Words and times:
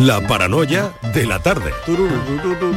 La 0.00 0.20
paranoia 0.20 0.92
de 1.14 1.24
la 1.26 1.38
tarde. 1.38 1.70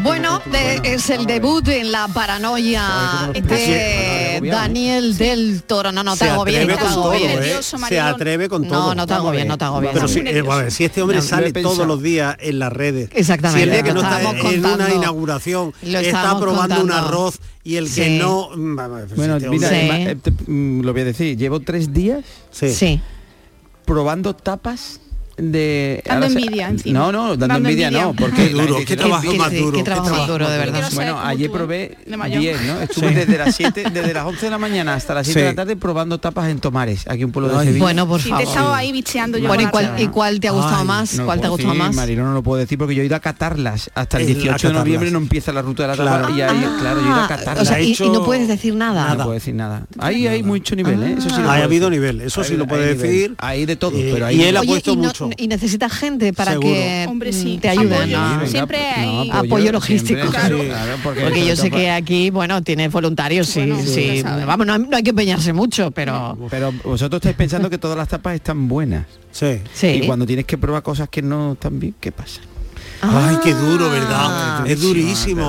Bueno, 0.04 0.42
de- 0.46 0.79
es 0.94 1.10
el 1.10 1.26
debut 1.26 1.68
en 1.68 1.92
la 1.92 2.07
paranoia 2.07 3.30
de 3.34 4.39
Daniel 4.50 5.18
del 5.18 5.63
Toro. 5.63 5.92
No, 5.92 6.04
no 6.04 6.13
te 6.13 6.20
se 6.26 6.29
hago 6.29 6.46
bien, 6.46 6.62
atreve 6.63 6.74
no 6.74 6.78
te 6.78 6.84
con 6.84 6.92
hago 6.94 7.02
todo, 7.04 7.12
bien. 7.20 7.40
¿eh? 7.44 7.58
Se 7.62 8.00
atreve 8.00 8.47
con 8.50 8.68
todo. 8.68 8.89
No, 8.89 8.96
no 8.96 9.07
te 9.07 9.14
hago 9.14 9.32
bien, 9.32 9.47
no 9.47 9.57
te 9.57 9.66
hago 9.66 9.82
bien. 9.82 9.93
Pero 9.93 10.07
si, 10.07 10.20
eh, 10.20 10.43
a 10.50 10.55
ver, 10.55 10.71
si 10.71 10.86
este 10.86 11.02
hombre 11.02 11.18
No, 11.18 11.24
sale 11.24 11.52
todos 11.52 11.86
los 11.86 12.02
días 12.02 12.38
en 12.39 12.60
las 12.60 12.71
redes, 12.71 13.10
Exactamente, 13.14 13.60
si 13.60 13.64
el 13.64 13.71
día 13.71 13.83
que 13.83 13.93
no 13.93 14.01
está 14.01 14.21
en 14.21 14.60
una 14.60 14.70
contando. 14.78 14.96
inauguración 14.96 15.74
está 15.82 16.39
probando 16.39 16.75
un 16.75 16.82
contando. 16.82 17.07
arroz 17.07 17.39
y 17.64 17.75
el 17.75 17.86
que 17.93 18.06
Sí. 18.06 18.18
no... 18.18 18.50
Bueno, 18.56 19.38
mira, 19.39 20.15
lo 20.47 20.93
voy 20.93 21.01
a 21.01 21.06
decir, 21.06 21.38
llevo 21.38 21.60
tres 21.60 21.92
días 21.93 22.24
Sí. 22.51 23.01
probando 23.86 24.33
tapas 24.36 25.01
de 25.39 26.04
Dando 26.06 26.28
se- 26.29 26.34
envidia, 26.39 26.68
encima. 26.70 27.00
No, 27.00 27.11
no, 27.11 27.28
dando, 27.29 27.47
Dando 27.47 27.70
envidia, 27.70 27.88
envidia. 27.88 28.06
no, 28.06 28.14
porque 28.14 28.47
Qué 28.47 28.50
duro, 28.50 28.80
la 28.80 28.86
qué 28.86 28.96
trabajo 28.97 29.34
más 29.34 29.52
duro, 29.54 29.78
qué 29.78 29.84
trabajo 29.84 30.10
más 30.16 30.28
duro, 30.28 30.50
de 30.50 30.57
verdad. 30.57 30.89
Bueno, 30.93 31.20
ayer 31.20 31.52
probé 31.52 31.97
de 32.06 32.17
mayor. 32.17 32.39
10, 32.42 32.61
¿no? 32.64 32.81
Estuve 32.81 33.09
Sí. 33.09 33.16
desde 33.16 33.38
las 33.38 33.56
7, 33.56 33.83
desde 33.94 34.14
las 34.14 34.25
11 34.25 34.45
de 34.45 34.50
la 34.52 34.58
mañana 34.59 34.94
hasta 34.94 35.14
las 35.14 35.25
7 35.28 35.39
de 35.39 35.45
Sí. 35.50 35.52
la 35.56 35.56
tarde 35.64 35.75
probando 35.75 36.20
tapas 36.20 36.50
en 36.50 36.59
Tomares, 36.59 37.06
aquí 37.08 37.23
un 37.23 37.31
pueblo 37.31 37.58
de. 37.58 37.66
Sevilla. 37.66 37.83
Bueno, 37.83 38.08
por 38.08 38.20
Sí, 38.22 38.25
te 38.25 38.30
favor. 38.31 38.44
he 38.45 38.47
estado 38.50 38.73
ahí 38.73 38.92
bicheando 38.92 39.38
yo. 39.38 39.47
Bueno, 39.47 39.64
¿y 39.64 39.67
cuál. 39.67 39.94
¿y 39.97 40.08
cuál 40.08 40.39
te 40.39 40.47
ha 40.47 40.52
gustado 40.52 40.81
Ay, 40.81 40.88
más? 40.88 41.14
No 41.16 41.25
¿Cuál 41.25 41.39
te 41.42 41.47
ha 41.47 41.50
gustado 41.50 41.73
decir, 41.73 41.83
más? 41.88 41.95
Marilo, 41.95 42.23
no 42.23 42.33
lo 42.33 42.44
puedo 42.44 42.59
decir 42.59 42.78
porque 42.78 42.95
yo 42.95 43.02
he 43.02 43.06
ido 43.06 43.16
a 43.16 43.19
catarlas. 43.19 43.89
Hasta 43.95 44.17
el 44.17 44.23
Eh, 44.23 44.31
a 44.31 44.33
18 44.36 44.67
de 44.69 44.73
noviembre 44.73 45.11
no 45.11 45.17
empieza 45.19 45.52
la 45.52 45.61
ruta 45.61 45.83
de 45.83 45.89
la 45.89 45.95
tapa 45.95 46.17
Claro. 46.19 46.36
y 46.36 46.42
ahí, 46.42 46.67
claro, 46.80 47.00
yo 47.02 47.06
he 47.06 47.09
ido 47.09 47.16
a 47.19 47.25
Ah, 47.25 47.28
catarlas. 47.28 47.61
o 47.64 47.66
sea, 47.66 47.78
Ha 47.78 47.81
y, 47.81 47.95
no 48.11 48.23
puedes 48.25 48.47
decir 48.47 48.75
nada. 48.75 49.09
no 49.16 49.23
puedo 49.23 49.31
decir 49.33 49.56
nada. 49.56 49.86
Ahí 50.00 50.28
hay 50.28 50.44
mucho 50.44 50.75
nivel, 50.75 51.02
¿eh? 51.03 51.16
Eso 51.17 51.30
sí 51.30 51.36
lo 51.42 51.42
Ahí 51.42 51.44
puedo 51.44 51.61
ha 51.61 51.64
habido 51.66 51.89
nivel, 51.89 52.22
eso 52.22 52.44
sí 52.44 52.53
Ahí- 52.53 52.58
lo 52.58 52.67
puede 52.67 52.95
decir. 52.95 53.36
Hay 53.39 53.66
de 53.66 53.75
todo, 53.75 53.97
Eh, 53.97 54.09
pero 54.14 54.30
y 54.31 54.44
él 54.44 54.58
ha 54.58 54.64
puesto 54.64 54.95
mucho. 54.95 55.28
Y 55.38 55.47
necesitas 55.47 55.92
gente 55.94 56.33
para 56.33 56.52
Seguro. 56.53 56.73
que 56.73 57.05
Hombre, 57.08 57.33
sí. 57.33 57.59
te 57.61 57.69
ayuden, 57.69 57.94
Apoyo. 57.94 58.17
¿no? 58.19 58.30
venga, 58.38 58.47
Siempre 58.47 58.77
hay 58.80 59.30
apoyo 59.31 59.72
logístico. 59.72 60.19
siempre, 60.22 60.39
Claro. 60.39 60.63
claro, 60.63 60.97
porque, 61.03 61.22
Porque 61.22 61.45
yo 61.47 61.55
sé 61.55 61.69
que 61.72 61.89
aquí, 61.91 62.30
bueno, 62.30 62.61
tiene 62.61 62.88
voluntarios, 62.89 63.47
sí, 63.47 63.59
Bueno, 63.61 63.80
sí. 63.85 64.23
Vamos, 64.23 64.66
no, 64.67 64.73
hay- 64.73 64.80
no 64.80 64.97
hay 64.97 65.03
que 65.03 65.09
empeñarse 65.11 65.53
mucho, 65.53 65.91
pero 65.91 66.38
Pero 66.50 66.72
vosotros 66.83 67.19
estáis 67.19 67.35
pensando 67.35 67.69
que 67.69 67.77
todas 67.77 67.97
las 67.97 68.07
tapas 68.07 68.35
están 68.35 68.67
buenas. 68.67 69.05
Sí. 69.31 69.59
sí. 69.73 69.88
Y 69.88 70.05
cuando 70.07 70.25
tienes 70.25 70.45
que 70.45 70.57
probar 70.57 70.81
cosas 70.83 71.07
que 71.09 71.22
no 71.22 71.53
están 71.53 71.80
bien, 71.80 71.94
¿qué 72.00 72.11
pasa? 72.11 72.41
Ay, 73.02 73.38
qué 73.44 73.53
duro, 73.53 73.86
Ah. 73.86 73.89
¿verdad? 73.89 74.67
Es 74.67 74.81
durísimo. 74.81 75.47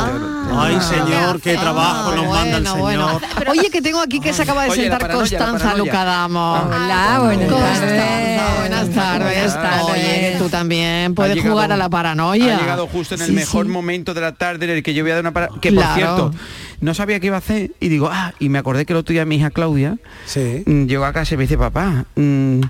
Ay, 0.52 0.78
señor, 0.80 1.40
qué 1.40 1.54
trabajo 1.56 2.14
nos 2.14 2.26
manda 2.28 2.58
el 2.58 2.66
Ah, 2.66 2.70
señor. 2.70 2.80
bueno. 2.80 3.20
Oye, 3.48 3.70
que 3.70 3.82
tengo 3.82 4.00
aquí 4.00 4.20
que 4.20 4.32
se 4.32 4.42
acaba 4.42 4.64
de 4.64 4.70
sentar 4.72 5.00
paranoia, 5.00 5.18
Constanza 5.20 5.58
paranoia. 5.64 5.84
Lucadamo. 5.84 6.52
Hola, 6.70 7.20
buenas 7.24 7.48
tardes. 7.48 8.40
buenas 8.60 8.94
tardes. 8.94 9.56
Oye, 9.92 10.36
tú 10.38 10.48
también 10.48 11.14
puedes 11.14 11.34
llegado- 11.36 11.52
jugar 11.54 11.72
a 11.72 11.76
la 11.76 11.88
paranoia. 11.88 12.56
Ha 12.56 12.60
llegado 12.60 12.86
justo 12.86 13.14
en 13.16 13.20
el 13.22 13.26
Sí, 13.28 13.32
mejor 13.32 13.66
sí. 13.66 13.72
momento 13.72 14.14
de 14.14 14.20
la 14.20 14.32
tarde 14.32 14.64
en 14.66 14.70
el 14.72 14.82
que 14.82 14.94
yo 14.94 15.02
voy 15.02 15.10
a 15.10 15.14
dar 15.14 15.22
una 15.24 15.32
para... 15.32 15.48
Que 15.60 15.70
Claro. 15.70 15.88
por 15.88 15.94
cierto, 15.96 16.34
no 16.80 16.94
sabía 16.94 17.18
qué 17.20 17.26
iba 17.28 17.36
a 17.36 17.40
hacer 17.40 17.72
y 17.80 17.88
digo, 17.88 18.08
ah, 18.12 18.32
y 18.38 18.48
me 18.48 18.58
acordé 18.58 18.86
que 18.86 18.92
el 18.92 18.98
otro 18.98 19.12
día 19.12 19.24
mi 19.24 19.36
hija 19.36 19.50
Claudia 19.50 19.96
Sí. 20.26 20.62
mm, 20.66 20.84
llegó 20.86 21.04
a 21.04 21.12
casa 21.12 21.34
y 21.34 21.36
me 21.36 21.44
dice, 21.44 21.58
papá, 21.58 22.04
mm, 22.16 22.60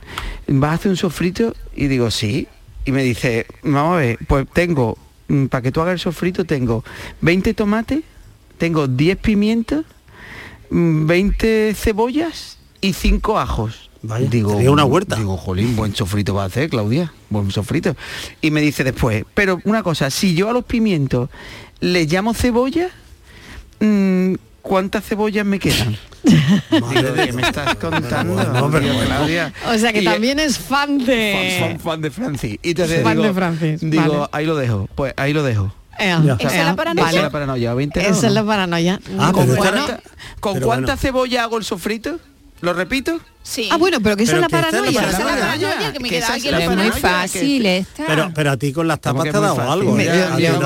¿vas 0.48 0.70
a 0.70 0.75
hacer 0.75 0.91
un 0.91 0.97
sofrito? 0.97 1.55
Y 1.77 1.87
digo, 1.89 2.11
sí. 2.11 2.48
Y 2.84 2.92
me 2.92 3.03
dice, 3.03 3.47
vamos 3.62 3.95
a 3.95 3.98
ver, 3.98 4.19
pues 4.27 4.47
tengo, 4.53 4.97
mm, 5.28 5.47
para 5.47 5.62
que 5.62 5.73
tú 5.73 5.81
hagas 5.81 5.95
el 5.95 5.98
sofrito, 6.00 6.45
tengo 6.45 6.84
20 7.20 7.55
tomates, 7.55 8.03
tengo 8.59 8.89
10 8.89 9.19
pimientos, 9.19 9.84
mm, 10.70 11.06
20 11.06 11.75
cebollas 11.75 12.59
y 12.81 12.92
5 12.92 13.39
ajos. 13.39 13.91
Vaya, 14.03 14.31
tenía 14.31 14.70
una 14.70 14.84
huerta. 14.84 15.17
Digo, 15.17 15.37
jolín, 15.37 15.77
buen 15.77 15.95
sofrito 15.95 16.34
va 16.34 16.45
a 16.45 16.47
hacer, 16.47 16.70
Claudia, 16.70 17.12
buen 17.28 17.50
sofrito. 17.50 17.95
Y 18.41 18.50
me 18.50 18.62
dice 18.62 18.83
después, 18.83 19.25
pero 19.34 19.61
una 19.65 19.83
cosa, 19.83 20.09
si 20.11 20.34
yo 20.34 20.48
a 20.48 20.53
los 20.55 20.65
pimientos 20.65 21.28
les 21.81 22.11
llamo 22.11 22.33
cebolla, 22.33 22.88
mm, 23.81 24.34
¿cuántas 24.62 25.04
cebollas 25.04 25.44
me 25.47 25.59
quedan? 25.59 25.97
Digo, 26.22 27.15
¿qué 27.15 27.32
me 27.32 27.43
estás 27.43 27.75
contando? 27.76 28.34
bueno, 28.34 28.71
pero 28.71 28.87
bueno. 28.93 29.04
Claudia. 29.06 29.53
O 29.69 29.78
sea 29.78 29.93
que 29.93 30.03
Y, 30.03 30.04
también 30.04 30.38
es 30.38 30.59
fan 30.59 30.98
fan, 31.00 31.06
de... 31.06 31.56
fan- 31.60 31.81
fan 31.81 32.00
de 32.00 32.10
Francis. 32.10 32.59
Y 32.62 32.71
entonces 32.71 33.03
Fan 33.03 33.12
digo, 33.16 33.25
de 33.28 33.34
Francis, 33.34 33.81
digo, 33.81 34.19
vale. 34.21 34.28
ahí 34.32 34.47
lo 34.47 34.56
dejo, 34.56 34.88
pues 34.94 35.15
ahí 35.16 35.32
lo 35.32 35.43
dejo. 35.43 35.72
Ea. 35.98 36.22
¿Esa 36.38 36.60
es 36.60 36.65
la 36.66 36.76
paranoia? 36.76 37.09
Esa 37.09 37.16
es 37.19 37.22
la 37.25 37.31
paranoia, 37.31 37.75
20 37.75 38.00
Esa 38.09 38.26
es 38.28 38.32
la 38.32 38.44
paranoia. 38.44 39.00
Ah, 39.19 39.32
¿Con, 39.34 39.47
cuánta, 39.54 40.00
con 40.41 40.54
pero 40.54 40.66
cuánta 40.66 40.87
bueno. 40.92 41.00
cebolla 41.00 41.42
hago 41.42 41.59
el 41.59 41.65
sofrito? 41.65 42.19
¿Lo 42.60 42.72
repito? 42.75 43.19
Sí. 43.43 43.71
Ah, 43.72 43.78
bueno, 43.78 43.98
pero 44.03 44.16
que 44.16 44.25
esa 44.25 44.34
es 44.34 44.41
la 44.43 44.48
paranoia. 44.50 44.91
Esa 44.91 45.10
es 45.10 45.19
la 45.19 45.25
paranoia. 45.25 45.93
que 45.93 46.00
me 46.00 46.09
queda 46.10 46.34
aquí 46.34 46.48
es 46.48 46.71
muy 46.71 46.91
fácil 46.91 47.65
esta. 47.66 48.04
Pero, 48.06 48.31
pero 48.34 48.50
a 48.50 48.56
ti 48.56 48.72
con 48.72 48.87
las 48.87 49.00
tapas 49.00 49.25
te 49.25 49.31
ha 49.31 49.41
dado 49.41 49.56
fácil. 49.56 49.72
algo. 49.72 49.93
Me- 49.94 50.04
¿eh? 50.04 50.06
ya 50.06 50.28
No, 50.31 50.38
llega 50.38 50.53
no 50.59 50.60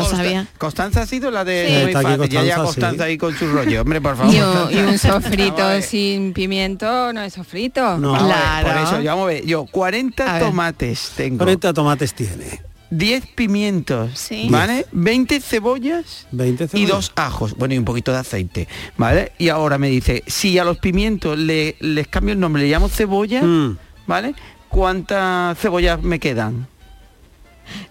Consta- 0.00 0.16
sabía. 0.16 0.46
Constanza 0.56 1.02
ha 1.02 1.06
sido 1.06 1.30
la 1.30 1.44
de 1.44 1.90
fácil. 1.92 2.28
Ya 2.30 2.42
llega 2.42 2.56
Constanza, 2.56 3.04
ahí 3.04 3.18
con 3.18 3.36
su 3.36 3.46
rollo. 3.48 3.82
Hombre, 3.82 4.00
por 4.00 4.16
favor. 4.16 4.34
Y 4.34 4.78
un, 4.78 4.98
sofrito 4.98 5.82
sin 5.82 6.32
pimiento 6.32 7.12
no 7.12 7.22
es 7.22 7.34
sofrito. 7.34 7.98
No. 7.98 8.16
Claro. 8.16 8.66
por 8.68 8.76
eso, 8.78 9.00
ya 9.02 9.12
vamos 9.12 9.24
a 9.26 9.34
ver. 9.34 9.44
Yo, 9.46 9.66
40 9.66 10.28
A 10.28 10.38
ver. 10.38 10.42
tomates 10.48 11.12
tengo. 11.16 11.38
40 11.38 11.72
tomates 11.74 12.14
tiene. 12.14 12.60
10 12.90 13.26
pimientos, 13.34 14.18
Sí. 14.18 14.48
¿vale? 14.50 14.86
20 14.92 15.40
cebollas 15.40 16.26
20 16.32 16.68
y 16.74 16.86
dos 16.86 17.12
ajos, 17.16 17.54
bueno, 17.56 17.74
y 17.74 17.78
un 17.78 17.84
poquito 17.84 18.12
de 18.12 18.18
aceite, 18.18 18.68
¿vale? 18.96 19.32
Y 19.38 19.48
ahora 19.50 19.76
me 19.78 19.88
dice, 19.90 20.22
si 20.26 20.58
a 20.58 20.64
los 20.64 20.78
pimientos 20.78 21.36
le, 21.38 21.76
les 21.80 22.08
cambio 22.08 22.32
el 22.32 22.40
nombre, 22.40 22.62
le 22.62 22.68
llamo 22.70 22.88
cebolla, 22.88 23.42
Mm. 23.42 23.76
¿vale? 24.06 24.34
¿Cuántas 24.68 25.58
cebollas 25.58 26.02
me 26.02 26.18
quedan? 26.18 26.66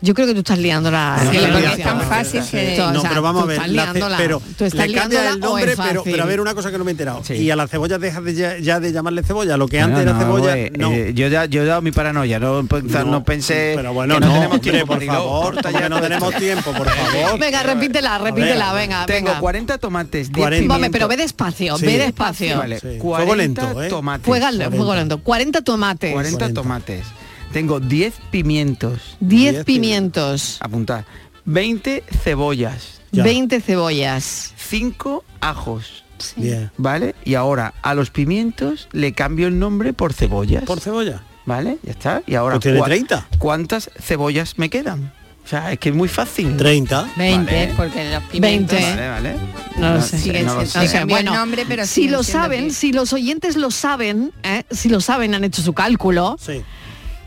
Yo 0.02 0.14
creo 0.14 0.28
que 0.28 0.34
tú 0.34 0.40
estás 0.40 0.60
liando 0.60 0.92
la... 0.92 1.18
Sí, 1.32 1.38
la 1.38 1.74
es 1.74 1.84
tan 1.84 2.02
fácil 2.02 2.42
que- 2.50 2.78
No, 2.78 3.02
sea, 3.02 3.10
pero 3.10 3.22
vamos 3.22 3.42
tú 3.44 3.46
a 3.46 3.48
ver, 3.48 3.58
estás 3.58 3.72
la 3.72 3.82
ce- 3.86 3.92
liándola. 3.94 4.18
pero 4.18 4.42
Tú 4.58 4.66
estás 4.66 4.88
le 4.88 4.94
cambia 4.98 5.30
el 5.30 5.40
nombre, 5.40 5.76
pero, 5.76 6.04
pero 6.04 6.24
a 6.24 6.26
ver 6.26 6.40
una 6.42 6.54
cosa 6.54 6.72
que 6.72 6.78
no 6.78 6.84
me 6.84 6.92
he 6.92 6.94
enterado. 6.94 7.22
Sí. 7.24 7.34
Y 7.36 7.52
a 7.52 7.56
la 7.56 7.68
cebolla 7.68 7.98
dejas 7.98 8.24
de 8.24 8.34
ya, 8.36 8.58
ya 8.60 8.80
de 8.80 8.92
llamarle 8.92 9.24
cebolla, 9.24 9.58
lo 9.58 9.68
que 9.68 9.80
antes 9.80 9.96
Bueno, 10.04 10.12
era 10.12 10.20
no, 10.20 10.20
cebolla, 10.26 10.52
güey, 10.56 10.70
no. 10.78 10.92
eh, 10.92 11.14
yo, 11.14 11.28
ya, 11.28 11.46
yo 11.46 11.64
he 11.64 11.66
dado 11.66 11.82
mi 11.82 11.92
paranoia, 11.92 12.40
no, 12.40 12.62
no 12.64 13.24
pensé 13.24 13.74
Pero 13.76 13.94
bueno, 13.94 14.16
que 14.16 14.20
no, 14.22 14.28
no, 14.28 14.34
tenemos 14.34 14.62
tiempo, 14.62 14.94
por 14.94 15.04
favor, 15.04 15.62
ya 15.72 15.90
no 15.90 16.02
tenemos 16.02 16.36
tiempo, 16.36 16.72
por 16.74 16.88
favor. 16.90 17.40
Venga, 17.40 17.64
repítela, 17.64 18.18
repítela, 18.18 18.74
venga, 18.74 19.06
Tengo 19.06 19.28
venga. 19.30 19.40
40 19.40 19.78
tomates, 19.78 20.28
10 20.32 20.38
40. 20.38 20.68
Vamos, 20.68 20.78
pimientos. 20.78 20.92
pero 20.98 21.08
ve 21.08 21.18
despacio, 21.18 21.78
ve 21.80 21.98
despacio. 21.98 22.58
Vale, 22.58 22.80
Sí. 22.80 22.98
40 23.00 23.02
Fuego 23.02 23.36
lento, 23.36 23.84
¿eh? 23.84 23.90
tomates. 23.90 24.26
Fuego, 24.26 24.96
lento. 24.96 25.18
40 25.24 25.62
tomates. 25.62 26.12
40 26.14 26.38
40. 26.38 26.62
tomates. 26.62 27.06
Tengo 27.53 27.80
10 27.80 28.13
pimientos. 28.31 29.18
10 29.19 29.53
Diez 29.53 29.66
pimientos. 29.66 30.58
Apuntar. 30.59 31.06
20 31.46 32.03
cebollas. 32.24 33.02
Ya. 33.12 33.24
20 33.24 33.62
cebollas. 33.62 34.53
5 34.58 35.24
ajos. 35.41 36.03
Bien. 36.35 36.72
¿Vale? 36.78 37.16
Y 37.24 37.35
ahora 37.35 37.74
a 37.81 37.94
los 37.94 38.09
pimientos 38.09 38.90
le 38.91 39.13
cambio 39.13 39.47
el 39.47 39.59
nombre 39.59 39.94
por 39.94 40.13
cebollas. 40.13 40.63
¿Por 40.63 40.80
cebolla? 40.80 41.22
¿Vale? 41.46 41.78
Ya 41.84 41.91
está. 41.91 42.24
Y 42.28 42.35
ahora 42.35 42.56
Pues 42.56 42.63
tiene 42.63 42.80
¿cuá- 42.80 42.88
30. 42.88 43.28
¿Cuántas 43.38 43.90
cebollas 44.00 44.58
me 44.58 44.69
quedan? 44.69 45.14
O 45.46 45.50
sea, 45.50 45.72
es 45.72 45.79
que 45.79 45.90
es 45.90 45.96
muy 45.96 46.09
fácil. 46.09 46.58
30. 46.58 47.08
20, 47.16 47.52
Vale. 47.53 47.74
porque 47.78 48.12
los 48.12 48.24
pimientos 48.24 48.78
20. 48.78 48.96
Vale, 48.96 49.09
vale. 49.09 49.35
No 49.78 49.94
lo 49.94 50.02
sé. 50.02 50.44
no 50.44 50.56
lo 50.56 50.66
sé. 50.66 50.79
No 50.79 50.85
sé, 50.85 50.91
cambió 50.91 51.18
el 51.18 51.24
bueno, 51.24 51.35
nombre, 51.35 51.64
pero 51.66 51.85
si 51.85 52.09
lo 52.09 52.24
saben, 52.24 52.74
si 52.74 52.91
los 52.91 53.14
oyentes 53.14 53.56
lo 53.56 53.72
saben, 53.72 54.34
¿eh? 54.44 54.64
si 54.72 54.90
lo 54.90 55.00
saben, 55.00 55.34
han 55.35 55.46
hecho 55.46 55.62
su 55.62 55.72
cálculo, 55.72 56.35
Sí. 56.38 56.62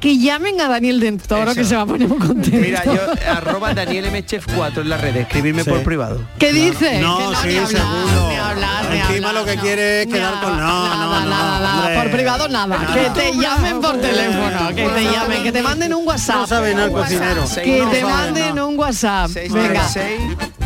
Que 0.01 0.19
llamen 0.19 0.61
a 0.61 0.69
Daniel 0.69 0.99
del 0.99 1.19
Toro, 1.21 1.51
Eso. 1.51 1.55
que 1.61 1.65
se 1.65 1.77
va 1.77 1.83
a 1.83 1.87
poner 1.87 2.09
muy 2.09 2.19
contento. 2.19 2.57
Mira, 2.59 2.83
yo 2.85 3.01
arroba 3.31 3.75
Daniel 3.75 4.07
M. 4.07 4.25
Chef 4.25 4.47
4 4.57 4.83
en 4.83 4.89
las 4.89 5.01
redes, 5.01 5.23
escribirme 5.23 5.63
Sí. 5.63 5.71
por 5.71 5.83
privado. 5.83 6.23
¿Qué 6.39 6.53
dice? 6.53 7.01
No, 7.01 7.19
Que 7.19 7.25
sí, 7.51 7.57
hablar, 7.59 7.69
seguro. 7.69 8.29
ni 8.31 8.37
hablar, 8.37 8.85
ni 8.91 8.97
Encima 8.99 9.29
hablar, 9.29 9.35
lo 9.35 9.45
que 9.45 9.57
no. 9.57 9.63
quiere 9.63 10.03
es 10.03 10.07
quedar 10.09 10.41
con- 10.41 10.57
no, 10.57 10.89
nada, 10.89 10.95
no, 10.97 11.21
no, 11.21 11.29
nada, 11.31 11.61
nada. 11.61 12.03
Por 12.03 12.11
privado 12.13 12.49
nada. 12.49 12.79
No. 12.79 12.95
Que 12.95 13.11
te 13.11 13.33
llamen 13.37 13.81
por 13.81 14.01
teléfono, 14.01 14.69
que 14.75 14.89
te 14.89 15.05
llamen, 15.05 15.43
que 15.43 15.53
te 15.53 15.63
manden 15.63 15.95
un 15.95 16.07
WhatsApp. 16.07 16.37
No 16.37 16.47
sabe 16.47 16.75
nada 16.75 16.87
el 16.87 16.93
cocinero. 16.93 17.45
Que 17.63 17.79
No 17.83 17.91
te 17.91 18.03
manden 18.05 18.55
nada. 18.55 18.67
un 18.67 18.79
WhatsApp. 18.79 19.31
Venga. 19.33 19.87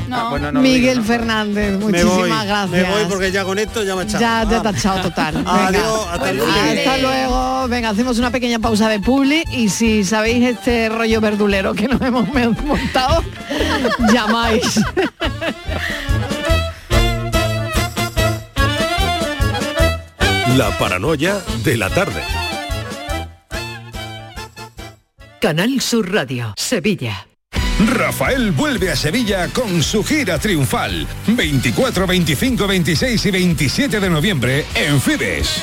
No. 0.08 0.16
Ah, 0.16 0.30
bueno, 0.30 0.52
no 0.52 0.60
Miguel 0.60 0.98
digo, 0.98 1.00
¿no? 1.00 1.06
Fernández, 1.08 1.72
Me 1.72 1.78
muchísimas 1.78 2.14
voy, 2.18 2.28
gracias. 2.46 2.70
me 2.70 2.82
voy 2.84 3.04
porque 3.08 3.32
ya 3.32 3.42
con 3.42 3.58
esto 3.58 3.82
ya 3.82 3.96
me 3.96 4.02
he 4.02 4.04
echado. 4.04 4.20
Ya, 4.20 4.42
ya 4.42 4.48
te 4.48 4.54
ha 4.56 4.58
Vamos. 4.62 4.78
echado 4.80 5.00
total. 5.00 5.34
Venga. 5.36 5.66
Adiós, 5.66 6.06
hasta 6.12 6.32
lunes. 6.32 6.78
Hasta 6.86 6.98
luego. 6.98 7.68
Venga, 7.68 7.88
hacemos 7.88 8.18
una 8.18 8.30
pequeña 8.30 8.58
pausa 8.58 8.88
de 8.90 9.00
y 9.32 9.68
si 9.68 10.04
sabéis 10.04 10.44
este 10.44 10.88
rollo 10.88 11.20
verdulero 11.20 11.74
que 11.74 11.88
nos 11.88 12.00
hemos 12.00 12.28
montado, 12.28 13.24
llamáis. 14.12 14.80
La 20.56 20.76
paranoia 20.78 21.40
de 21.64 21.76
la 21.76 21.90
tarde. 21.90 22.22
Canal 25.40 25.80
Sur 25.80 26.12
Radio, 26.12 26.54
Sevilla. 26.56 27.26
Rafael 27.86 28.52
vuelve 28.52 28.90
a 28.90 28.96
Sevilla 28.96 29.48
con 29.48 29.82
su 29.82 30.04
gira 30.04 30.38
triunfal. 30.38 31.06
24, 31.26 32.06
25, 32.06 32.66
26 32.66 33.26
y 33.26 33.30
27 33.30 34.00
de 34.00 34.10
noviembre 34.10 34.64
en 34.74 35.00
Fibes. 35.00 35.62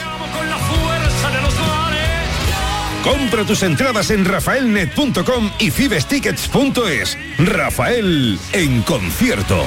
Compra 3.03 3.43
tus 3.45 3.63
entradas 3.63 4.11
en 4.11 4.25
rafaelnet.com 4.25 5.51
y 5.59 5.71
fibestickets.es. 5.71 7.17
Rafael 7.39 8.39
en 8.53 8.81
concierto. 8.83 9.63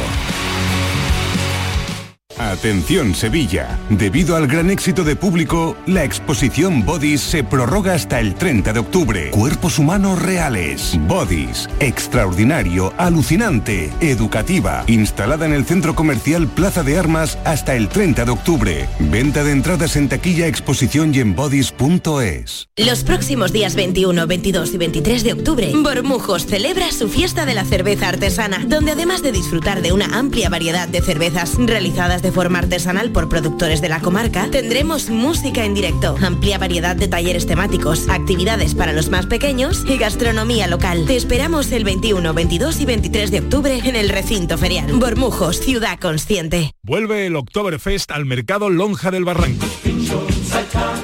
Atención 2.38 3.14
Sevilla. 3.14 3.78
Debido 3.90 4.36
al 4.36 4.46
gran 4.48 4.70
éxito 4.70 5.04
de 5.04 5.14
público, 5.14 5.76
la 5.86 6.02
exposición 6.02 6.84
Bodies 6.84 7.20
se 7.20 7.44
prorroga 7.44 7.94
hasta 7.94 8.18
el 8.18 8.34
30 8.34 8.72
de 8.72 8.80
octubre. 8.80 9.30
Cuerpos 9.30 9.78
humanos 9.78 10.20
reales. 10.20 10.98
Bodies. 11.06 11.68
Extraordinario, 11.78 12.92
alucinante, 12.98 13.92
educativa. 14.00 14.84
Instalada 14.88 15.46
en 15.46 15.52
el 15.52 15.64
centro 15.64 15.94
comercial 15.94 16.48
Plaza 16.48 16.82
de 16.82 16.98
Armas 16.98 17.38
hasta 17.44 17.76
el 17.76 17.88
30 17.88 18.24
de 18.24 18.30
octubre. 18.32 18.88
Venta 18.98 19.44
de 19.44 19.52
entradas 19.52 19.94
en 19.94 20.08
taquilla, 20.08 20.48
exposición 20.48 21.14
y 21.14 21.20
en 21.20 21.36
bodies.es. 21.36 22.68
Los 22.76 23.04
próximos 23.04 23.52
días 23.52 23.76
21, 23.76 24.26
22 24.26 24.74
y 24.74 24.78
23 24.78 25.22
de 25.22 25.32
octubre, 25.34 25.72
Bormujos 25.74 26.46
celebra 26.46 26.90
su 26.90 27.08
fiesta 27.08 27.46
de 27.46 27.54
la 27.54 27.64
cerveza 27.64 28.08
artesana, 28.08 28.64
donde 28.66 28.92
además 28.92 29.22
de 29.22 29.30
disfrutar 29.30 29.82
de 29.82 29.92
una 29.92 30.06
amplia 30.06 30.48
variedad 30.48 30.88
de 30.88 31.00
cervezas 31.00 31.54
realizadas 31.58 32.23
de 32.24 32.32
forma 32.32 32.58
artesanal 32.58 33.10
por 33.10 33.28
productores 33.28 33.82
de 33.82 33.90
la 33.90 34.00
comarca, 34.00 34.48
tendremos 34.50 35.10
música 35.10 35.64
en 35.66 35.74
directo, 35.74 36.16
amplia 36.22 36.56
variedad 36.56 36.96
de 36.96 37.06
talleres 37.06 37.46
temáticos, 37.46 38.08
actividades 38.08 38.74
para 38.74 38.94
los 38.94 39.10
más 39.10 39.26
pequeños 39.26 39.84
y 39.86 39.98
gastronomía 39.98 40.66
local. 40.66 41.04
Te 41.06 41.16
esperamos 41.16 41.70
el 41.70 41.84
21, 41.84 42.32
22 42.32 42.80
y 42.80 42.86
23 42.86 43.30
de 43.30 43.38
octubre 43.40 43.78
en 43.84 43.94
el 43.94 44.08
recinto 44.08 44.56
ferial. 44.56 44.90
Bormujos, 44.94 45.60
ciudad 45.60 46.00
consciente. 46.00 46.72
Vuelve 46.82 47.26
el 47.26 47.36
Oktoberfest 47.36 48.10
al 48.10 48.24
mercado 48.24 48.70
Lonja 48.70 49.10
del 49.10 49.26
Barranco. 49.26 49.66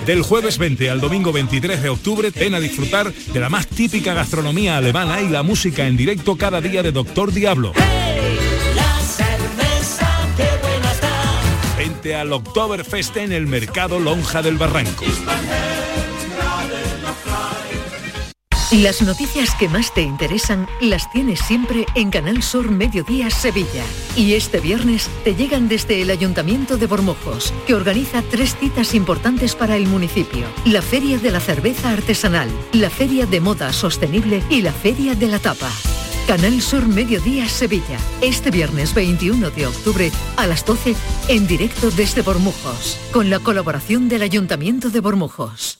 Del 0.06 0.22
jueves 0.22 0.56
20 0.56 0.88
al 0.88 1.00
domingo 1.00 1.32
23 1.32 1.82
de 1.82 1.90
octubre, 1.90 2.30
ven 2.30 2.54
a 2.54 2.60
disfrutar 2.60 3.12
de 3.12 3.40
la 3.40 3.50
más 3.50 3.66
típica 3.66 4.14
gastronomía 4.14 4.78
alemana 4.78 5.20
y 5.20 5.28
la 5.28 5.42
música 5.42 5.86
en 5.86 5.98
directo 5.98 6.36
cada 6.36 6.62
día 6.62 6.82
de 6.82 6.92
Doctor 6.92 7.30
Diablo. 7.30 7.74
Al 12.00 12.32
Oktoberfest 12.32 13.18
en 13.18 13.30
el 13.30 13.46
mercado 13.46 14.00
Lonja 14.00 14.40
del 14.40 14.56
Barranco. 14.56 15.04
Las 18.72 19.02
noticias 19.02 19.54
que 19.54 19.68
más 19.68 19.92
te 19.92 20.00
interesan 20.00 20.66
las 20.80 21.12
tienes 21.12 21.40
siempre 21.40 21.84
en 21.94 22.10
Canal 22.10 22.42
Sur 22.42 22.70
Mediodía 22.70 23.28
Sevilla. 23.28 23.84
Y 24.16 24.32
este 24.32 24.60
viernes 24.60 25.10
te 25.24 25.34
llegan 25.34 25.68
desde 25.68 26.00
el 26.00 26.08
Ayuntamiento 26.08 26.78
de 26.78 26.86
Bormujos, 26.86 27.52
que 27.66 27.74
organiza 27.74 28.22
tres 28.22 28.56
citas 28.56 28.94
importantes 28.94 29.54
para 29.54 29.76
el 29.76 29.86
municipio. 29.86 30.46
La 30.64 30.80
Feria 30.80 31.18
de 31.18 31.30
la 31.30 31.40
Cerveza 31.40 31.90
Artesanal, 31.90 32.48
la 32.72 32.88
Feria 32.88 33.26
de 33.26 33.40
Moda 33.40 33.74
Sostenible 33.74 34.42
y 34.48 34.62
la 34.62 34.72
Feria 34.72 35.14
de 35.14 35.26
la 35.26 35.38
Tapa. 35.38 35.70
Canal 36.30 36.62
Sur 36.62 36.86
Mediodía 36.86 37.48
Sevilla. 37.48 37.98
Este 38.20 38.52
viernes 38.52 38.94
21 38.94 39.50
de 39.50 39.66
octubre 39.66 40.12
a 40.36 40.46
las 40.46 40.64
12 40.64 40.94
en 41.26 41.48
directo 41.48 41.90
desde 41.90 42.22
Bormujos, 42.22 43.00
con 43.12 43.30
la 43.30 43.40
colaboración 43.40 44.08
del 44.08 44.22
Ayuntamiento 44.22 44.90
de 44.90 45.00
Bormujos. 45.00 45.79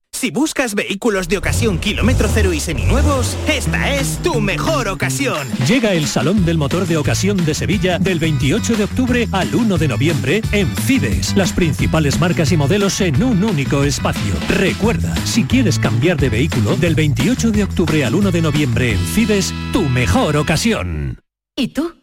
Si 0.21 0.29
buscas 0.29 0.75
vehículos 0.75 1.27
de 1.29 1.39
ocasión 1.39 1.79
kilómetro 1.79 2.29
cero 2.31 2.53
y 2.53 2.59
seminuevos, 2.59 3.35
esta 3.47 3.95
es 3.95 4.19
tu 4.21 4.39
mejor 4.39 4.87
ocasión. 4.87 5.47
Llega 5.67 5.93
el 5.93 6.05
Salón 6.05 6.45
del 6.45 6.59
Motor 6.59 6.85
de 6.85 6.97
Ocasión 6.97 7.43
de 7.43 7.55
Sevilla 7.55 7.97
del 7.97 8.19
28 8.19 8.75
de 8.75 8.83
octubre 8.83 9.27
al 9.31 9.55
1 9.55 9.79
de 9.79 9.87
noviembre 9.87 10.43
en 10.51 10.67
Fides. 10.77 11.35
Las 11.35 11.53
principales 11.53 12.19
marcas 12.19 12.51
y 12.51 12.57
modelos 12.57 13.01
en 13.01 13.23
un 13.23 13.43
único 13.43 13.83
espacio. 13.83 14.35
Recuerda, 14.47 15.15
si 15.25 15.43
quieres 15.43 15.79
cambiar 15.79 16.17
de 16.17 16.29
vehículo, 16.29 16.75
del 16.75 16.93
28 16.93 17.49
de 17.49 17.63
octubre 17.63 18.05
al 18.05 18.13
1 18.13 18.29
de 18.29 18.41
noviembre 18.43 18.91
en 18.91 18.99
Fides, 18.99 19.51
tu 19.73 19.81
mejor 19.89 20.37
ocasión. 20.37 21.19
¿Y 21.55 21.69
tú? 21.69 21.95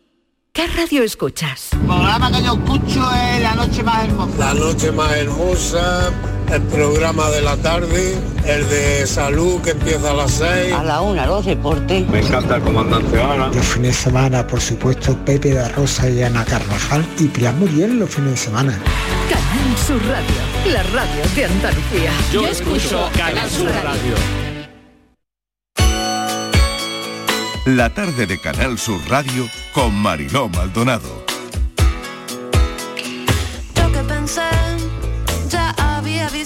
¿Qué 0.52 0.66
radio 0.66 1.04
escuchas? 1.04 1.68
El 1.72 1.78
programa 1.86 2.32
que 2.32 2.42
yo 2.42 2.54
escucho 2.54 3.12
es 3.14 3.42
La 3.42 3.54
Noche 3.54 3.84
Más 3.84 4.04
Hermosa. 4.04 4.38
La 4.38 4.54
Noche 4.54 4.90
Más 4.90 5.12
Hermosa, 5.12 6.12
el 6.52 6.62
programa 6.62 7.28
de 7.30 7.42
la 7.42 7.56
tarde, 7.56 8.14
el 8.46 8.68
de 8.68 9.06
salud 9.06 9.60
que 9.60 9.70
empieza 9.70 10.10
a 10.10 10.14
las 10.14 10.32
6. 10.32 10.72
A 10.72 10.82
la 10.82 11.00
una, 11.00 11.26
los 11.26 11.44
deportes. 11.44 12.08
Me 12.08 12.20
encanta 12.20 12.56
el 12.56 12.62
comandante 12.62 13.20
Ana. 13.20 13.48
Los 13.48 13.66
fines 13.66 13.96
de 13.96 14.02
semana, 14.02 14.46
por 14.46 14.60
supuesto, 14.60 15.16
Pepe 15.24 15.54
de 15.54 15.68
Rosa 15.68 16.08
y 16.08 16.22
Ana 16.22 16.44
Carvajal 16.44 17.04
y 17.18 17.24
Pilar 17.26 17.54
Muriel 17.54 17.98
los 17.98 18.10
fines 18.10 18.30
de 18.32 18.36
semana. 18.36 18.78
Canal 19.28 19.78
Sur 19.86 20.00
Radio, 20.08 20.72
la 20.72 20.82
radio 20.84 21.22
de 21.34 21.44
Andalucía. 21.44 22.12
Yo, 22.32 22.46
escucho 22.46 23.08
Canal 23.16 23.50
Sur 23.50 23.70
Radio. 23.84 24.14
La 27.66 27.92
tarde 27.92 28.26
de 28.26 28.40
Canal 28.40 28.78
Sur 28.78 28.98
Radio 29.08 29.46
con 29.74 29.94
Mariló 29.94 30.48
Maldonado. 30.48 31.27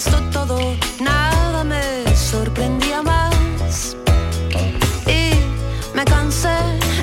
Visto 0.05 0.21
todo, 0.33 0.59
nada 1.01 1.63
me 1.65 2.05
sorprendía 2.17 3.03
más. 3.03 3.97
Y 5.07 5.33
me 5.95 6.05
cansé, 6.05 6.57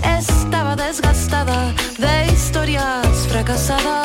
estaba 0.04 0.76
desgastada 0.76 1.74
de 1.98 2.34
historias 2.34 3.28
fracasadas 3.30 3.99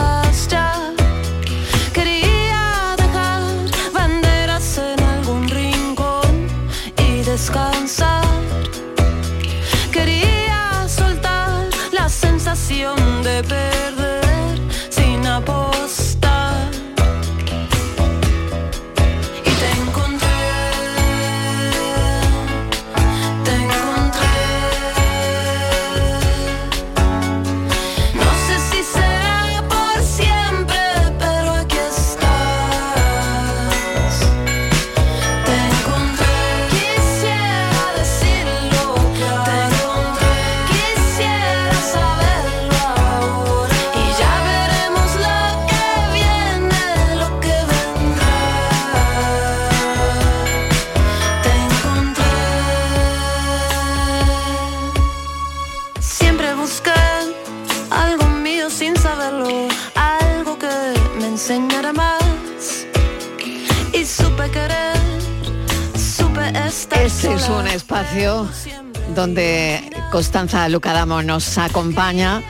Constanza 70.45 70.69
Lucadamo 70.69 71.23
nos 71.23 71.57
acompaña 71.57 72.43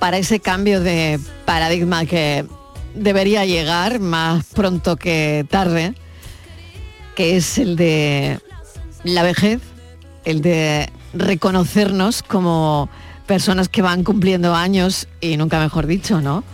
para 0.00 0.18
ese 0.18 0.38
cambio 0.38 0.82
de 0.82 1.18
paradigma 1.46 2.04
que 2.04 2.44
debería 2.94 3.46
llegar 3.46 4.00
más 4.00 4.44
pronto 4.44 4.96
que 4.96 5.46
tarde, 5.48 5.94
que 7.14 7.38
es 7.38 7.56
el 7.56 7.76
de 7.76 8.38
la 9.02 9.22
vejez, 9.22 9.62
el 10.26 10.42
de 10.42 10.90
reconocernos 11.14 12.22
como 12.22 12.90
personas 13.24 13.70
que 13.70 13.80
van 13.80 14.04
cumpliendo 14.04 14.54
años 14.54 15.08
y 15.22 15.38
nunca 15.38 15.58
mejor 15.58 15.86
dicho, 15.86 16.20
¿no? 16.20 16.44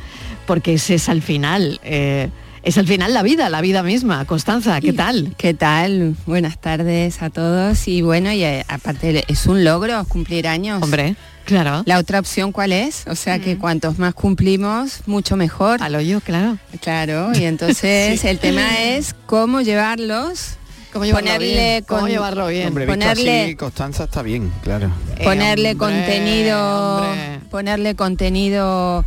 Porque 0.46 0.74
ese 0.74 0.94
es 0.94 1.08
al 1.08 1.22
final, 1.22 1.80
eh, 1.82 2.30
es 2.66 2.76
al 2.78 2.86
final 2.88 3.14
la 3.14 3.22
vida, 3.22 3.48
la 3.48 3.60
vida 3.60 3.84
misma. 3.84 4.24
Constanza, 4.24 4.80
¿qué 4.80 4.92
tal? 4.92 5.34
¿Qué 5.38 5.54
tal? 5.54 6.16
Buenas 6.26 6.58
tardes 6.60 7.22
a 7.22 7.30
todos 7.30 7.86
y 7.86 8.02
bueno, 8.02 8.32
y 8.32 8.42
eh, 8.42 8.64
aparte 8.68 9.24
es 9.28 9.46
un 9.46 9.62
logro 9.62 10.04
cumplir 10.06 10.48
años. 10.48 10.82
Hombre. 10.82 11.14
Claro. 11.44 11.84
La 11.86 11.98
otra 11.98 12.18
opción 12.18 12.50
cuál 12.50 12.72
es? 12.72 13.04
O 13.06 13.14
sea 13.14 13.38
que 13.38 13.56
cuantos 13.56 14.00
más 14.00 14.14
cumplimos, 14.14 15.02
mucho 15.06 15.36
mejor. 15.36 15.80
A 15.80 15.88
lo 15.88 16.00
yo, 16.00 16.20
claro. 16.20 16.58
Claro, 16.80 17.30
y 17.38 17.44
entonces 17.44 18.20
Sí. 18.20 18.26
el 18.26 18.40
tema 18.40 18.66
es 18.82 19.14
cómo 19.26 19.60
llevarlos, 19.60 20.56
Cómo 20.92 21.04
llevarlo 21.04 21.28
ponerle 21.28 21.54
bien, 21.70 21.84
cómo 21.86 22.00
con- 22.00 22.10
llevarlo 22.10 22.48
bien. 22.48 22.66
Hombre, 22.66 22.86
visto 22.86 22.98
ponerle 22.98 23.44
así, 23.44 23.54
Constanza 23.54 24.04
está 24.04 24.22
bien, 24.22 24.50
claro. 24.64 24.90
ponerle 25.22 25.70
hombre, 25.72 25.76
contenido 25.76 26.96
hombre. 26.96 27.40
ponerle 27.48 27.94
contenido 27.94 29.04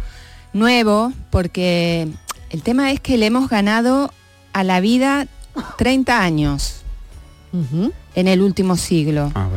nuevo 0.54 1.12
porque 1.30 2.08
el 2.50 2.62
tema 2.64 2.92
es 2.92 3.00
que 3.00 3.18
le 3.18 3.26
hemos 3.28 3.50
ganado 3.50 4.14
a 4.54 4.64
la 4.64 4.80
vida 4.80 5.28
30 5.78 6.22
años 6.22 6.76
en 8.16 8.28
el 8.28 8.42
último 8.42 8.78
siglo. 8.78 9.32
Ah, 9.36 9.48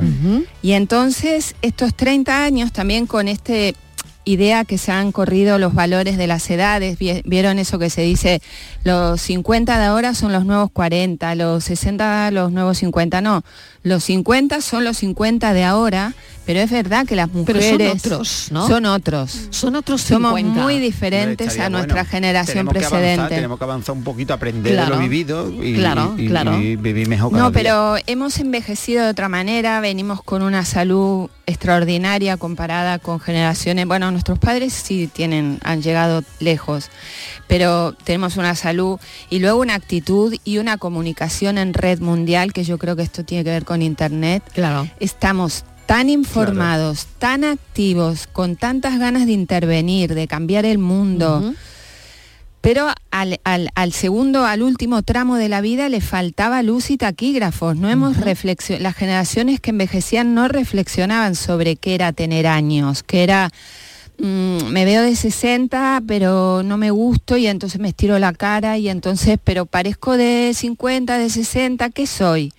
y 0.62 0.72
entonces 0.72 1.54
estos 1.62 1.94
30 1.94 2.44
años 2.44 2.72
también 2.72 3.06
con 3.06 3.28
este 3.28 3.74
idea 4.24 4.64
que 4.64 4.78
se 4.78 4.92
han 4.92 5.10
corrido 5.10 5.58
los 5.58 5.74
valores 5.74 6.16
de 6.16 6.28
las 6.28 6.48
edades, 6.48 6.96
vi- 6.96 7.22
vieron 7.24 7.58
eso 7.58 7.78
que 7.80 7.90
se 7.90 8.02
dice, 8.02 8.40
los 8.84 9.20
50 9.20 9.78
de 9.80 9.84
ahora 9.84 10.14
son 10.14 10.32
los 10.32 10.44
nuevos 10.46 10.70
40, 10.70 11.34
los 11.34 11.64
60 11.64 12.30
los 12.30 12.52
nuevos 12.52 12.78
50, 12.78 13.20
no, 13.20 13.42
los 13.82 14.04
50 14.04 14.60
son 14.60 14.84
los 14.84 14.98
50 14.98 15.52
de 15.52 15.64
ahora, 15.64 16.14
pero 16.52 16.64
es 16.64 16.70
verdad 16.70 17.06
que 17.06 17.16
las 17.16 17.28
Pero 17.30 17.38
mujeres 17.58 17.70
son 17.70 18.12
otros, 18.12 18.48
¿no? 18.50 18.68
son 18.68 18.84
otros. 18.84 19.48
Son 19.48 19.74
otros 19.74 20.02
Somos 20.02 20.34
50. 20.36 20.62
muy 20.62 20.78
diferentes 20.80 21.58
a 21.58 21.70
nuestra 21.70 21.94
bueno. 22.02 22.10
generación 22.10 22.52
Tenemos 22.66 22.72
que 22.74 22.78
avanzar, 22.80 23.00
precedente. 23.00 23.34
tenemos 23.34 23.58
que 23.58 23.64
avanzar 23.64 23.94
un 23.96 24.04
poquito, 24.04 24.34
aprender 24.34 24.72
Claro. 24.74 24.90
de 24.90 24.96
lo 24.96 25.02
vivido 25.02 25.50
y, 25.50 25.74
Claro, 25.76 26.14
y- 26.18 26.26
claro. 26.28 26.60
y 26.60 26.76
vivir 26.76 27.08
mejor 27.08 27.30
cada 27.30 27.42
No, 27.44 27.50
día. 27.50 27.58
pero 27.62 27.94
hemos 28.06 28.38
envejecido 28.38 29.02
de 29.04 29.10
otra 29.10 29.30
manera, 29.30 29.80
venimos 29.80 30.22
con 30.22 30.42
una 30.42 30.66
salud 30.66 31.30
extraordinaria 31.46 32.36
comparada 32.36 32.98
con 32.98 33.18
generaciones, 33.18 33.86
bueno, 33.86 34.10
nuestros 34.10 34.38
padres 34.38 34.74
sí 34.74 35.08
tienen, 35.10 35.58
han 35.64 35.80
llegado 35.80 36.22
lejos, 36.38 36.90
pero 37.48 37.92
tenemos 38.04 38.36
una 38.36 38.54
salud 38.54 38.98
y 39.30 39.38
luego 39.38 39.58
una 39.60 39.74
actitud 39.74 40.34
y 40.44 40.58
una 40.58 40.76
comunicación 40.76 41.56
en 41.56 41.72
red 41.72 42.00
mundial, 42.00 42.52
que 42.52 42.62
yo 42.64 42.76
creo 42.76 42.94
que 42.94 43.02
esto 43.02 43.24
tiene 43.24 43.42
que 43.44 43.50
ver 43.50 43.64
con 43.64 43.80
internet. 43.80 44.42
Claro. 44.52 44.86
Estamos 45.00 45.64
tan 45.92 46.08
informados, 46.08 47.06
tan 47.18 47.44
activos, 47.44 48.26
con 48.26 48.56
tantas 48.56 48.98
ganas 48.98 49.26
de 49.26 49.32
intervenir, 49.32 50.14
de 50.14 50.26
cambiar 50.26 50.64
el 50.64 50.78
mundo. 50.78 51.52
Pero 52.62 52.88
al, 53.10 53.40
al- 53.44 53.68
al 53.74 53.92
segundo, 53.92 54.46
al 54.46 54.62
último 54.62 55.02
tramo 55.02 55.36
de 55.36 55.48
la 55.50 55.60
vida 55.60 55.88
le 55.90 56.00
faltaba 56.00 56.62
luz 56.62 56.90
y 56.90 56.96
taquígrafos. 56.96 57.76
No 57.76 57.90
hemos 57.90 58.16
reflexio- 58.16 58.78
las 58.78 58.94
generaciones 58.94 59.60
que 59.60 59.70
envejecían 59.70 60.32
no 60.34 60.48
reflexionaban 60.48 61.34
sobre 61.34 61.76
qué 61.76 61.94
era 61.94 62.12
tener 62.12 62.46
años, 62.46 63.02
que 63.02 63.22
era 63.24 63.50
mm, 64.18 64.68
me 64.70 64.84
veo 64.86 65.02
de 65.02 65.14
60, 65.16 66.02
pero 66.06 66.62
no 66.64 66.76
me 66.78 66.90
gusto 66.90 67.36
y 67.36 67.48
entonces 67.48 67.80
me 67.80 67.88
estiro 67.88 68.18
la 68.18 68.32
cara 68.32 68.78
y 68.78 68.88
entonces, 68.88 69.38
pero 69.44 69.66
parezco 69.66 70.16
de 70.16 70.52
50, 70.54 71.18
de 71.18 71.28
60, 71.28 71.90
¿qué 71.90 72.06
soy? 72.06 72.52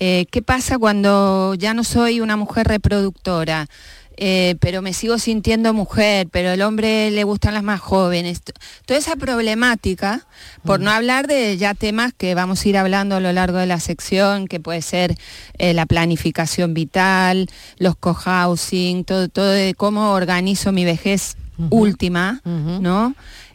Eh, 0.00 0.26
¿Qué 0.30 0.42
pasa 0.42 0.78
cuando 0.78 1.54
ya 1.54 1.74
no 1.74 1.84
soy 1.84 2.20
una 2.20 2.36
mujer 2.36 2.66
reproductora? 2.66 3.68
Eh, 4.16 4.54
pero 4.60 4.80
me 4.80 4.92
sigo 4.92 5.18
sintiendo 5.18 5.74
mujer, 5.74 6.28
pero 6.30 6.50
el 6.52 6.62
hombre 6.62 7.10
le 7.10 7.24
gustan 7.24 7.54
las 7.54 7.64
más 7.64 7.80
jóvenes. 7.80 8.42
Toda 8.86 8.98
esa 8.98 9.16
problemática, 9.16 10.24
por 10.62 10.78
no 10.78 10.92
hablar 10.92 11.26
de 11.26 11.56
ya 11.56 11.74
temas 11.74 12.12
que 12.16 12.36
vamos 12.36 12.64
a 12.64 12.68
ir 12.68 12.78
hablando 12.78 13.16
a 13.16 13.20
lo 13.20 13.32
largo 13.32 13.58
de 13.58 13.66
la 13.66 13.80
sección, 13.80 14.46
que 14.46 14.60
puede 14.60 14.82
ser 14.82 15.16
eh, 15.58 15.74
la 15.74 15.86
planificación 15.86 16.74
vital, 16.74 17.48
los 17.78 17.96
cohousing, 17.96 19.04
todo, 19.04 19.28
todo 19.28 19.50
de 19.50 19.74
cómo 19.74 20.12
organizo 20.12 20.70
mi 20.70 20.84
vejez 20.84 21.36
última, 21.70 22.40
¿no? 22.44 23.14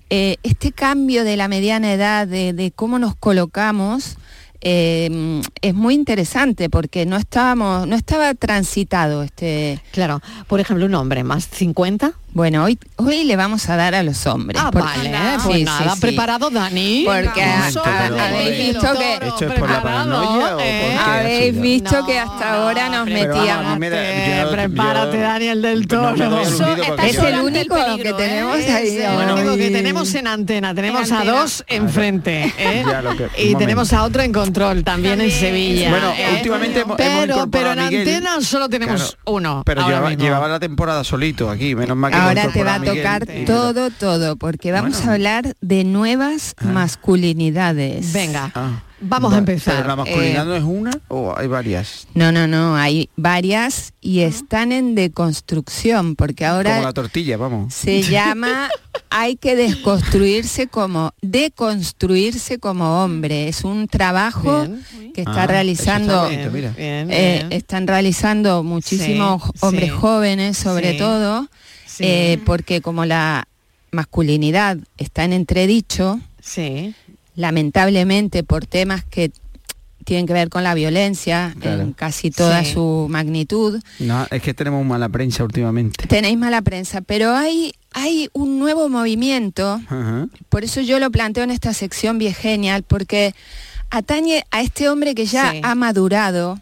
Eh, 0.10 0.38
este 0.44 0.72
cambio 0.72 1.24
de 1.24 1.38
la 1.38 1.48
mediana 1.48 1.94
edad, 1.94 2.28
de, 2.28 2.54
de 2.54 2.72
cómo 2.72 2.98
nos 2.98 3.16
colocamos, 3.16 4.18
eh, 4.62 5.42
es 5.62 5.74
muy 5.74 5.94
interesante 5.94 6.70
porque 6.70 7.06
no 7.06 7.18
estábamos, 7.18 7.88
no 7.88 7.96
estaba 7.96 8.34
transitado 8.34 9.24
este. 9.24 9.82
Claro, 9.92 10.22
por 10.48 10.60
ejemplo, 10.60 10.86
un 10.86 10.96
hombre 10.96 11.24
más 11.24 11.48
50. 11.48 12.14
Bueno, 12.32 12.64
hoy, 12.64 12.78
hoy 12.98 13.24
le 13.24 13.36
vamos 13.36 13.68
a 13.70 13.76
dar 13.76 13.96
a 13.96 14.04
los 14.04 14.26
hombres. 14.28 14.62
Ah, 14.64 14.70
porque- 14.72 14.88
vale, 14.88 15.10
Sí, 15.10 15.42
pues 15.46 15.58
sí, 15.58 15.64
nada, 15.64 15.96
sí. 15.96 16.00
preparado 16.02 16.50
Dani. 16.52 17.04
Porque 17.06 17.44
pero 17.84 18.20
habéis 18.22 18.58
visto 18.68 18.94
que 18.94 19.14
¿Esto 19.28 19.46
es 19.48 19.60
por 19.60 19.70
la 19.70 19.82
paranoia 19.82 20.46
o 20.46 20.50
por 20.52 20.58
qué? 20.60 20.98
habéis 21.04 21.60
visto 21.60 22.06
que 22.06 22.20
hasta 22.20 22.54
ahora 22.54 22.90
nos 22.90 23.06
metíamos. 23.08 23.80
Prepárate, 24.52 25.18
yo- 25.18 25.24
Daniel 25.24 25.62
del 25.64 25.88
Toro. 25.88 26.16
porque 26.16 27.10
es 27.10 27.18
el 27.18 27.40
único 27.42 27.76
que 27.98 28.14
tenemos 28.14 28.56
ahí. 28.58 28.88
Es 28.98 29.04
el 29.06 29.32
único 29.32 29.56
que 29.58 29.70
tenemos 29.72 30.14
en 30.14 30.28
antena. 30.28 30.76
Tenemos 30.76 31.08
En 31.10 31.14
a 31.16 31.20
antena. 31.22 31.40
dos 31.40 31.64
enfrente. 31.68 32.54
¿eh? 32.60 32.84
Que- 33.36 33.44
y 33.50 33.56
tenemos 33.56 33.92
a 33.92 34.04
otro 34.04 34.22
en 34.22 34.32
control, 34.32 34.84
también 34.84 35.20
en 35.20 35.32
Sevilla. 35.32 35.90
Bueno, 35.90 36.12
¿eh? 36.16 36.28
últimamente 36.36 36.82
hemos- 36.82 36.96
pero, 36.96 37.72
en 37.72 37.80
antena 37.80 38.40
solo 38.42 38.70
tenemos 38.70 39.18
uno. 39.26 39.64
Pero 39.66 39.88
llevaba, 40.16 40.48
la 40.48 40.60
temporada 40.60 41.04
solito 41.04 41.50
aquí, 41.50 41.74
menos 41.76 41.98
mal 41.98 42.12
que 42.12 42.19
Ahora 42.28 42.52
te 42.52 42.64
va 42.64 42.76
a 42.76 42.80
Miguel 42.80 42.98
tocar 42.98 43.26
todo, 43.46 43.90
todo, 43.92 44.36
porque 44.36 44.72
vamos 44.72 44.98
Bueno. 44.98 45.12
a 45.12 45.14
hablar 45.16 45.56
de 45.62 45.84
nuevas 45.84 46.56
masculinidades. 46.62 48.14
Venga, 48.14 48.52
Ah. 48.56 48.84
vamos 49.02 49.34
a 49.34 49.38
empezar. 49.40 49.76
¿Pero 49.78 49.88
la 49.88 49.96
masculinidad 49.96 50.44
Eh, 50.44 50.48
no 50.50 50.56
es 50.56 50.64
una 50.64 50.92
o 51.08 51.34
hay 51.38 51.48
varias? 51.48 52.08
No, 52.14 52.32
no, 52.32 52.48
no, 52.48 52.76
hay 52.76 53.10
varias 53.16 53.94
y 54.02 54.20
están 54.22 54.72
en 54.72 54.96
deconstrucción, 54.96 56.16
porque 56.16 56.46
Como 56.46 56.56
ahora 56.58 56.82
la 56.82 56.94
tortilla, 56.94 57.38
vamos. 57.38 57.74
se 57.74 58.02
llama 58.04 58.70
hay 59.10 59.38
que 59.38 59.56
desconstruirse 59.56 60.68
como 60.68 61.14
deconstruirse 61.22 62.60
como 62.60 63.04
hombre. 63.04 63.48
Es 63.48 63.64
un 63.64 63.88
trabajo 63.88 64.66
Bien. 64.68 65.14
que 65.14 65.22
está 65.22 65.44
Ah, 65.44 65.48
realizando 65.48 66.28
está. 66.28 66.50
Bien, 66.50 66.74
eh, 66.78 67.46
están 67.50 67.88
realizando 67.88 68.64
muchísimos 68.64 69.42
Sí, 69.44 69.50
hombres 69.62 69.90
sí. 69.90 69.96
jóvenes 69.98 70.58
sobre 70.58 70.92
Sí. 70.94 70.98
todo 71.00 71.48
Sí. 72.00 72.06
eh, 72.08 72.40
porque 72.46 72.82
como 72.82 73.06
la 73.06 73.46
masculinidad 73.92 74.78
está 74.98 75.24
en 75.26 75.34
entredicho 75.34 76.20
Sí. 76.42 76.94
lamentablemente 77.36 78.44
por 78.44 78.66
temas 78.66 79.04
que 79.04 79.32
tienen 80.06 80.26
que 80.26 80.34
ver 80.34 80.50
con 80.50 80.64
la 80.64 80.74
violencia 80.74 81.54
Claro. 81.60 81.82
en 81.82 81.94
casi 81.94 82.32
toda 82.32 82.64
Sí. 82.64 82.74
su 82.74 83.08
magnitud 83.10 83.82
No, 84.00 84.26
es 84.32 84.42
que 84.42 84.54
tenemos 84.54 84.86
mala 84.86 85.10
prensa 85.10 85.44
últimamente. 85.44 86.08
tenéis 86.08 86.38
mala 86.38 86.62
prensa 86.62 87.02
pero 87.02 87.36
hay 87.36 87.74
hay 87.92 88.30
un 88.34 88.60
nuevo 88.60 88.88
movimiento 88.88 89.82
por 90.50 90.64
eso 90.64 90.80
yo 90.82 91.00
lo 91.00 91.10
planteo 91.12 91.44
en 91.44 91.50
esta 91.52 91.74
sección 91.74 92.18
viegenial, 92.20 92.84
porque 92.84 93.34
atañe 93.90 94.46
a 94.52 94.62
este 94.62 94.88
hombre 94.90 95.16
que 95.16 95.26
ya 95.26 95.52
Sí. 95.52 95.62
ha 95.64 95.74
madurado 95.74 96.62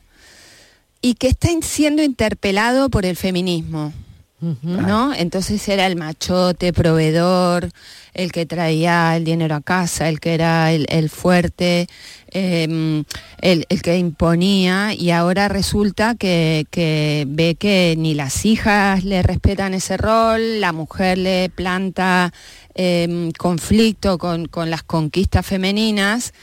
y 1.02 1.16
que 1.16 1.28
está 1.28 1.50
siendo 1.62 2.02
interpelado 2.02 2.90
por 2.90 3.06
el 3.06 3.16
feminismo. 3.18 3.92
¿No? 4.40 5.16
Entonces 5.16 5.68
era 5.68 5.88
el 5.88 5.96
machote, 5.96 6.72
proveedor, 6.72 7.72
el 8.14 8.32
que 8.32 8.46
traía 8.46 9.16
el 9.16 9.24
dinero 9.24 9.56
a 9.56 9.62
casa, 9.62 10.10
el 10.10 10.20
que 10.20 10.36
era 10.36 10.72
el, 10.72 10.86
el 10.90 11.10
fuerte, 11.10 11.88
eh, 12.30 13.04
el, 13.42 13.66
el 13.68 13.82
que 13.82 13.98
imponía, 13.98 14.94
y 14.94 15.10
ahora 15.10 15.48
resulta 15.48 16.14
que, 16.14 16.68
que 16.70 17.26
ve 17.28 17.56
que 17.56 17.96
ni 17.98 18.14
las 18.14 18.46
hijas 18.46 19.04
le 19.04 19.24
respetan 19.24 19.74
ese 19.74 19.98
rol, 19.98 20.62
la 20.62 20.72
mujer 20.72 21.18
le 21.18 21.50
planta 21.50 22.32
eh, 22.76 23.32
conflicto 23.40 24.20
con, 24.20 24.46
con 24.46 24.70
las 24.70 24.84
conquistas 24.84 25.46
femeninas, 25.48 26.34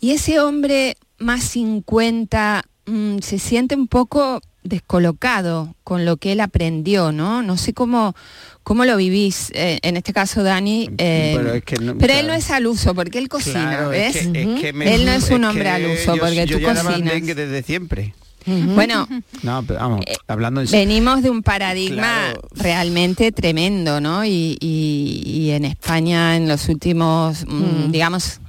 y 0.00 0.12
ese 0.12 0.38
hombre 0.38 0.96
más 1.18 1.42
50 1.42 2.62
mm, 2.86 3.18
se 3.18 3.38
siente 3.40 3.74
un 3.74 3.88
poco 3.88 4.40
descolocado 4.64 5.74
con 5.84 6.04
lo 6.04 6.16
que 6.16 6.32
él 6.32 6.40
aprendió, 6.40 7.12
¿no? 7.12 7.42
No 7.42 7.56
sé 7.56 7.72
cómo, 7.72 8.14
cómo 8.62 8.84
lo 8.84 8.96
vivís, 8.96 9.50
eh, 9.54 9.78
en 9.82 9.96
este 9.96 10.12
caso 10.12 10.42
Dani, 10.42 10.88
eh, 10.98 11.34
Pero 11.36 11.54
es 11.54 11.64
que 11.64 11.76
no- 11.76 11.98
pero 11.98 12.14
él 12.14 12.26
no 12.26 12.32
es 12.32 12.50
al 12.50 12.66
uso, 12.66 12.94
porque 12.94 13.18
él 13.18 13.28
cocina, 13.28 13.62
Claro, 13.70 13.92
es 13.92 14.14
¿ves? 14.14 14.28
que- 14.28 14.42
es 14.54 14.60
que 14.60 14.72
me- 14.72 14.94
él 14.94 15.04
no 15.04 15.12
es 15.12 15.30
un 15.30 15.44
hombre 15.44 15.68
al 15.68 15.86
uso, 15.86 16.14
yo- 16.16 16.20
porque 16.22 16.46
yo 16.46 16.56
tú 16.58 16.62
ya 16.62 16.74
cocinas. 16.74 17.22
desde 17.26 17.62
siempre. 17.62 18.14
Bueno, 18.44 19.06
No, 19.42 19.62
pero 19.64 19.78
vamos, 19.78 20.04
hablando 20.26 20.60
en 20.62 20.66
serio. 20.66 20.80
venimos 20.88 21.22
de 21.22 21.30
un 21.30 21.42
paradigma 21.44 22.30
Claro. 22.32 22.48
realmente 22.56 23.30
tremendo, 23.30 24.00
¿no? 24.00 24.24
Y, 24.24 24.56
y- 24.60 25.22
y 25.24 25.50
en 25.52 25.64
España 25.64 26.36
en 26.36 26.48
los 26.48 26.68
últimos, 26.68 27.44
mm, 27.46 27.90
digamos, 27.92 28.40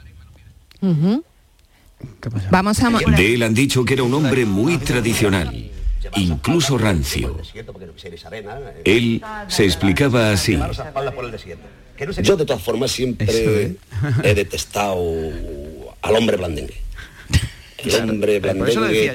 ¿Qué 0.82 2.30
pasa? 2.30 2.48
vamos 2.52 2.82
a... 2.84 2.90
De 2.90 3.34
él 3.36 3.44
han 3.44 3.54
dicho 3.54 3.86
que 3.86 3.94
era 3.94 4.04
un 4.04 4.14
hombre 4.14 4.46
muy 4.46 4.78
tradicional, 4.78 5.70
incluso 6.16 6.78
rancio. 6.78 7.38
Él 8.84 9.22
se 9.48 9.66
explicaba 9.66 10.32
así. 10.32 10.58
Yo 12.22 12.38
de 12.38 12.46
todas 12.46 12.62
formas 12.62 12.92
siempre 12.92 13.76
he 14.24 14.34
detestado 14.34 15.04
al 16.02 16.16
hombre 16.16 16.38
blandengue. 16.38 16.78
El 17.84 18.10
hombre 18.10 18.36
Eh, 18.36 18.40
blandengue, 18.40 19.14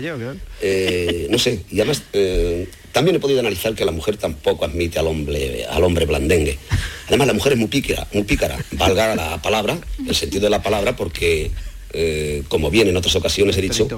eh, 0.60 1.26
no 1.30 1.38
sé, 1.38 1.64
y 1.70 1.80
además 1.80 2.02
eh, 2.12 2.68
también 2.92 3.16
he 3.16 3.18
podido 3.18 3.40
analizar 3.40 3.74
que 3.74 3.84
la 3.84 3.92
mujer 3.92 4.18
tampoco 4.18 4.66
admite 4.66 4.98
al 4.98 5.06
hombre, 5.06 5.64
al 5.64 5.82
hombre 5.84 6.04
blandengue. 6.04 6.58
Además, 7.06 7.28
la 7.28 7.32
mujer 7.32 7.52
es 7.54 7.58
muy 7.58 7.68
pícara, 7.68 8.06
muy 8.12 8.24
pícara, 8.24 8.58
valga 8.72 9.16
la 9.16 9.40
palabra, 9.40 9.78
el 10.06 10.14
sentido 10.14 10.42
de 10.44 10.50
la 10.50 10.62
palabra, 10.62 10.94
porque, 10.96 11.50
eh, 11.94 12.42
como 12.48 12.70
bien 12.70 12.88
en 12.88 12.96
otras 12.96 13.16
ocasiones 13.16 13.56
he 13.56 13.62
dicho, 13.62 13.88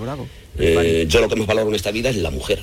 eh, 0.56 1.06
yo 1.08 1.20
lo 1.20 1.28
que 1.28 1.34
más 1.34 1.48
valoro 1.48 1.68
en 1.70 1.74
esta 1.74 1.90
vida 1.90 2.10
es 2.10 2.16
la 2.16 2.30
mujer. 2.30 2.60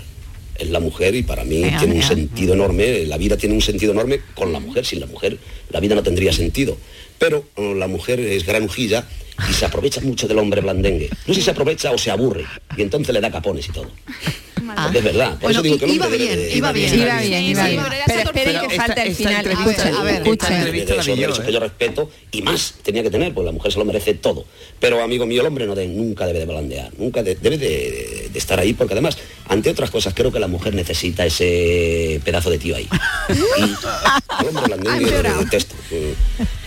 Es 0.60 0.70
la 0.70 0.80
mujer 0.80 1.16
y 1.16 1.24
para 1.24 1.44
mí 1.44 1.64
tiene 1.80 1.96
un 1.96 2.04
sentido 2.04 2.54
enorme, 2.54 3.06
la 3.06 3.18
vida 3.18 3.38
tiene 3.38 3.56
un 3.56 3.62
sentido 3.62 3.92
enorme 3.92 4.22
con 4.36 4.52
la 4.52 4.60
mujer. 4.60 4.86
Sin 4.86 5.00
la 5.00 5.06
mujer 5.06 5.38
la 5.70 5.80
vida 5.80 5.96
no 5.96 6.04
tendría 6.04 6.34
sentido. 6.34 6.78
Pero 7.20 7.46
eh, 7.56 7.74
la 7.76 7.88
mujer 7.88 8.20
es 8.20 8.46
granujilla 8.46 9.08
y 9.50 9.54
se 9.54 9.66
aprovecha 9.66 10.02
mucho 10.02 10.28
del 10.28 10.40
hombre 10.40 10.62
blandengue. 10.62 11.10
No 11.28 11.34
sé 11.34 11.42
si 11.42 11.46
se 11.46 11.52
aprovecha 11.52 11.92
o 11.92 11.98
se 11.98 12.12
aburre 12.12 12.46
y 12.76 12.82
entonces 12.82 13.14
le 13.14 13.22
da 13.22 13.32
capones 13.32 13.68
y 13.68 13.72
todo. 13.72 13.92
Porque 14.76 14.98
es 15.00 15.04
verdad. 15.04 15.32
Por 15.32 15.40
Bueno, 15.42 15.60
eso 15.60 15.62
digo 15.64 15.78
que 15.78 15.88
iba 15.88 16.08
bien, 16.08 16.20
debe 16.30 16.36
de- 16.48 16.56
iba 16.56 16.72
bien. 16.72 16.94
Iba 17.00 17.20
bien, 17.22 17.44
iba 17.44 17.68
bien. 17.68 17.82
Pero 18.08 18.20
espere 18.22 18.60
que 18.68 18.76
falta 18.76 19.04
el 19.04 19.16
final. 19.16 19.48
Escuchen, 19.48 19.96
a 19.96 20.04
ver, 20.04 20.16
escuchen. 20.16 21.04
Son 21.04 21.20
derechos 21.20 21.40
que 21.40 21.52
yo 21.54 21.60
respeto 21.60 22.10
y 22.32 22.42
más 22.42 22.74
tenía 22.84 23.04
que 23.04 23.10
tener, 23.10 23.34
pues 23.34 23.46
la 23.46 23.52
mujer 23.52 23.72
se 23.72 23.80
lo 23.80 23.86
merece 23.86 24.14
todo. 24.14 24.46
Pero 24.80 25.02
amigo 25.02 25.26
mío, 25.26 25.42
el 25.42 25.48
hombre 25.48 25.66
no 25.66 25.76
de- 25.76 25.88
nunca 25.88 26.26
debe 26.26 26.40
de 26.40 26.46
blandear, 26.46 26.92
nunca 26.98 27.24
de- 27.24 27.36
debe 27.36 27.58
de, 27.58 28.30
de 28.32 28.40
estar 28.40 28.60
ahí, 28.60 28.74
porque 28.74 28.94
además, 28.94 29.18
ante 29.48 29.70
otras 29.70 29.90
cosas, 29.92 30.14
creo 30.14 30.32
que 30.32 30.40
la 30.40 30.48
mujer 30.48 30.74
necesita 30.76 31.26
ese 31.26 32.22
pedazo 32.24 32.50
de 32.50 32.58
tío 32.60 32.76
ahí. 32.76 32.88
Y 34.30 34.42
el 34.44 34.50
hombre 34.50 34.66
blandengue 34.76 35.24
lo 35.24 35.38
detesto. 35.40 35.76
eh, 35.92 36.14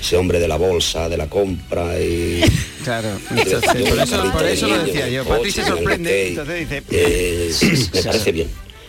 Ese 0.00 0.16
hombre 0.16 0.38
de 0.40 0.48
la 0.48 0.56
bolsa, 0.56 1.08
de 1.08 1.16
la 1.16 1.26
compra 1.28 1.98
y... 2.00 2.40
Claro, 2.84 3.08
Yo 3.30 3.36
entonces, 3.42 3.60
por 3.70 3.96
me 3.96 4.02
eso, 4.02 4.22
por 4.22 4.32
parece 4.32 4.52
eso 4.54 4.66
lo 4.68 4.74
bien, 4.74 4.86
decía 4.86 5.08
yo. 5.08 5.24
Patri 5.24 5.50
se 5.52 5.64
sorprende, 5.64 6.28
entonces 6.28 6.58
dice... 6.60 6.82
eh, 6.90 7.52
me 7.94 8.02
parece 8.04 8.32
bien. 8.32 8.48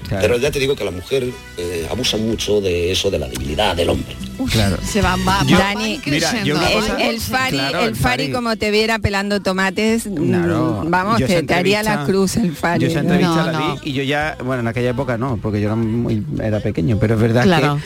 Pero 0.09 0.37
ya 0.37 0.51
te 0.51 0.59
digo 0.59 0.75
que 0.75 0.83
la 0.83 0.91
mujer 0.91 1.25
eh, 1.57 1.87
abusa 1.89 2.17
mucho 2.17 2.59
de 2.59 2.91
eso, 2.91 3.09
de 3.11 3.19
la 3.19 3.27
debilidad 3.29 3.75
del 3.75 3.89
hombre. 3.89 4.13
Claro. 4.51 4.77
Se 4.83 5.01
va, 5.01 5.15
va, 5.25 5.41
Yo- 5.45 5.57
Dani, 5.57 5.99
creciendo. 5.99 6.43
yo 6.45 6.55
una 6.57 6.67
el, 6.69 6.73
cosa- 6.79 6.97
el 7.09 7.19
Fari, 7.21 7.57
Claro, 7.57 7.79
el 7.81 7.87
el 7.89 7.95
Fari 7.95 8.23
Fari. 8.23 8.31
como 8.33 8.55
te 8.57 8.71
viera 8.71 8.99
pelando 8.99 9.41
tomates, 9.41 10.07
mm, 10.07 10.27
Claro, 10.27 10.83
vamos, 10.87 11.19
yo 11.19 11.27
esa 11.27 11.35
te, 11.35 11.43
te 11.43 11.53
haría 11.53 11.83
la 11.83 12.03
cruz 12.05 12.35
el 12.37 12.53
Fari. 12.55 12.81
Yo 12.81 12.87
esa 12.89 12.99
entrevista 13.01 13.35
No, 13.35 13.45
la 13.45 13.51
no. 13.51 13.75
vi 13.79 13.89
y 13.91 13.93
yo 13.93 14.03
ya, 14.03 14.37
bueno, 14.43 14.61
en 14.61 14.67
aquella 14.67 14.89
época 14.89 15.17
no, 15.17 15.37
porque 15.41 15.61
yo 15.61 15.67
era 15.67 15.75
muy 15.75 16.23
era 16.41 16.59
pequeño, 16.59 16.97
pero 16.99 17.13
es 17.13 17.21
verdad 17.21 17.43
Claro. 17.43 17.75
que 17.77 17.81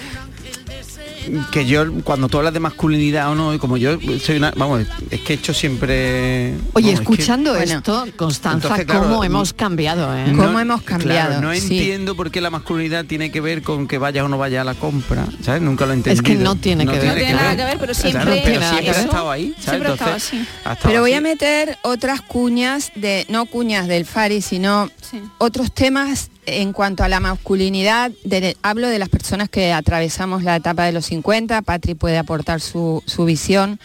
que 1.51 1.65
yo 1.65 1.86
cuando 2.03 2.27
tú 2.29 2.38
hablas 2.38 2.53
de 2.53 2.60
masculinidad 2.60 3.32
o 3.32 3.36
no, 3.36 3.53
y 3.53 3.58
como 3.60 3.77
yo 3.77 3.98
soy 4.24 4.38
una, 4.38 4.51
vamos, 4.55 4.86
es 5.12 5.22
que 5.22 5.34
he 5.34 5.36
hecho 5.36 5.53
siempre 5.53 6.53
Oye, 6.74 6.88
vamos, 6.88 6.94
es 6.94 7.00
que- 7.00 7.03
escuchando 7.03 7.55
esto, 7.55 8.05
Constanza, 8.15 8.67
Entonces, 8.67 8.86
claro, 8.86 9.01
cómo 9.03 9.24
hemos 9.24 9.53
cambiado, 9.53 10.15
¿eh? 10.15 10.25
¿Cómo 10.36 10.60
hemos 10.60 10.82
cambiado? 10.84 11.29
Claro, 11.29 11.41
no 11.41 11.53
Sí. 11.53 11.60
entiendo 11.77 12.15
por 12.15 12.32
qué 12.32 12.41
la 12.41 12.50
masculinidad 12.50 13.05
tiene 13.05 13.32
que 13.32 13.41
ver 13.41 13.62
con 13.62 13.88
que 13.88 13.98
vayas 13.98 14.25
o 14.25 14.29
no 14.29 14.38
vayas 14.38 14.62
a 14.62 14.63
la 14.63 14.74
compra, 14.75 15.25
¿sabes? 15.41 15.62
Nunca 15.62 15.86
lo 15.86 15.94
he 15.94 15.98
Es 15.98 16.03
que 16.03 16.12
entendido. 16.12 16.44
no 16.44 16.55
tiene 16.55 16.86
que 16.86 16.91
ver. 17.00 17.05
No 17.08 17.13
tiene 17.15 17.34
nada 17.34 17.55
que 17.55 17.63
ver, 17.65 17.77
pero 17.79 17.94
siempre- 17.94 18.22
Claro, 18.24 18.41
pero 18.44 18.62
siempre 18.62 18.89
ha 18.89 19.01
estado 19.01 19.32
ahí, 19.32 19.53
¿sabes? 19.60 19.63
Siempre 19.65 19.89
ha 19.89 19.94
estado 19.94 20.12
Entonces, 20.12 20.29
así. 20.39 20.48
ha 20.65 20.74
estado 20.74 20.89
Pero 20.89 21.01
voy 21.01 21.13
a 21.13 21.22
meter 21.22 21.77
otras 21.84 22.22
cuñas 22.22 22.91
de, 22.96 23.25
no 23.29 23.46
cuñas 23.46 23.88
del 23.88 24.05
Fari, 24.05 24.41
sino 24.41 24.89
otros 25.38 25.72
temas 25.74 26.29
en 26.45 26.73
cuanto 26.73 27.03
a 27.03 27.07
la 27.09 27.19
masculinidad. 27.19 28.11
de- 28.23 28.55
hablo 28.61 28.87
de 28.89 28.99
las 28.99 29.09
personas 29.09 29.49
que 29.49 29.73
atravesamos 29.73 30.43
la 30.43 30.55
etapa 30.55 30.85
de 30.85 30.91
los 30.91 31.05
50, 31.07 31.61
Patri 31.61 31.93
puede 31.95 32.17
aportar 32.17 32.61
su, 32.61 33.03
su 33.05 33.25
visión. 33.25 33.79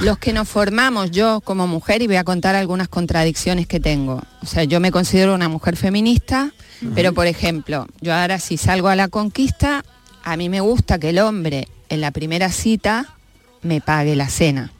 Los 0.00 0.18
que 0.18 0.32
nos 0.32 0.48
formamos, 0.48 1.10
yo 1.10 1.40
como 1.40 1.66
mujer, 1.66 2.02
y 2.02 2.06
voy 2.06 2.16
a 2.16 2.24
contar 2.24 2.54
algunas 2.54 2.88
contradicciones 2.88 3.66
que 3.66 3.80
tengo. 3.80 4.22
O 4.42 4.46
sea, 4.46 4.64
yo 4.64 4.80
me 4.80 4.90
considero 4.90 5.34
una 5.34 5.48
mujer 5.48 5.76
feminista, 5.76 6.52
pero 6.94 7.12
por 7.14 7.26
ejemplo, 7.26 7.86
yo 8.00 8.14
ahora 8.14 8.38
si 8.38 8.56
salgo 8.56 8.88
a 8.88 8.96
la 8.96 9.08
conquista, 9.08 9.84
a 10.24 10.36
mí 10.36 10.48
me 10.48 10.60
gusta 10.60 10.98
que 10.98 11.10
el 11.10 11.18
hombre 11.20 11.68
en 11.88 12.00
la 12.00 12.10
primera 12.10 12.50
cita 12.50 13.14
me 13.62 13.80
pague 13.80 14.16
la 14.16 14.28
cena. 14.28 14.72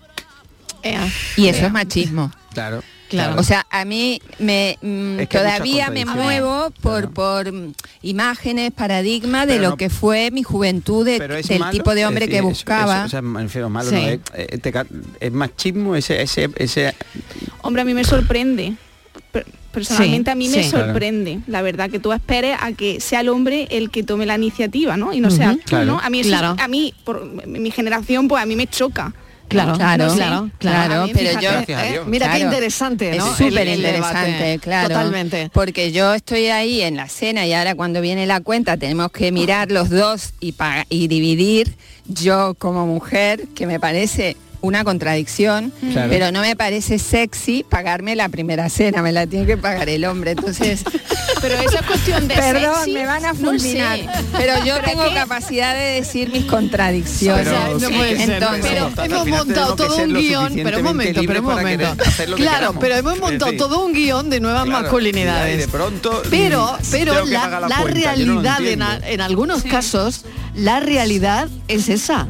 Y 1.36 1.48
eso 1.48 1.66
es 1.66 1.72
machismo. 1.72 2.30
Claro. 2.52 2.82
Claro. 3.08 3.40
O 3.40 3.42
sea, 3.42 3.66
a 3.70 3.84
mí 3.84 4.20
me 4.38 4.78
mm, 4.82 5.20
Es 5.20 5.28
que 5.28 5.38
todavía 5.38 5.90
me 5.90 6.04
muevo 6.04 6.70
por 6.82 7.10
por 7.12 7.52
imágenes, 8.02 8.72
paradigmas 8.72 9.46
de 9.46 9.54
Pero 9.54 9.62
lo 9.64 9.70
no- 9.70 9.76
que 9.76 9.90
fue 9.90 10.30
mi 10.30 10.42
juventud 10.42 11.04
de- 11.04 11.18
Pero 11.18 11.36
es 11.36 11.48
del 11.48 11.60
malo, 11.60 11.72
tipo 11.72 11.94
de 11.94 12.06
hombre 12.06 12.24
es 12.26 12.30
que 12.30 12.40
buscaba. 12.40 13.04
o 13.04 13.08
sea, 13.08 13.20
refiero 13.20 13.68
malo, 13.70 13.90
Sí. 13.90 13.94
no, 13.96 14.00
es, 14.08 14.20
eh, 14.34 14.72
ca- 14.72 14.86
es 15.20 15.32
machismo 15.32 15.94
ese, 15.96 16.20
ese, 16.22 16.50
ese 16.56 16.94
Hombre, 17.62 17.82
a 17.82 17.84
mí 17.84 17.94
me 17.94 18.04
sorprende. 18.04 18.74
Per- 19.32 19.46
Personalmente 19.72 20.30
Sí, 20.30 20.32
a 20.32 20.34
mí 20.36 20.48
me. 20.48 20.68
Claro. 20.70 20.86
sorprende, 20.86 21.40
la 21.48 21.60
verdad, 21.60 21.90
que 21.90 21.98
tú 21.98 22.10
esperes 22.12 22.56
a 22.62 22.72
que 22.72 22.98
sea 23.00 23.20
el 23.20 23.28
hombre 23.28 23.68
el 23.70 23.90
que 23.90 24.02
tome 24.02 24.24
la 24.24 24.36
iniciativa, 24.36 24.96
¿no? 24.96 25.12
Y 25.12 25.20
no 25.20 25.30
sea 25.30 25.52
tú, 25.52 25.60
Claro. 25.66 25.84
¿no? 25.84 26.00
A 26.00 26.08
mí, 26.08 26.20
eso- 26.20 26.30
Claro. 26.30 26.56
a 26.58 26.66
mí, 26.66 26.94
por 27.04 27.46
mi 27.46 27.70
generación, 27.70 28.26
pues 28.26 28.42
a 28.42 28.46
mí 28.46 28.56
me 28.56 28.66
choca. 28.66 29.12
Claro, 29.48 29.74
Claro, 29.74 30.06
No 30.08 30.14
claro, 30.14 30.50
claro, 30.58 31.02
A 31.02 31.06
mí, 31.06 31.12
pero 31.14 31.38
fíjate, 31.38 31.72
yo 31.72 31.82
Dios. 31.92 32.06
Mira 32.06 32.32
qué 32.32 32.40
interesante, 32.40 33.16
¿no? 33.16 33.26
Es 33.26 33.36
súper 33.36 33.68
interesante, 33.68 34.58
claro. 34.60 34.88
Totalmente. 34.88 35.50
Porque 35.52 35.92
yo 35.92 36.14
estoy 36.14 36.46
ahí 36.46 36.82
en 36.82 36.96
la 36.96 37.08
cena 37.08 37.46
y 37.46 37.52
ahora 37.52 37.74
cuando 37.74 38.00
viene 38.00 38.26
la 38.26 38.40
cuenta 38.40 38.76
tenemos 38.76 39.10
que 39.12 39.32
mirar 39.32 39.70
los 39.70 39.90
dos 39.90 40.32
y, 40.40 40.54
y 40.88 41.08
dividir. 41.08 41.76
Yo 42.08 42.54
como 42.58 42.86
mujer, 42.86 43.48
que 43.54 43.66
me 43.66 43.80
parece 43.80 44.36
una 44.66 44.84
contradicción, 44.84 45.72
Claro. 45.92 46.10
pero 46.10 46.32
no 46.32 46.40
me 46.40 46.56
parece 46.56 46.98
sexy 46.98 47.64
pagarme 47.68 48.16
la 48.16 48.28
primera 48.28 48.68
cena, 48.68 49.02
me 49.02 49.12
la 49.12 49.26
tiene 49.26 49.46
que 49.46 49.56
pagar 49.56 49.88
el 49.88 50.04
hombre. 50.04 50.32
Entonces, 50.32 50.82
Pero 51.40 51.54
eso 51.60 51.76
es 51.78 51.86
cuestión 51.86 52.26
de 52.28 52.34
Perdón, 52.34 52.74
sexy, 52.76 52.92
me 52.92 53.06
van 53.06 53.24
a 53.24 53.32
no 53.34 53.38
fulminar. 53.50 53.98
sé. 53.98 54.08
Pero 54.36 54.64
yo 54.64 54.74
Pero 54.76 54.86
tengo 54.88 55.14
capacidad 55.14 55.74
de 55.74 55.80
decir 56.00 56.30
mis 56.30 56.44
contradicciones. 56.46 57.46
Pero- 57.48 57.78
no 57.78 57.88
puede 57.90 58.16
ser, 58.16 58.30
Entonces, 58.42 58.72
pero 58.96 59.04
hemos 59.04 59.28
montado 59.28 59.76
todo 59.76 59.96
un 59.96 60.14
guion, 60.14 60.54
pero 60.54 60.78
un 60.78 60.84
momento, 60.84 61.20
pero 61.26 61.40
un 61.40 61.46
momento. 61.46 61.96
Claro, 62.36 62.74
pero 62.80 62.94
hemos 62.96 63.18
montado 63.18 63.52
todo 63.56 63.84
un 63.84 63.92
guion 63.92 64.30
de 64.30 64.40
nuevas 64.40 64.64
Claro, 64.64 64.82
masculinidades. 64.82 65.58
de 65.58 65.68
pronto, 65.68 66.22
pero, 66.30 66.72
mm, 66.80 66.90
pero 66.90 67.24
que 67.24 67.30
la, 67.32 67.48
la 67.48 67.60
la 67.68 67.76
cuenta, 67.82 68.14
yo 68.16 68.26
no 68.26 68.34
lo 68.34 68.42
realidad 68.42 69.00
en, 69.04 69.12
en 69.12 69.20
algunos 69.20 69.62
casos, 69.62 70.24
la 70.54 70.80
realidad 70.80 71.48
es 71.68 71.88
esa. 71.88 72.26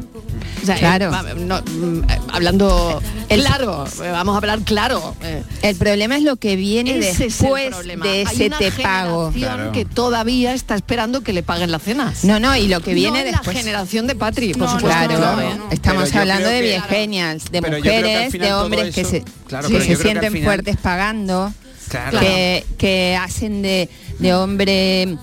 O 0.61 0.65
sea, 0.65 0.75
Claro. 0.77 1.11
eh, 1.13 1.33
no, 1.37 1.61
mm, 1.61 2.09
eh, 2.09 2.19
hablando 2.33 3.01
claro, 3.29 3.85
eh, 4.03 4.09
vamos 4.11 4.33
a 4.33 4.37
hablar 4.37 4.59
claro. 4.61 5.15
eh, 5.23 5.43
El 5.61 5.75
problema 5.75 6.17
es 6.17 6.23
lo 6.23 6.35
que 6.37 6.55
viene 6.55 6.97
ese 6.97 7.09
es 7.09 7.19
el 7.19 7.27
después 7.29 7.75
de 7.85 8.25
Hay 8.27 8.35
ese 8.35 8.47
una 8.47 8.57
te 8.57 8.71
pago. 8.71 9.31
generación 9.31 9.71
que 9.71 9.85
todavía 9.85 10.53
está 10.53 10.75
esperando 10.75 11.21
que 11.21 11.33
le 11.33 11.43
paguen 11.43 11.71
las 11.71 11.83
cenas. 11.83 12.23
No, 12.23 12.39
no, 12.39 12.55
y 12.55 12.67
lo 12.67 12.81
que 12.81 12.93
viene 12.93 13.19
No 13.19 13.25
después. 13.31 13.55
la 13.55 13.61
generación 13.61 14.07
de 14.07 14.15
Patri, 14.15 14.53
por 14.53 14.63
No, 14.63 14.71
supuesto. 14.79 14.87
claro, 15.07 15.67
estamos 15.71 16.13
hablando 16.15 16.49
de 16.49 16.61
viejenias, 16.61 17.51
de 17.51 17.61
mujeres, 17.61 18.31
de 18.31 18.53
hombres 18.53 18.93
que 18.95 19.01
eso- 19.01 19.09
se, 19.11 19.23
Claro, 19.47 19.67
que 19.69 19.81
se 19.81 19.87
que 19.87 19.95
sienten 19.95 20.31
final- 20.33 20.45
fuertes 20.45 20.77
pagando, 20.77 21.53
Claro. 21.89 22.19
que, 22.19 22.65
que 22.77 23.17
hacen 23.21 23.61
de, 23.61 23.89
de 24.19 24.33
hombre 24.33 25.17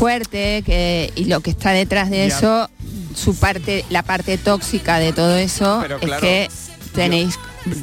fuerte 0.00 0.62
que, 0.64 1.12
y 1.14 1.26
lo 1.26 1.40
que 1.40 1.50
está 1.50 1.72
detrás 1.72 2.08
de 2.08 2.26
Ya. 2.28 2.36
eso, 2.38 2.70
su 3.14 3.34
parte, 3.36 3.84
la 3.90 4.02
parte 4.02 4.38
tóxica 4.38 4.98
de 4.98 5.12
todo 5.12 5.36
eso 5.36 5.78
Pero 5.82 5.96
es 5.96 6.02
claro, 6.02 6.20
que 6.22 6.48
tenéis 6.94 7.38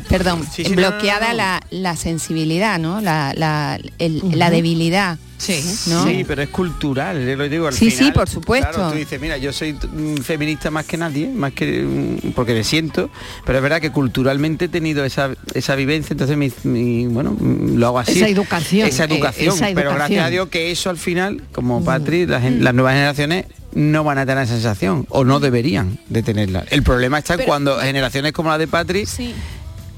perdón, 0.09 0.43
Sí, 0.51 0.63
sí, 0.63 0.69
no, 0.75 0.81
no, 0.81 0.81
no, 0.81 0.87
bloqueada 0.89 1.29
no. 1.29 1.33
La, 1.37 1.61
la 1.69 1.95
sensibilidad, 1.95 2.79
¿no? 2.79 3.01
La, 3.01 3.33
la, 3.35 3.79
el- 3.99 4.21
la 4.37 4.49
debilidad. 4.49 5.17
Sí, 5.37 5.63
¿no? 5.91 6.03
Sí, 6.03 6.25
pero 6.27 6.41
es 6.41 6.49
cultural, 6.49 7.23
yo 7.23 7.35
lo 7.35 7.47
digo 7.47 7.67
al 7.67 7.73
Sí, 7.73 7.91
sí, 7.91 7.97
final. 7.97 8.13
por 8.13 8.27
supuesto. 8.29 8.71
Claro, 8.73 8.89
tú 8.91 8.97
dices, 8.97 9.21
mira, 9.21 9.37
yo 9.37 9.53
soy 9.53 9.73
mm, 9.73 10.15
feminista 10.23 10.71
más 10.71 10.85
que 10.85 10.97
nadie, 10.97 11.27
más 11.27 11.53
que 11.53 11.83
mm, 11.83 12.31
porque 12.31 12.55
me 12.55 12.63
siento, 12.63 13.11
pero 13.45 13.59
es 13.59 13.61
verdad 13.61 13.79
que 13.79 13.91
culturalmente 13.91 14.65
he 14.65 14.67
tenido 14.67 15.05
esa, 15.05 15.29
esa 15.53 15.75
vivencia, 15.75 16.15
entonces 16.15 16.35
mi, 16.37 16.51
mi- 16.63 17.05
bueno, 17.05 17.35
mm, 17.39 17.75
lo 17.77 17.85
hago 17.85 17.99
así. 17.99 18.13
Esa 18.17 18.27
educación, 18.29 18.87
Esa 18.87 19.03
eh, 19.03 19.07
educación, 19.11 19.53
esa 19.53 19.65
pero 19.67 19.91
educación. 19.91 19.95
gracias 19.97 20.25
a 20.25 20.29
Dios 20.31 20.49
que 20.49 20.71
eso 20.71 20.89
al 20.89 20.97
final, 20.97 21.43
como 21.51 21.83
Patri, 21.83 22.25
la 22.25 22.41
gen- 22.41 22.63
las 22.63 22.73
nuevas 22.73 22.93
generaciones 22.95 23.45
no 23.73 24.03
van 24.03 24.17
a 24.17 24.25
tener 24.25 24.43
esa 24.43 24.53
sensación 24.53 25.05
o 25.09 25.23
no 25.23 25.39
deberían 25.39 25.99
de 26.09 26.23
tenerla. 26.23 26.65
El 26.71 26.81
problema 26.81 27.19
está 27.19 27.35
Pero- 27.35 27.45
cuando 27.47 27.77
generaciones 27.77 28.31
como 28.31 28.49
la 28.49 28.57
de 28.57 28.65
Patri 28.67 29.05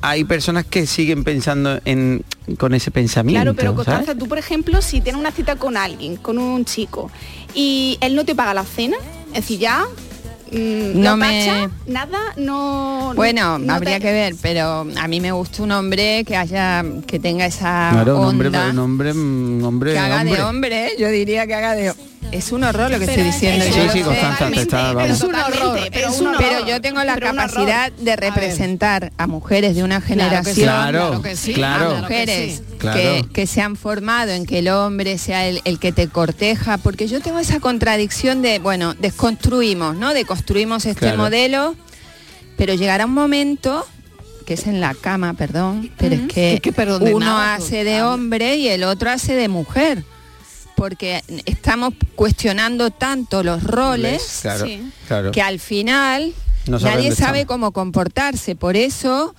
hay 0.01 0.23
personas 0.23 0.65
que 0.65 0.85
siguen 0.87 1.23
pensando 1.23 1.79
en 1.85 2.23
con 2.57 2.73
ese 2.73 2.89
pensamiento. 2.91 3.41
Claro, 3.43 3.55
pero 3.55 3.71
¿sabes? 3.71 3.85
Constanza, 3.85 4.15
tú 4.17 4.27
por 4.27 4.37
ejemplo, 4.37 4.81
si 4.81 5.01
tienes 5.01 5.19
una 5.19 5.31
cita 5.31 5.55
con 5.55 5.77
alguien, 5.77 6.15
con 6.17 6.37
un 6.39 6.65
chico, 6.65 7.11
y 7.53 7.97
él 8.01 8.15
no 8.15 8.25
te 8.25 8.33
paga 8.35 8.53
la 8.53 8.63
cena, 8.63 8.97
es 9.29 9.41
decir, 9.41 9.59
ya 9.59 9.83
mm, 10.51 10.99
No 10.99 11.11
no 11.11 11.17
me- 11.17 11.69
nada, 11.85 12.19
no. 12.37 13.13
Bueno, 13.15 13.59
no 13.59 13.73
habría 13.73 13.97
te- 13.99 14.05
que 14.07 14.11
ver, 14.11 14.35
pero 14.41 14.87
a 14.99 15.07
mí 15.07 15.19
me 15.21 15.31
gusta 15.31 15.61
un 15.63 15.71
hombre 15.71 16.23
que 16.25 16.35
haya, 16.35 16.83
que 17.05 17.19
tenga 17.19 17.45
esa 17.45 17.89
Claro, 17.91 18.17
un 18.19 18.25
onda, 18.25 18.47
hombre, 18.47 18.49
un 18.71 18.79
hombre, 18.79 19.11
un 19.11 19.61
hombre, 19.63 19.93
que 19.93 19.99
haga 19.99 20.21
hombre. 20.21 20.35
de 20.35 20.41
hombre, 20.43 20.91
yo 20.97 21.07
diría 21.09 21.45
que 21.45 21.53
haga 21.53 21.75
de, 21.75 21.93
es 22.31 22.51
un 22.51 22.63
horror 22.63 22.91
lo 22.91 22.99
que 22.99 23.05
estoy 23.05 23.23
diciendo. 23.23 23.65
es- 23.65 23.73
Sí, 23.73 23.81
sí, 23.91 23.97
sé. 23.99 24.03
Constanza, 24.03 24.49
te 24.51 24.61
está... 24.61 24.93
vamos. 24.93 25.11
Es 25.11 25.21
un 25.21 25.35
horror, 25.35 25.79
pero 25.91 26.09
es 26.09 26.19
un 26.19 26.27
un 26.27 26.35
horror. 26.35 26.45
Pero 26.49 26.67
yo 26.67 26.81
tengo 26.81 27.03
la 27.03 27.17
capacidad 27.17 27.91
de 27.91 28.15
representar 28.15 29.11
a, 29.17 29.27
mujeres 29.27 29.75
de 29.75 29.83
una 29.83 30.01
generación, 30.01 30.55
Claro, 30.55 30.99
claro 31.07 31.21
que 31.21 31.35
sí, 31.35 31.53
claro. 31.53 31.77
claro 31.89 31.95
que 31.95 32.01
mujeres. 32.01 32.61
Claro. 32.77 32.99
que, 32.99 33.25
que 33.33 33.47
se 33.47 33.61
han 33.61 33.75
formado 33.75 34.31
en 34.31 34.45
que 34.45 34.59
el 34.59 34.69
hombre 34.69 35.17
sea 35.17 35.47
el, 35.47 35.61
el 35.65 35.79
que 35.79 35.91
te 35.91 36.07
corteja, 36.07 36.77
porque 36.77 37.07
yo 37.07 37.19
tengo 37.21 37.39
esa 37.39 37.59
contradicción 37.59 38.41
de, 38.41 38.59
bueno, 38.59 38.93
desconstruimos, 38.93 39.95
¿no? 39.95 40.13
Deconstruimos 40.13 40.85
este 40.85 40.99
Claro. 40.99 41.17
modelo, 41.17 41.75
pero 42.57 42.73
llegará 42.73 43.05
un 43.05 43.13
momento 43.13 43.85
que 44.45 44.55
es 44.55 44.65
en 44.65 44.81
la 44.81 44.93
cama, 44.95 45.33
perdón, 45.35 45.91
pero 45.97 46.15
es 46.15 46.21
que 46.31 46.59
Es 46.63 46.73
uno 47.11 47.19
nada, 47.19 47.55
hace 47.55 47.83
de 47.83 48.01
hombre 48.01 48.55
y 48.55 48.67
el 48.67 48.83
otro 48.83 49.11
hace 49.11 49.33
de 49.35 49.47
mujer. 49.47 50.03
Porque 50.79 51.21
estamos 51.45 51.93
cuestionando 52.15 52.89
tanto 52.89 53.43
los 53.43 53.61
roles 53.63 54.39
Claro, 54.41 54.65
Sí. 54.65 54.81
claro. 55.07 55.31
que 55.31 55.41
al 55.41 55.59
final 55.59 56.33
No 56.67 56.79
nadie 56.79 57.13
sabe 57.13 57.45
cómo 57.45 57.71
comportarse. 57.73 58.55
Por 58.55 58.77
eso 58.77 59.35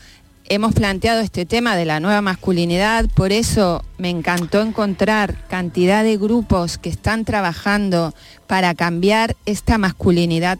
hemos 0.51 0.75
planteado 0.75 1.21
este 1.21 1.47
tema 1.47 1.77
de 1.77 1.87
la 1.87 1.99
nueva 1.99 2.21
masculinidad, 2.21 3.07
por 3.15 3.33
eso 3.33 3.83
me 3.99 4.11
encantó 4.11 4.61
encontrar 4.61 5.47
cantidad 5.49 6.05
de 6.05 6.19
grupos 6.19 6.77
que 6.77 6.91
están 6.91 7.25
trabajando 7.25 8.15
para 8.47 8.75
cambiar 8.75 9.35
esta 9.47 9.79
masculinidad 9.79 10.59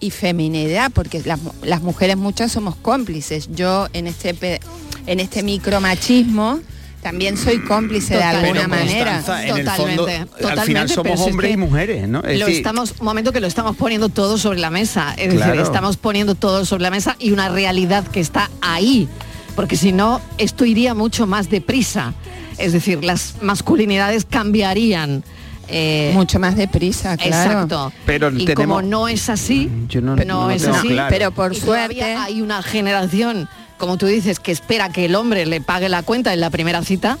y 0.00 0.10
feminidad, 0.10 0.90
porque 0.92 1.22
las, 1.24 1.40
mu- 1.40 1.52
las 1.62 1.82
mujeres 1.82 2.16
muchas 2.16 2.50
somos 2.50 2.74
cómplices. 2.76 3.48
Yo 3.54 3.86
en 3.92 4.06
este 4.08 4.60
en 5.06 5.20
este 5.20 5.42
micromachismo 5.44 6.58
también 7.06 7.36
soy 7.36 7.60
cómplice 7.60 8.16
de 8.16 8.22
alguna 8.24 8.52
Pero, 8.62 8.68
manera. 8.68 9.12
Constanza, 9.14 9.46
en 9.46 9.56
el 9.58 9.64
Totalmente, 9.64 9.96
fondo, 9.96 10.06
al 10.06 10.28
totalmente, 10.28 10.66
final 10.66 10.88
somos 10.88 11.12
es 11.20 11.26
hombres 11.26 11.48
que 11.48 11.54
y 11.54 11.56
mujeres, 11.56 12.08
¿no? 12.08 12.18
Es 12.24 12.40
lo 12.40 12.46
decir, 12.46 12.56
estamos, 12.60 12.94
un 12.98 13.04
momento 13.04 13.32
que 13.32 13.38
lo 13.40 13.46
estamos 13.46 13.76
poniendo 13.76 14.08
todo 14.08 14.38
sobre 14.38 14.58
la 14.58 14.70
mesa. 14.70 15.14
Es 15.16 15.32
Claro. 15.32 15.52
decir, 15.52 15.64
estamos 15.64 15.96
poniendo 15.98 16.34
todo 16.34 16.64
sobre 16.64 16.82
la 16.82 16.90
mesa 16.90 17.14
y 17.20 17.30
una 17.30 17.48
realidad 17.48 18.04
que 18.08 18.18
está 18.18 18.50
ahí. 18.60 19.08
Porque 19.54 19.76
si 19.76 19.92
no, 19.92 20.20
esto 20.36 20.64
iría 20.64 20.94
mucho 20.94 21.28
más 21.28 21.48
deprisa. 21.48 22.12
Es 22.58 22.72
decir, 22.72 23.04
las 23.04 23.36
masculinidades 23.40 24.24
cambiarían. 24.28 25.22
eh, 25.68 26.12
Mucho 26.14 26.38
más 26.38 26.54
deprisa, 26.56 27.16
claro. 27.16 27.50
Exacto. 27.50 27.92
Pero 28.04 28.30
y 28.30 28.44
tenemos- 28.44 28.76
como 28.78 28.82
no 28.82 29.08
es 29.08 29.28
así, 29.28 29.68
Yo 29.88 30.00
no- 30.00 30.14
no, 30.14 30.24
no 30.24 30.44
lo 30.44 30.50
es 30.52 30.62
tengo 30.62 30.76
así, 30.76 30.88
claro. 30.88 31.08
Pero 31.10 31.30
por 31.32 31.52
y 31.56 31.58
todavía 31.60 32.04
suerte 32.04 32.16
hay 32.34 32.40
una 32.40 32.62
generación, 32.62 33.48
como 33.78 33.96
tú 33.96 34.06
dices, 34.06 34.40
que 34.40 34.52
espera 34.52 34.90
que 34.90 35.04
el 35.04 35.14
hombre 35.14 35.46
le 35.46 35.60
pague 35.60 35.88
la 35.88 36.02
cuenta 36.02 36.32
en 36.32 36.40
la 36.40 36.50
primera 36.50 36.82
cita. 36.82 37.18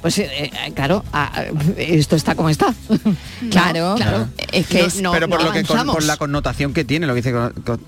Pues 0.00 0.18
eh, 0.18 0.28
eh, 0.30 0.50
claro, 0.74 1.04
esto 1.76 2.16
está 2.16 2.34
como 2.34 2.48
está. 2.50 2.74
Claro, 3.50 3.94
claro. 3.96 4.28
es 4.52 4.66
que 4.66 4.88
No- 5.00 5.12
pero 5.12 5.28
por 5.28 5.38
no 5.40 5.46
lo 5.46 5.52
que 5.52 5.62
con, 5.64 5.86
por 5.86 6.02
la 6.02 6.16
connotación 6.16 6.72
que 6.74 6.84
tiene, 6.84 7.06
lo 7.06 7.14
que 7.14 7.18
dice 7.22 7.32
Con- 7.32 7.52
Con- 7.64 7.80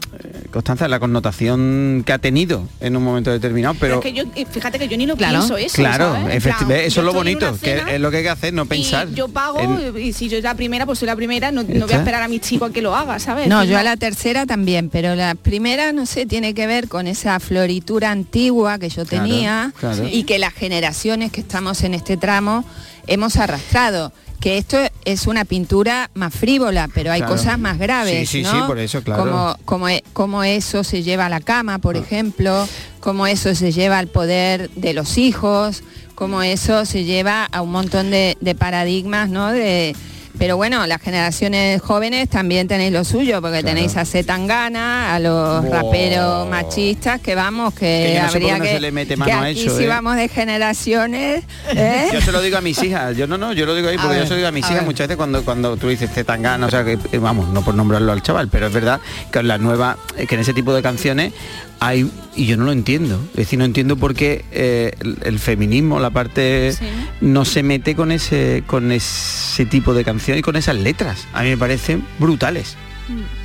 Constanza, 0.53 0.89
la 0.89 0.99
connotación 1.01 2.03
que 2.07 2.13
ha 2.13 2.19
tenido 2.19 2.67
en 2.81 2.97
un 2.97 3.03
momento 3.05 3.31
determinado, 3.31 3.75
Pero, 3.79 4.01
pero, 4.01 4.19
es 4.19 4.25
que 4.27 4.41
yo, 4.45 4.47
fíjate 4.51 4.79
que 4.79 4.89
yo 4.89 4.97
ni 4.97 5.07
lo 5.07 5.17
Claro. 5.17 5.39
pienso 5.39 5.57
eso. 5.57 5.77
claro, 5.77 6.13
plan, 6.15 6.31
eso 6.31 7.01
es 7.01 7.05
lo 7.05 7.13
bonito, 7.13 7.57
que 7.63 7.83
es 7.95 8.01
lo 8.01 8.11
que 8.11 8.19
hay 8.19 8.23
que 8.23 8.29
hacer, 8.31 8.53
no 8.55 8.67
pensar. 8.67 9.09
Y 9.11 9.15
yo 9.15 9.29
pago 9.29 9.61
en- 9.61 9.97
y 10.01 10.13
si 10.13 10.27
yo 10.29 10.37
soy 10.37 10.43
la 10.43 10.55
primera, 10.55 10.87
pues 10.87 10.99
soy 10.99 11.07
la 11.07 11.17
primera, 11.17 11.51
no, 11.53 11.63
no 11.63 11.87
voy 11.87 11.95
a 11.95 11.99
esperar 11.99 12.23
a 12.23 12.29
mi 12.29 12.41
chico 12.41 12.65
a 12.67 12.73
que 12.73 12.83
lo 12.83 12.95
haga, 12.97 13.19
¿sabes? 13.19 13.49
No, 13.49 13.63
yo 13.65 13.79
a 13.79 13.83
la 13.83 13.97
tercera 13.97 14.47
también, 14.47 14.89
pero 14.91 15.15
la 15.15 15.35
primera, 15.35 15.93
no 15.93 16.07
sé, 16.07 16.27
tiene 16.27 16.55
que 16.55 16.67
ver 16.67 16.89
con 16.89 17.07
esa 17.07 17.39
floritura 17.41 18.11
antigua 18.11 18.79
que 18.79 18.89
yo 18.89 19.05
Claro, 19.05 19.25
tenía 19.25 19.73
claro. 19.79 20.09
y 20.11 20.25
que 20.25 20.39
las 20.39 20.53
generaciones 20.55 21.31
que 21.33 21.41
estamos 21.41 21.83
en 21.83 21.95
este 22.01 22.17
tramo 22.17 22.65
hemos 23.07 23.37
arrastrado. 23.37 24.13
Que 24.41 24.57
esto 24.57 24.79
es 25.05 25.27
una 25.27 25.45
pintura 25.45 26.11
más 26.15 26.35
frívola, 26.35 26.89
pero 26.95 27.13
hay 27.13 27.21
Claro. 27.21 27.37
cosas 27.37 27.59
más 27.59 27.77
graves, 27.79 28.27
Sí, 28.31 28.39
sí, 28.39 28.43
¿no? 28.43 28.53
sí, 28.53 28.59
por 28.67 28.79
eso, 28.79 29.03
claro. 29.03 29.23
Como, 29.25 29.57
como, 29.67 29.89
e- 29.91 30.03
como 30.15 30.43
eso 30.45 30.83
se 30.83 31.03
lleva 31.03 31.27
a 31.27 31.29
la 31.29 31.41
cama, 31.41 31.79
por 31.79 31.99
ejemplo, 31.99 32.67
como 33.01 33.27
eso 33.27 33.55
se 33.55 33.71
lleva 33.71 33.99
al 33.99 34.07
poder 34.09 34.71
de 34.71 34.95
los 34.95 35.19
hijos, 35.19 35.83
como 36.15 36.43
eso 36.43 36.87
se 36.87 37.05
lleva 37.05 37.45
a 37.53 37.61
un 37.61 37.71
montón 37.71 38.11
de, 38.11 38.39
de 38.41 38.55
paradigmas, 38.55 39.29
¿no? 39.29 39.51
De, 39.53 39.95
pero 40.39 40.57
bueno, 40.57 40.87
las 40.87 41.01
generaciones 41.01 41.83
jóvenes 41.83 42.29
también 42.29 42.69
tenéis 42.69 42.93
lo 42.93 43.05
suyo, 43.05 43.43
porque 43.43 43.63
tenéis 43.63 43.97
a 43.97 44.05
Zetangana, 44.05 45.15
a 45.15 45.19
los 45.19 45.69
raperos 45.69 46.49
machistas, 46.49 47.21
que 47.21 47.35
vamos, 47.35 47.75
que, 47.75 47.81
Que 47.81 48.15
yo 48.15 48.23
no 48.23 48.29
habría 48.29 48.59
no 48.59 48.65
que, 48.65 48.71
se 48.71 48.81
le 48.81 48.93
mete 48.93 49.17
mano 49.17 49.33
a 49.33 49.45
aquí 49.47 49.67
eso, 49.67 49.77
si 49.77 49.85
¿eh? 49.85 49.89
vamos 49.89 50.17
de 50.17 50.29
generaciones, 50.29 51.45
¿eh? 51.75 52.09
Yo 52.13 52.21
se 52.21 52.33
lo 52.33 52.41
digo 52.41 52.57
a 52.59 52.61
mis 52.61 52.83
hijas, 52.83 53.17
yo 53.17 53.27
no, 53.27 53.39
no, 53.39 53.53
yo 53.53 53.67
lo 53.67 53.75
digo 53.75 53.89
ahí 53.89 53.97
A 53.97 54.01
porque 54.01 54.15
yo 54.17 54.21
ver, 54.21 54.29
se 54.29 54.35
lo 54.35 54.37
digo 54.37 54.49
a 54.49 54.53
mis 54.53 54.65
a 54.65 54.69
hijas 54.69 54.81
ver. 54.81 54.87
muchas 54.87 55.09
veces 55.09 55.17
cuando, 55.17 55.45
cuando 55.45 55.77
tú 55.77 55.89
dices 55.89 56.11
Zetangana, 56.13 56.67
o 56.67 56.71
sea 56.71 56.85
que 56.85 56.99
eh, 57.13 57.19
vamos, 57.19 57.49
no 57.49 57.63
por 57.63 57.75
nombrarlo 57.75 58.13
al 58.13 58.23
chaval, 58.23 58.49
pero 58.49 58.67
es 58.69 58.73
verdad 58.73 59.01
que 59.31 59.39
en 59.41 59.49
la 59.49 59.59
nueva, 59.59 59.97
que 60.29 60.35
en 60.35 60.41
ese 60.41 60.55
tipo 60.55 60.75
de 60.75 60.83
canciones 60.83 61.33
hay, 61.81 62.11
y 62.37 62.47
yo 62.47 62.57
no 62.59 62.65
lo 62.65 62.73
entiendo, 62.73 63.19
es 63.31 63.37
decir, 63.37 63.59
no 63.59 63.65
entiendo 63.65 63.97
por 63.97 64.15
qué 64.15 64.45
eh, 64.53 64.93
el, 65.01 65.17
el 65.25 65.39
feminismo, 65.39 65.99
la 65.99 66.11
parte 66.11 66.73
Sí. 66.73 66.85
no 67.23 67.45
se 67.47 67.63
mete 67.63 67.95
con 67.97 68.13
ese, 68.13 68.63
con 68.67 68.93
ese 68.93 69.65
tipo 69.67 69.95
de 69.95 70.05
canciones 70.05 70.41
y 70.41 70.43
con 70.43 70.57
esas 70.57 70.77
letras. 70.77 71.27
A 71.33 71.43
mí 71.43 71.49
me 71.51 71.57
parecen 71.57 72.05
brutales. 72.19 72.77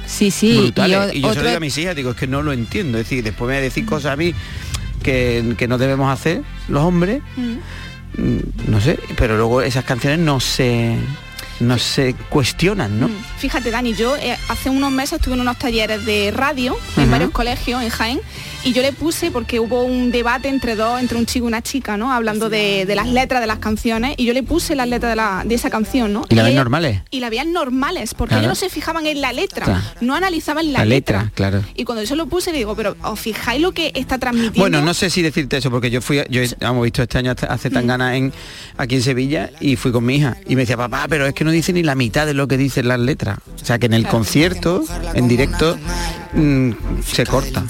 Sí, 0.05 0.29
sí. 0.31 0.57
brutales. 0.57 1.15
Y, 1.15 1.21
yo 1.21 1.27
se 1.27 1.31
otro- 1.31 1.41
lo 1.43 1.47
digo 1.49 1.57
a 1.57 1.61
mis 1.61 1.77
hijas, 1.77 1.95
digo, 1.95 2.11
es 2.11 2.15
que 2.17 2.27
no 2.27 2.43
lo 2.43 2.51
entiendo. 2.53 2.97
Es 2.99 3.05
decir, 3.05 3.23
después 3.23 3.47
me 3.47 3.53
voy 3.55 3.59
a 3.59 3.63
decir 3.63 3.85
cosas 3.85 4.11
a 4.11 4.15
mí 4.15 4.33
que, 5.01 5.55
que 5.57 5.67
no 5.67 5.77
debemos 5.77 6.11
hacer 6.11 6.41
los 6.67 6.83
hombres, 6.83 7.21
Mm. 7.37 8.21
mm, 8.21 8.39
no 8.67 8.81
sé, 8.81 8.99
pero 9.17 9.37
luego 9.37 9.61
esas 9.61 9.85
canciones 9.85 10.19
no 10.19 10.39
se 10.39 10.95
no 11.59 11.77
se 11.77 12.15
cuestionan, 12.29 12.99
¿no? 12.99 13.09
Fíjate, 13.37 13.71
Dani, 13.71 13.93
yo 13.93 14.15
eh, 14.17 14.37
hace 14.49 14.69
unos 14.69 14.91
meses 14.91 15.13
estuve 15.13 15.35
en 15.35 15.41
unos 15.41 15.57
talleres 15.57 16.05
de 16.05 16.31
radio 16.31 16.77
en 16.97 17.09
varios 17.09 17.31
colegios 17.31 17.81
en 17.81 17.89
Jaén 17.89 18.21
y 18.65 18.73
yo 18.73 18.81
le 18.81 18.91
puse 18.91 19.31
porque 19.31 19.59
hubo 19.61 19.83
un 19.83 20.11
debate 20.11 20.49
entre 20.49 20.75
dos, 20.75 20.99
entre 20.99 21.17
un 21.17 21.25
chico 21.25 21.45
y 21.45 21.47
una 21.47 21.61
chica, 21.61 21.95
¿no? 21.95 22.11
Hablando 22.11 22.49
de, 22.49 22.85
de 22.85 22.95
las 22.95 23.07
letras 23.07 23.39
de 23.39 23.47
las 23.47 23.59
canciones 23.59 24.15
y 24.17 24.25
yo 24.25 24.33
le 24.33 24.43
puse 24.43 24.75
las 24.75 24.89
letras 24.89 25.11
de, 25.11 25.15
la- 25.15 25.43
de 25.45 25.55
esa 25.55 25.69
canción, 25.69 26.11
¿no? 26.11 26.25
¿Y 26.29 26.35
la 26.35 26.49
ella- 26.49 26.57
normales? 26.57 27.01
Y 27.11 27.19
la 27.21 27.29
veían 27.29 27.53
normales, 27.53 28.13
porque 28.13 28.31
Claro. 28.33 28.41
ellos 28.47 28.49
no 28.49 28.67
se 28.67 28.69
fijaban 28.73 29.05
en 29.05 29.21
la 29.21 29.31
letra, 29.31 29.65
Claro. 29.65 29.81
no 30.01 30.15
analizaban 30.15 30.73
la, 30.73 30.79
La 30.79 30.85
letra, 30.85 31.31
claro. 31.35 31.63
Y 31.75 31.83
cuando 31.85 32.03
yo 32.03 32.15
lo 32.15 32.25
puse 32.27 32.51
le 32.51 32.57
digo, 32.57 32.75
pero 32.75 32.97
¿os 33.03 33.19
fijáis 33.19 33.61
lo 33.61 33.71
que 33.71 33.91
está 33.95 34.17
transmitiendo? 34.17 34.59
Bueno, 34.59 34.81
no 34.81 34.93
sé 34.93 35.09
si 35.09 35.21
decirte 35.21 35.57
eso, 35.57 35.69
porque 35.71 35.89
yo 35.91 36.01
fui, 36.01 36.21
yo 36.29 36.41
he- 36.41 36.49
hemos 36.59 36.83
visto 36.83 37.03
este 37.03 37.19
año 37.19 37.33
hace- 37.47 37.69
tan 37.69 37.87
ganas 37.87 38.15
en 38.15 38.33
aquí 38.77 38.95
en 38.95 39.01
Sevilla 39.03 39.51
y 39.59 39.75
fui 39.75 39.91
con 39.91 40.03
mi 40.05 40.15
hija 40.15 40.37
y 40.47 40.55
me 40.55 40.63
decía, 40.63 40.75
papá, 40.75 41.05
pero 41.07 41.25
es 41.27 41.33
que 41.33 41.43
no 41.43 41.51
dice 41.51 41.71
ni 41.71 41.83
la 41.83 41.93
mitad 41.95 42.25
de 42.25 42.33
lo 42.33 42.47
que 42.47 42.57
dicen 42.57 42.87
las 42.87 42.99
letras. 42.99 43.37
O 43.61 43.65
sea 43.65 43.77
que 43.79 43.85
en 43.85 43.93
el 43.93 44.07
concierto, 44.07 44.83
en 45.13 45.27
directo, 45.27 45.77
mm, 46.33 46.71
se 47.05 47.25
corta. 47.25 47.63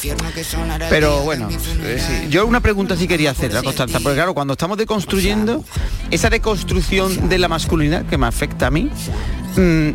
Pero 0.90 1.22
bueno, 1.22 1.50
eh, 1.50 2.00
sí. 2.00 2.30
yo 2.30 2.46
una 2.46 2.60
pregunta 2.60 2.96
sí 2.96 3.08
quería 3.08 3.32
hacer, 3.32 3.54
la 3.54 3.64
Constanza, 3.64 4.00
porque 4.00 4.16
claro, 4.16 4.34
cuando 4.34 4.54
estamos 4.54 4.78
deconstruyendo, 4.78 5.64
esa 6.12 6.30
deconstrucción 6.30 7.30
de 7.30 7.38
la 7.38 7.48
masculinidad 7.48 8.06
que 8.06 8.18
me 8.18 8.28
afecta 8.28 8.68
a 8.68 8.72
mí, 8.72 8.90
mm, 9.58 9.90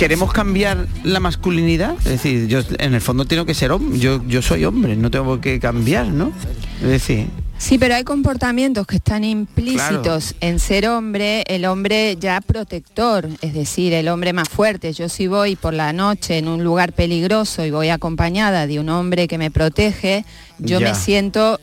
¿Queremos 0.00 0.32
cambiar 0.32 0.86
la 1.04 1.20
masculinidad? 1.20 1.94
Es 1.98 2.04
decir, 2.04 2.46
yo 2.48 2.60
en 2.78 2.94
el 2.94 3.02
fondo 3.02 3.26
tengo 3.26 3.44
que 3.44 3.52
ser 3.52 3.70
hombre, 3.70 3.98
yo, 3.98 4.26
yo 4.26 4.40
soy 4.40 4.64
hombre, 4.64 4.96
no 4.96 5.10
tengo 5.10 5.42
qué 5.42 5.60
cambiar, 5.60 6.06
¿no? 6.06 6.32
Es 6.80 6.88
decir, 6.88 7.26
Sí, 7.58 7.76
pero 7.76 7.94
hay 7.94 8.04
comportamientos 8.04 8.86
que 8.86 8.96
están 8.96 9.24
implícitos 9.24 10.34
en 10.40 10.58
ser 10.58 10.88
hombre, 10.88 11.44
el 11.46 11.66
hombre 11.66 12.16
ya 12.18 12.40
protector, 12.40 13.28
es 13.42 13.52
decir, 13.52 13.92
el 13.92 14.08
hombre 14.08 14.32
más 14.32 14.48
fuerte. 14.48 14.94
Yo 14.94 15.10
si 15.10 15.26
voy 15.26 15.56
por 15.56 15.74
la 15.74 15.92
noche 15.92 16.38
en 16.38 16.48
un 16.48 16.64
lugar 16.64 16.94
peligroso 16.94 17.66
y 17.66 17.70
voy 17.70 17.90
acompañada 17.90 18.66
de 18.66 18.80
un 18.80 18.88
hombre 18.88 19.28
que 19.28 19.36
me 19.36 19.50
protege, 19.50 20.24
yo 20.58 20.80
Ya. 20.80 20.88
me 20.88 20.94
siento 20.94 21.60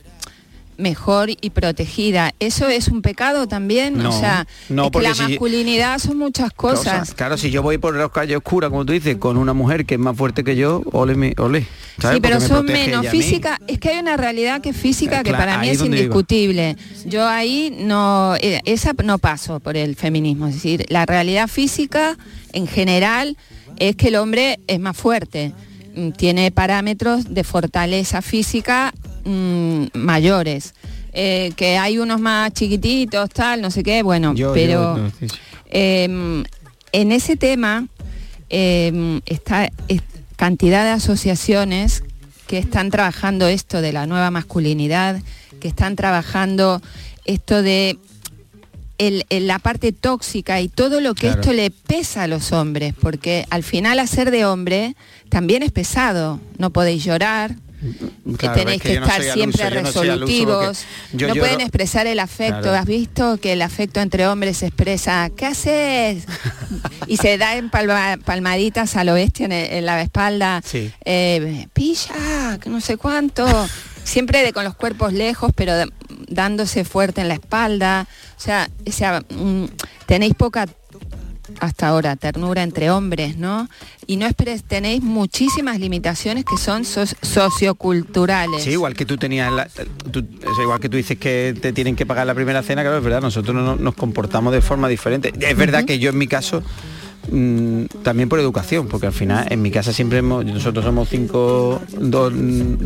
mejor 0.77 1.29
y 1.29 1.49
protegida. 1.49 2.33
¿Eso 2.39 2.67
es 2.67 2.87
un 2.87 3.01
pecado 3.01 3.47
también? 3.47 3.97
No, 3.97 4.09
o 4.09 4.19
sea, 4.19 4.47
no, 4.69 4.91
porque 4.91 5.07
la 5.09 5.15
si- 5.15 5.23
masculinidad 5.23 5.99
son 5.99 6.17
muchas 6.17 6.51
cosas. 6.53 6.99
cosas. 6.99 7.13
Claro, 7.15 7.37
si 7.37 7.49
yo 7.51 7.61
voy 7.63 7.77
por 7.77 7.95
la 7.95 8.09
calle 8.09 8.35
oscura, 8.35 8.69
como 8.69 8.85
tú 8.85 8.93
dices, 8.93 9.17
con 9.17 9.37
una 9.37 9.53
mujer 9.53 9.85
que 9.85 9.95
es 9.95 9.99
más 9.99 10.15
fuerte 10.15 10.43
que 10.43 10.55
yo, 10.55 10.83
ole, 10.91 11.15
me, 11.15 11.33
ole. 11.37 11.65
¿sabes? 11.99 12.15
Sí, 12.17 12.21
pero 12.21 12.35
Porque 12.35 12.47
son 12.47 12.65
menos 12.65 13.07
física. 13.07 13.59
Es 13.67 13.79
que 13.79 13.89
hay 13.89 13.99
una 13.99 14.17
realidad 14.17 14.61
que 14.61 14.69
es 14.69 14.77
física 14.77 15.21
Eh, 15.21 15.23
que 15.23 15.31
para 15.31 15.57
mí 15.57 15.69
es 15.69 15.81
indiscutible. 15.81 16.77
Yo 17.05 17.27
ahí 17.27 17.75
no, 17.79 18.35
eh, 18.39 18.61
esa 18.65 18.93
no 19.03 19.17
paso 19.17 19.59
por 19.59 19.75
el 19.77 19.95
feminismo. 19.95 20.47
Es 20.47 20.55
decir, 20.55 20.85
la 20.89 21.05
realidad 21.05 21.47
física 21.47 22.17
en 22.53 22.67
general 22.67 23.35
es 23.79 23.95
que 23.95 24.09
el 24.09 24.15
hombre 24.15 24.59
es 24.67 24.79
más 24.79 24.95
fuerte. 24.95 25.53
Mm, 25.95 26.11
Tiene 26.11 26.51
parámetros 26.51 27.33
de 27.33 27.43
fortaleza 27.43 28.21
física 28.21 28.93
mm, 29.27 29.85
mayores. 29.93 30.73
Eh, 31.13 31.51
que 31.55 31.77
hay 31.77 31.97
unos 31.97 32.19
más 32.21 32.53
chiquititos, 32.53 33.29
tal, 33.31 33.61
no 33.61 33.71
sé 33.71 33.81
qué, 33.83 34.03
bueno, 34.03 34.33
Yo- 34.35 34.49
yo- 34.49 34.53
pero... 34.53 34.97
no, 34.97 35.09
sí, 35.19 35.27
sí. 35.29 35.35
Eh, 35.69 36.43
en 36.93 37.11
ese 37.11 37.35
tema 37.35 37.87
eh, 38.49 39.19
está 39.25 39.69
es- 39.87 40.01
cantidad 40.35 40.83
de 40.85 40.91
asociaciones 40.91 42.03
que 42.47 42.57
están 42.59 42.91
trabajando 42.91 43.47
esto 43.47 43.81
de 43.81 43.91
la 43.91 44.05
nueva 44.07 44.31
masculinidad, 44.31 45.21
que 45.59 45.67
están 45.67 45.95
trabajando 45.95 46.81
esto 47.25 47.61
de 47.61 47.97
el- 48.99 49.25
el- 49.29 49.47
la 49.47 49.59
parte 49.59 49.91
tóxica 49.91 50.61
y 50.61 50.69
todo 50.69 51.01
lo 51.01 51.13
que 51.13 51.21
Claro. 51.27 51.41
esto 51.41 51.53
le 51.53 51.69
pesa 51.71 52.23
a 52.23 52.27
los 52.27 52.51
hombres, 52.51 52.93
porque 52.99 53.45
al 53.49 53.63
final 53.63 53.99
hacer 53.99 54.31
de 54.31 54.45
hombre 54.45 54.95
también 55.29 55.61
es 55.63 55.71
pesado. 55.71 56.39
No 56.57 56.69
podéis 56.71 57.03
llorar, 57.03 57.55
Claro, 58.37 58.55
tenéis 58.55 58.77
es 58.77 58.81
que, 58.81 58.93
yo 58.95 58.99
no 59.01 59.05
estar 59.07 59.21
al 59.21 59.33
siempre 59.33 59.61
no 59.63 59.67
al 59.67 59.83
resolutivos, 59.85 60.85
yo 61.13 61.27
no 61.27 61.35
pueden 61.35 61.61
expresar 61.61 62.07
el 62.07 62.19
afecto. 62.19 62.61
Claro. 62.61 62.77
¿Has 62.77 62.85
visto 62.85 63.37
que 63.37 63.53
el 63.53 63.61
afecto 63.61 63.99
entre 64.01 64.27
hombres 64.27 64.57
se 64.57 64.67
expresa, 64.67 65.29
¿qué 65.35 65.45
haces? 65.45 66.23
y 67.07 67.17
se 67.17 67.37
da 67.37 67.55
en 67.55 67.69
palma- 67.69 68.17
palmaditas 68.23 68.95
a 68.95 69.03
lo 69.03 69.13
bestia 69.13 69.45
en, 69.45 69.51
el- 69.51 69.71
en 69.73 69.85
la 69.85 70.01
espalda, 70.01 70.61
Sí. 70.65 70.91
eh, 71.05 71.67
pilla, 71.73 72.57
que 72.61 72.69
no 72.69 72.81
sé 72.81 72.97
cuánto, 72.97 73.45
siempre 74.03 74.41
de, 74.43 74.53
con 74.53 74.63
los 74.63 74.75
cuerpos 74.75 75.13
lejos, 75.13 75.51
pero 75.55 75.75
de- 75.75 75.91
dándose 76.29 76.83
fuerte 76.83 77.21
en 77.21 77.27
la 77.27 77.35
espalda. 77.35 78.07
O 78.37 78.41
sea, 78.41 78.69
o 78.87 78.91
sea, 78.91 79.21
mm, 79.29 79.65
tenéis 80.05 80.33
poca 80.35 80.67
hasta 81.59 81.87
ahora 81.87 82.15
ternura 82.15 82.63
entre 82.63 82.89
hombres, 82.91 83.37
¿no? 83.37 83.67
Y 84.05 84.17
no 84.17 84.25
esperes, 84.25 84.63
tenéis 84.63 85.01
muchísimas 85.03 85.79
limitaciones 85.79 86.45
que 86.45 86.57
son 86.57 86.85
so- 86.85 87.05
socioculturales. 87.21 88.63
Sí, 88.63 88.71
igual 88.71 88.93
que 88.93 89.05
tú 89.05 89.17
tenías, 89.17 89.51
la- 89.51 89.67
tú- 90.11 90.25
igual 90.61 90.79
que 90.79 90.89
tú 90.89 90.97
dices 90.97 91.17
que 91.17 91.55
te 91.59 91.73
tienen 91.73 91.95
que 91.95 92.05
pagar 92.05 92.25
la 92.27 92.35
primera 92.35 92.63
cena, 92.63 92.81
claro, 92.81 92.97
es 92.97 93.03
verdad, 93.03 93.21
nosotros 93.21 93.55
no, 93.55 93.75
nos 93.75 93.95
comportamos 93.95 94.53
de 94.53 94.61
forma 94.61 94.87
diferente. 94.87 95.33
Es 95.39 95.57
verdad 95.57 95.85
que 95.85 95.99
yo 95.99 96.09
en 96.09 96.17
mi 96.17 96.27
caso, 96.27 96.63
mm, 97.31 97.85
también 98.03 98.29
por 98.29 98.39
educación, 98.39 98.87
porque 98.87 99.07
al 99.07 99.13
final 99.13 99.45
en 99.49 99.61
mi 99.61 99.71
casa 99.71 99.93
siempre 99.93 100.19
hemos, 100.19 100.45
nosotros 100.45 100.83
somos 100.85 101.09
cinco, 101.09 101.81
dos, 101.99 102.33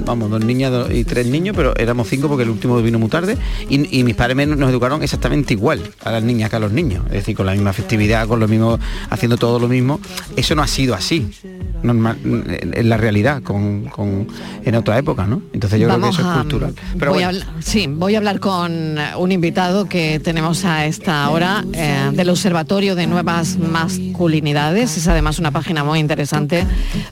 vamos, 0.06 0.30
dos 0.30 0.44
niñas 0.44 0.72
dos- 0.72 0.92
y 0.92 1.04
tres 1.04 1.28
niños, 1.28 1.56
pero 1.56 1.76
éramos 1.78 2.08
cinco 2.08 2.28
porque 2.28 2.44
el 2.44 2.50
último 2.50 2.82
vino 2.82 3.00
muy 3.00 3.10
tarde 3.10 3.38
y, 3.70 4.00
y 4.00 4.04
mis 4.04 4.16
padres 4.16 4.36
me- 4.38 4.46
nos 4.46 4.70
educaron 4.70 5.02
exactamente 5.04 5.54
igual 5.54 5.82
a 6.04 6.12
las 6.12 6.24
niñas 6.24 6.50
que 6.50 6.56
a 6.56 6.60
los 6.60 6.72
niños, 6.72 7.04
es 7.08 7.14
decir, 7.14 7.36
con 7.36 7.46
la 7.46 7.54
misma 7.54 7.74
festividad, 7.74 8.28
con 8.28 8.40
lo 8.40 8.48
mismo, 8.48 8.80
haciendo 9.10 9.38
todo 9.38 9.60
lo 9.60 9.68
mismo. 9.68 10.00
Eso 10.36 10.56
no 10.56 10.62
ha 10.64 10.68
sido 10.68 10.96
así. 10.96 11.28
Normal, 11.84 12.18
en 12.24 12.90
la 12.90 12.98
realidad 12.98 13.42
con, 13.42 13.86
con- 13.86 14.28
en 14.64 14.76
otra 14.76 14.98
época, 15.00 15.26
¿no? 15.26 15.42
Entonces 15.54 15.80
yo 15.80 15.88
Vamos 15.88 16.16
creo 16.16 16.18
que 16.18 16.22
eso 16.22 16.30
a- 16.30 16.34
es 16.36 16.42
cultural. 16.42 16.74
Pero 17.00 17.14
voy 17.14 17.24
a 17.24 17.30
bueno, 17.32 17.46
sí, 17.60 17.88
voy 17.88 18.16
a 18.16 18.18
hablar 18.20 18.40
con 18.40 18.98
un 19.18 19.32
invitado 19.32 19.86
que 19.90 20.20
tenemos 20.20 20.64
a 20.66 20.86
esta 20.86 21.28
hora 21.30 21.64
eh, 21.74 22.10
del 22.14 22.30
Observatorio 22.30 22.96
de 22.96 23.08
Nuevas 23.08 23.58
Masculinidades. 23.58 24.31
Es 24.32 25.08
además 25.08 25.40
una 25.40 25.52
página 25.52 25.84
muy 25.84 26.00
interesante 26.00 26.66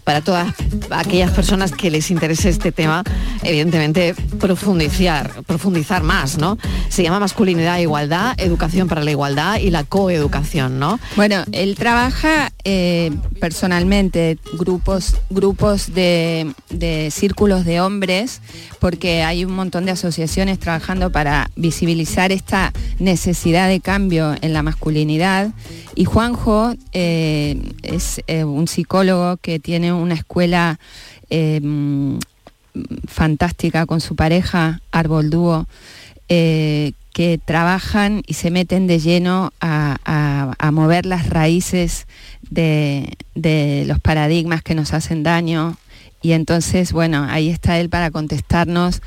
para 0.03 0.21
todas 0.21 0.53
aquellas 0.89 1.32
personas 1.32 1.71
que 1.71 1.91
les 1.91 2.10
interese 2.12 2.49
este 2.49 2.71
tema, 2.71 3.03
evidentemente 3.43 4.15
profundizar, 4.39 5.43
profundizar 5.45 6.01
más, 6.01 6.38
¿no? 6.38 6.58
Se 6.88 7.03
llama 7.03 7.19
Masculinidad 7.19 7.77
e 7.79 7.84
Igualdad, 7.84 8.36
Educación 8.38 8.88
para 8.88 9.03
la 9.03 9.12
Igualdad 9.12 9.60
y 9.60 9.69
la 9.69 9.84
coeducación, 9.84 10.79
¿no? 10.79 10.99
Bueno, 11.17 11.43
él 11.51 11.75
trabaja 11.75 12.51
eh, 12.65 13.12
personalmente 13.39 14.38
grupos, 14.58 15.15
grupos 15.30 15.93
de, 15.93 16.54
de 16.69 17.10
círculos 17.10 17.63
de 17.63 17.80
hombres, 17.80 18.41
porque 18.80 19.24
hay 19.24 19.45
un 19.45 19.54
montón 19.54 19.86
de 19.86 19.91
asociaciones 19.91 20.60
trabajando 20.60 21.10
para 21.10 21.50
visibilizar 21.56 22.34
esta 22.34 22.74
necesidad 23.00 23.69
de 23.69 23.80
cambio 23.80 24.36
en 24.41 24.52
la 24.52 24.62
masculinidad. 24.62 25.52
Y 25.95 26.04
Juanjo 26.04 26.74
eh, 26.91 27.62
es 27.82 28.22
eh, 28.28 28.43
un 28.43 28.67
psicólogo 28.67 29.38
que 29.38 29.60
tiene 29.60 29.93
una 29.93 30.15
escuela 30.15 30.80
mm, 31.32 32.17
fantástica 33.08 33.86
con 33.86 34.02
su 34.02 34.15
pareja, 34.17 34.82
Árbol 34.91 35.30
Dúo, 35.30 35.65
que 37.19 37.38
trabajan 37.38 38.23
y 38.27 38.36
se 38.36 38.49
meten 38.49 38.88
de 38.88 38.97
lleno 38.97 39.51
a, 39.60 39.97
a- 40.05 40.53
a 40.58 40.71
mover 40.71 41.05
las 41.05 41.27
raíces 41.29 42.08
de, 42.49 43.12
de 43.36 43.84
los 43.88 43.99
paradigmas 43.99 44.63
que 44.63 44.73
nos 44.73 44.93
hacen 44.93 45.21
daño. 45.23 45.75
Y 46.21 46.32
entonces, 46.32 46.93
bueno, 46.93 47.27
ahí 47.29 47.49
está 47.49 47.77
él 47.77 47.89
para 47.89 48.10
contestarnos 48.10 49.01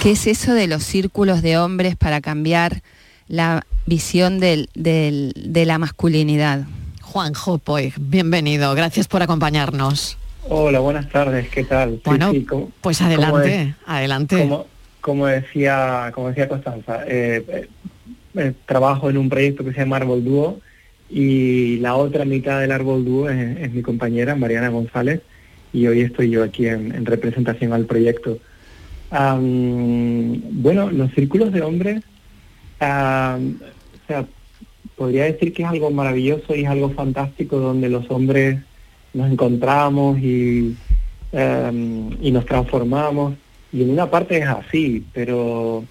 qué 0.00 0.12
es 0.12 0.28
eso 0.28 0.54
de 0.54 0.68
los 0.68 0.84
círculos 0.84 1.42
de 1.42 1.58
hombres 1.58 1.96
para 1.96 2.20
cambiar 2.20 2.82
la 3.26 3.66
visión 3.84 4.38
del- 4.38 4.68
del- 4.76 5.32
de 5.34 5.66
la 5.66 5.78
masculinidad. 5.78 6.66
Juanjo 7.02 7.58
Poy, 7.58 7.92
bienvenido, 7.98 8.76
gracias 8.76 9.08
por 9.08 9.22
acompañarnos. 9.24 10.18
Hola, 10.48 10.78
buenas 10.78 11.08
tardes, 11.08 11.48
¿qué 11.48 11.64
tal? 11.64 12.00
Bueno, 12.04 12.30
sí, 12.30 12.46
pues 12.80 13.02
adelante, 13.02 13.74
adelante. 13.86 14.38
Como, 14.38 14.66
como 15.06 15.28
decía, 15.28 16.10
como 16.12 16.30
decía 16.30 16.48
Constanza, 16.48 17.04
eh, 17.06 17.44
eh, 17.46 17.68
eh, 18.34 18.52
trabajo 18.66 19.08
en 19.08 19.16
un 19.18 19.28
proyecto 19.28 19.64
que 19.64 19.72
se 19.72 19.78
llama 19.78 19.98
Árbol 19.98 20.24
Dúo 20.24 20.60
y 21.08 21.76
la 21.76 21.94
otra 21.94 22.24
mitad 22.24 22.60
del 22.60 22.72
Árbol 22.72 23.04
Dúo 23.04 23.30
es, 23.30 23.72
mi 23.72 23.82
compañera 23.82 24.34
Mariana 24.34 24.68
González 24.68 25.20
y 25.72 25.86
hoy 25.86 26.00
estoy 26.00 26.30
yo 26.30 26.42
aquí 26.42 26.66
en, 26.66 26.92
en 26.92 27.06
representación 27.06 27.72
al 27.72 27.86
proyecto. 27.86 28.40
Bueno, 29.12 30.90
los 30.90 31.12
círculos 31.12 31.52
de 31.52 31.62
hombres, 31.62 32.02
o 32.80 34.06
sea, 34.08 34.26
podría 34.96 35.26
decir 35.26 35.52
que 35.52 35.62
es 35.62 35.68
algo 35.68 35.92
maravilloso 35.92 36.56
y 36.56 36.64
es 36.64 36.68
algo 36.68 36.90
fantástico 36.90 37.60
donde 37.60 37.88
los 37.90 38.10
hombres 38.10 38.58
nos 39.14 39.30
encontramos 39.30 40.18
y 40.18 40.74
nos 41.32 42.44
transformamos. 42.44 43.34
Y 43.76 43.82
en 43.82 43.90
una 43.90 44.10
parte 44.10 44.38
es 44.38 44.46
así, 44.46 45.04
pero, 45.12 45.84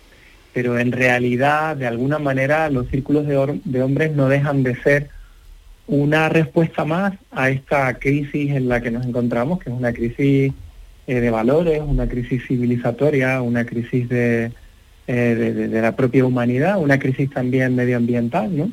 pero 0.55 0.79
en 0.79 0.91
realidad, 0.91 1.75
de 1.77 1.85
alguna 1.85 2.17
manera, 2.17 2.67
los 2.71 2.87
círculos 2.89 3.27
de, 3.27 3.81
hombres 3.83 4.11
no 4.15 4.27
dejan 4.27 4.63
de 4.63 4.75
ser 4.81 5.09
una 5.85 6.27
respuesta 6.29 6.83
más 6.83 7.13
a 7.31 7.51
esta 7.51 7.93
crisis 7.99 8.49
en 8.53 8.69
la 8.69 8.81
que 8.81 8.89
nos 8.89 9.05
encontramos, 9.05 9.59
que 9.59 9.69
es 9.69 9.75
una 9.75 9.93
crisis 9.93 10.51
eh, 11.05 11.19
de 11.19 11.29
valores, 11.29 11.79
una 11.85 12.07
crisis 12.09 12.41
civilizatoria, 12.47 13.39
una 13.43 13.67
crisis 13.67 14.09
de, 14.09 14.51
eh, 15.05 15.13
de- 15.35 15.67
de 15.67 15.81
la 15.83 15.95
propia 15.95 16.25
humanidad, 16.25 16.81
una 16.81 16.97
crisis 16.97 17.29
también 17.29 17.75
medioambiental, 17.75 18.57
¿no? 18.57 18.71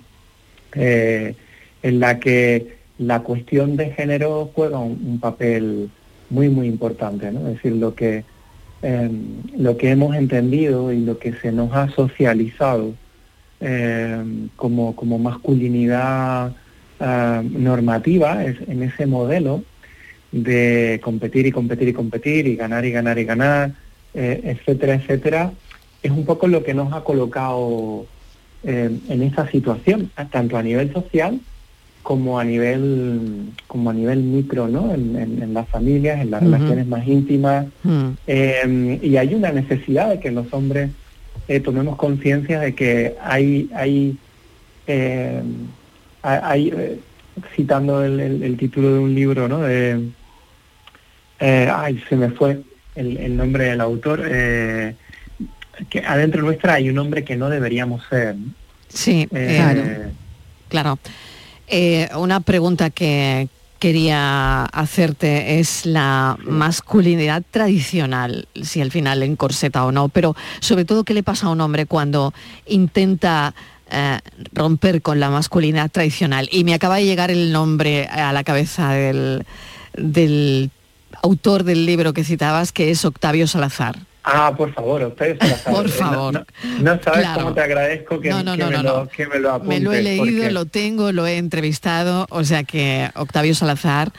Eh, 0.74 1.34
en 1.82 2.00
la 2.00 2.18
que 2.18 2.78
la 2.96 3.20
cuestión 3.20 3.76
de 3.76 3.90
género 3.90 4.50
juega 4.54 4.78
un, 4.78 4.92
un 5.04 5.20
papel 5.20 5.90
muy, 6.30 6.48
muy 6.48 6.66
importante, 6.66 7.30
¿no? 7.30 7.40
Es 7.48 7.56
decir, 7.56 7.72
lo 7.72 7.94
que, 7.94 8.24
lo 8.82 9.76
que 9.76 9.90
hemos 9.90 10.16
entendido 10.16 10.92
y 10.92 11.00
lo 11.04 11.18
que 11.18 11.32
se 11.34 11.52
nos 11.52 11.72
ha 11.72 11.88
socializado 11.90 12.94
eh, 13.60 14.48
como, 14.56 14.96
como 14.96 15.20
masculinidad 15.20 16.52
ah, 16.98 17.42
normativa 17.48 18.44
en 18.44 18.82
ese 18.82 19.06
modelo 19.06 19.62
de 20.32 21.00
competir 21.02 21.46
y 21.46 21.52
competir 21.52 21.88
y 21.88 21.92
competir 21.92 22.46
y 22.48 22.56
ganar 22.56 22.84
y 22.84 22.90
ganar 22.90 23.18
y 23.18 23.24
ganar, 23.24 23.72
eh, 24.14 24.40
etcétera, 24.44 24.94
etcétera, 24.94 25.52
es 26.02 26.10
un 26.10 26.24
poco 26.24 26.48
lo 26.48 26.64
que 26.64 26.74
nos 26.74 26.92
ha 26.92 27.04
colocado 27.04 28.06
eh, 28.64 28.90
en 29.08 29.22
esta 29.22 29.48
situación, 29.48 30.10
tanto 30.32 30.56
a 30.56 30.62
nivel 30.62 30.92
social 30.92 31.38
como 32.02 32.38
a 32.40 32.44
nivel 32.44 33.50
como 33.66 33.90
a 33.90 33.92
nivel 33.94 34.22
micro, 34.22 34.66
¿no? 34.68 34.92
En, 34.92 35.16
en- 35.16 35.42
en 35.42 35.54
las 35.54 35.68
familias, 35.68 36.20
en 36.20 36.30
las 36.30 36.42
relaciones 36.42 36.86
más 36.86 37.06
íntimas. 37.06 37.66
Mm. 37.84 38.08
Eh, 38.26 38.98
y 39.02 39.16
hay 39.16 39.34
una 39.34 39.52
necesidad 39.52 40.10
de 40.10 40.18
que 40.20 40.30
los 40.32 40.52
hombres 40.52 40.90
eh, 41.48 41.60
tomemos 41.60 41.96
conciencia 41.96 42.60
de 42.60 42.74
que 42.74 43.14
hay, 43.22 43.70
hay, 43.74 44.16
eh, 44.86 45.42
hay 46.22 46.68
eh, 46.76 46.98
citando 47.56 48.02
el, 48.04 48.20
el- 48.20 48.42
el 48.42 48.56
título 48.56 48.92
de 48.94 48.98
un 48.98 49.14
libro, 49.14 49.48
¿no? 49.48 49.60
De, 49.60 50.00
eh, 51.40 51.68
ay, 51.72 52.02
se 52.08 52.16
me 52.16 52.30
fue 52.30 52.60
el, 52.94 53.16
el 53.16 53.36
nombre 53.36 53.64
del 53.66 53.80
autor. 53.80 54.22
eh, 54.24 54.94
que 55.88 56.00
adentro 56.00 56.42
nuestra 56.42 56.74
hay 56.74 56.90
un 56.90 56.98
hombre 56.98 57.24
que 57.24 57.34
no 57.36 57.48
deberíamos 57.48 58.02
ser. 58.08 58.36
Sí, 58.88 59.26
claro. 59.30 59.82
Claro. 60.68 60.98
Eh, 61.68 62.08
una 62.16 62.40
pregunta 62.40 62.90
que 62.90 63.48
quería 63.78 64.64
hacerte 64.66 65.58
es 65.58 65.86
la 65.86 66.38
masculinidad 66.44 67.42
tradicional, 67.50 68.46
si 68.62 68.80
al 68.80 68.92
final 68.92 69.24
encorseta 69.24 69.84
o 69.84 69.90
no, 69.90 70.08
pero 70.08 70.36
sobre 70.60 70.84
todo 70.84 71.02
qué 71.02 71.14
le 71.14 71.24
pasa 71.24 71.46
a 71.46 71.50
un 71.50 71.60
hombre 71.60 71.86
cuando 71.86 72.32
intenta 72.66 73.54
eh, 73.90 74.20
romper 74.52 75.02
con 75.02 75.18
la 75.18 75.30
masculinidad 75.30 75.90
tradicional. 75.90 76.48
Y 76.52 76.62
me 76.62 76.74
acaba 76.74 76.96
de 76.96 77.06
llegar 77.06 77.32
el 77.32 77.52
nombre 77.52 78.06
a 78.06 78.32
la 78.32 78.44
cabeza 78.44 78.92
del 78.92 80.70
autor 81.20 81.64
del 81.64 81.84
libro 81.84 82.12
que 82.12 82.22
citabas, 82.22 82.70
que 82.70 82.90
es 82.90 83.04
Octavio 83.04 83.48
Salazar. 83.48 83.98
Ah, 84.24 84.54
por 84.56 84.72
favor, 84.72 85.02
ustedes 85.02 85.36
Por 85.64 85.88
favor. 85.88 86.32
No, 86.34 86.44
no 86.94 87.02
sabes 87.02 87.20
Claro. 87.22 87.40
cómo 87.42 87.54
te 87.54 87.60
agradezco 87.60 88.20
que, 88.20 88.30
No, 88.30 88.42
no, 88.44 88.52
que 88.52 88.58
no, 88.58 88.70
me, 88.70 88.76
no, 88.76 88.82
lo, 88.82 89.08
que 89.08 89.26
me 89.26 89.38
lo 89.40 89.50
apuntes. 89.52 89.78
Me 89.80 89.84
lo 89.84 89.92
he 89.92 90.02
leído, 90.02 90.24
porque- 90.24 90.50
lo 90.52 90.64
tengo, 90.66 91.10
lo 91.10 91.26
he 91.26 91.38
entrevistado, 91.38 92.26
o 92.30 92.44
sea 92.44 92.62
que 92.62 93.10
Octavio 93.16 93.52
Salazar, 93.54 94.12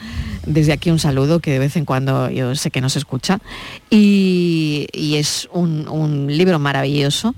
desde 0.46 0.72
aquí 0.74 0.90
un 0.90 0.98
saludo 0.98 1.40
que 1.40 1.52
de 1.52 1.58
vez 1.58 1.76
en 1.76 1.86
cuando 1.86 2.28
yo 2.28 2.54
sé 2.54 2.70
que 2.70 2.82
nos 2.82 2.96
escucha, 2.96 3.38
y, 3.88 4.88
y 4.92 5.16
es 5.16 5.48
un, 5.52 5.88
un 5.88 6.26
libro 6.36 6.58
maravilloso, 6.58 7.34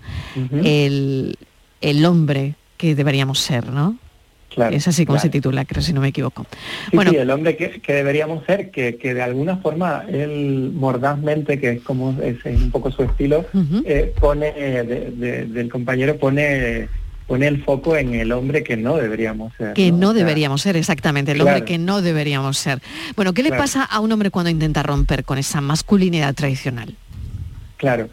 el, 0.64 1.38
el 1.80 2.04
hombre 2.04 2.54
que 2.78 2.94
deberíamos 2.96 3.38
ser, 3.38 3.68
¿no? 3.70 3.96
Claro, 4.56 4.74
es 4.74 4.88
así 4.88 5.04
como 5.06 5.18
se 5.20 5.28
titula, 5.28 5.64
creo, 5.66 5.82
si 5.82 5.92
no 5.92 6.00
me 6.00 6.08
equivoco. 6.08 6.46
Sí, 6.90 6.96
bueno, 6.96 7.10
sí, 7.12 7.18
el 7.18 7.30
hombre 7.30 7.56
que, 7.56 7.80
que 7.80 7.92
deberíamos 7.92 8.44
ser, 8.46 8.70
que, 8.70 8.96
que 8.96 9.12
de 9.14 9.22
alguna 9.22 9.58
forma 9.58 10.04
él 10.08 10.72
mordazmente, 10.74 11.60
que 11.60 11.72
es 11.72 11.82
como 11.82 12.16
es, 12.22 12.36
es 12.44 12.60
un 12.62 12.70
poco 12.70 12.90
su 12.90 13.02
estilo, 13.02 13.44
eh, 13.84 14.14
pone 14.18 14.52
eh, 14.56 14.82
de- 14.82 15.10
de- 15.10 15.44
del 15.46 15.70
compañero 15.70 16.16
pone 16.16 16.88
pone 17.26 17.48
el 17.48 17.64
foco 17.64 17.96
en 17.96 18.14
el 18.14 18.30
hombre 18.32 18.62
que 18.62 18.76
no 18.76 18.96
deberíamos 18.96 19.52
ser. 19.58 19.74
que 19.74 19.90
no 19.92 20.10
O 20.10 20.12
sea, 20.12 20.20
deberíamos 20.20 20.62
ser, 20.62 20.76
exactamente, 20.76 21.32
el 21.32 21.40
hombre 21.42 21.64
que 21.64 21.76
no 21.76 22.00
deberíamos 22.00 22.56
ser. 22.56 22.80
Bueno, 23.16 23.34
¿qué 23.34 23.42
le 23.42 23.50
pasa 23.58 23.82
a 23.82 24.00
un 24.00 24.10
hombre 24.12 24.30
cuando 24.30 24.48
intenta 24.48 24.82
romper 24.84 25.24
con 25.24 25.36
esa 25.36 25.60
masculinidad 25.60 26.34
tradicional? 26.34 26.94
Claro. 27.76 28.08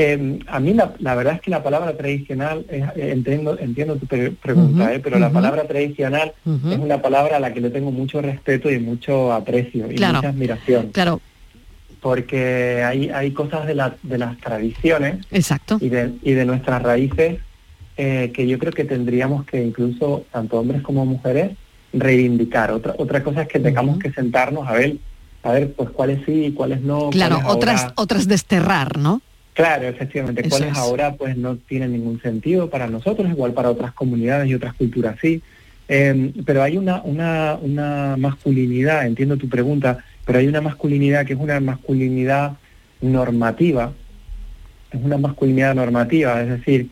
Eh, 0.00 0.38
a 0.46 0.60
mí 0.60 0.74
la, 0.74 0.94
la 1.00 1.16
verdad 1.16 1.34
es 1.34 1.40
que 1.40 1.50
la 1.50 1.60
palabra 1.60 1.96
tradicional, 1.96 2.64
eh, 2.70 2.86
entiendo, 2.96 3.58
entiendo 3.58 3.96
tu 3.96 4.06
pre- 4.06 4.30
pregunta, 4.30 4.94
eh, 4.94 5.00
pero 5.00 5.18
la 5.18 5.30
palabra 5.30 5.64
tradicional 5.66 6.34
es 6.70 6.78
una 6.78 7.02
palabra 7.02 7.38
a 7.38 7.40
la 7.40 7.52
que 7.52 7.60
le 7.60 7.70
tengo 7.70 7.90
mucho 7.90 8.22
respeto 8.22 8.70
y 8.70 8.78
mucho 8.78 9.32
aprecio 9.32 9.90
y 9.90 9.96
Claro. 9.96 10.18
mucha 10.18 10.28
admiración. 10.28 10.90
Claro, 10.92 11.20
Porque 12.00 12.84
hay, 12.84 13.08
hay 13.10 13.32
cosas 13.32 13.66
de, 13.66 13.74
la- 13.74 13.96
de 14.04 14.18
las 14.18 14.38
tradiciones 14.38 15.16
exacto. 15.32 15.78
y 15.80 15.88
de, 15.88 16.12
y 16.22 16.30
de 16.32 16.44
nuestras 16.44 16.80
raíces 16.80 17.40
eh, 17.96 18.30
que 18.32 18.46
yo 18.46 18.56
creo 18.60 18.72
que 18.72 18.84
tendríamos 18.84 19.44
que 19.46 19.60
incluso, 19.60 20.24
tanto 20.30 20.60
hombres 20.60 20.80
como 20.82 21.04
mujeres, 21.06 21.56
reivindicar. 21.92 22.70
Otra, 22.70 22.94
otra 22.98 23.24
cosa 23.24 23.42
es 23.42 23.48
que 23.48 23.58
tengamos 23.58 23.98
que 23.98 24.12
sentarnos 24.12 24.68
a 24.68 24.74
ver, 24.74 24.98
a 25.42 25.50
ver 25.50 25.72
pues 25.72 25.90
cuáles 25.90 26.20
sí 26.24 26.44
y 26.46 26.52
cuáles 26.52 26.82
no. 26.82 27.10
Claro, 27.10 27.40
cuáles 27.40 27.56
otras, 27.56 27.80
ahora- 27.82 27.94
otras 27.96 28.28
desterrar, 28.28 28.96
¿no? 28.96 29.20
Claro, 29.58 29.88
efectivamente, 29.88 30.42
Eso 30.42 30.50
cuáles 30.50 30.70
es. 30.70 30.78
ahora 30.78 31.16
pues 31.16 31.36
no 31.36 31.56
tienen 31.56 31.90
ningún 31.90 32.22
sentido 32.22 32.70
para 32.70 32.86
nosotros, 32.86 33.28
igual 33.28 33.54
para 33.54 33.68
otras 33.70 33.92
comunidades 33.92 34.48
y 34.48 34.54
otras 34.54 34.72
culturas 34.74 35.16
sí. 35.20 35.42
Eh, 35.88 36.32
pero 36.46 36.62
hay 36.62 36.76
una, 36.76 37.02
una, 37.02 37.58
una 37.60 38.16
masculinidad, 38.16 39.04
entiendo 39.04 39.36
tu 39.36 39.48
pregunta, 39.48 39.98
pero 40.24 40.38
hay 40.38 40.46
una 40.46 40.60
masculinidad 40.60 41.26
que 41.26 41.32
es 41.32 41.40
una 41.40 41.58
masculinidad 41.58 42.52
normativa, 43.00 43.92
es 44.92 45.02
una 45.02 45.18
masculinidad 45.18 45.74
normativa, 45.74 46.40
es 46.40 46.50
decir, 46.50 46.90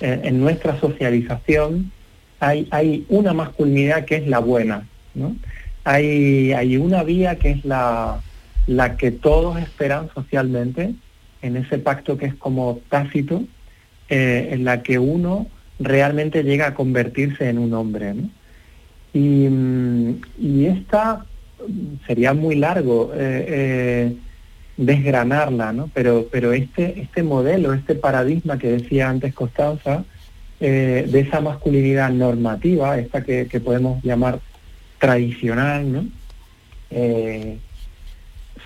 eh, 0.00 0.20
en 0.24 0.40
nuestra 0.40 0.76
socialización 0.80 1.92
hay, 2.40 2.66
hay 2.72 3.06
una 3.10 3.32
masculinidad 3.32 4.06
que 4.06 4.16
es 4.16 4.26
la 4.26 4.40
buena, 4.40 4.88
¿no? 5.14 5.36
Hay, 5.84 6.52
hay 6.52 6.78
una 6.78 7.04
vía 7.04 7.36
que 7.36 7.52
es 7.52 7.64
la, 7.64 8.20
la 8.66 8.96
que 8.96 9.12
todos 9.12 9.56
esperan 9.60 10.08
socialmente, 10.12 10.94
en 11.42 11.56
ese 11.56 11.78
pacto 11.78 12.16
que 12.16 12.26
es 12.26 12.34
como 12.34 12.80
tácito, 12.88 13.44
eh, 14.08 14.48
en 14.52 14.64
la 14.64 14.82
que 14.82 14.98
uno 14.98 15.46
realmente 15.78 16.42
llega 16.42 16.68
a 16.68 16.74
convertirse 16.74 17.48
en 17.48 17.58
un 17.58 17.72
hombre. 17.74 18.14
Y, 19.12 19.48
mm, 19.48 20.20
y 20.38 20.66
esta 20.66 21.24
mm, 21.66 22.06
sería 22.06 22.34
muy 22.34 22.56
largo 22.56 23.12
eh, 23.14 23.44
eh, 23.48 24.16
desgranarla, 24.76 25.72
¿no? 25.72 25.90
pero, 25.92 26.26
pero 26.30 26.52
este, 26.52 27.00
este 27.00 27.22
modelo, 27.22 27.72
este 27.72 27.94
paradigma 27.94 28.58
que 28.58 28.68
decía 28.68 29.08
antes 29.08 29.34
Constanza, 29.34 30.04
eh, 30.60 31.06
de 31.08 31.20
esa 31.20 31.40
masculinidad 31.40 32.10
normativa, 32.10 32.98
esta 32.98 33.22
que, 33.22 33.46
podemos 33.64 34.02
llamar 34.02 34.40
tradicional, 34.98 35.92
¿no? 35.92 36.06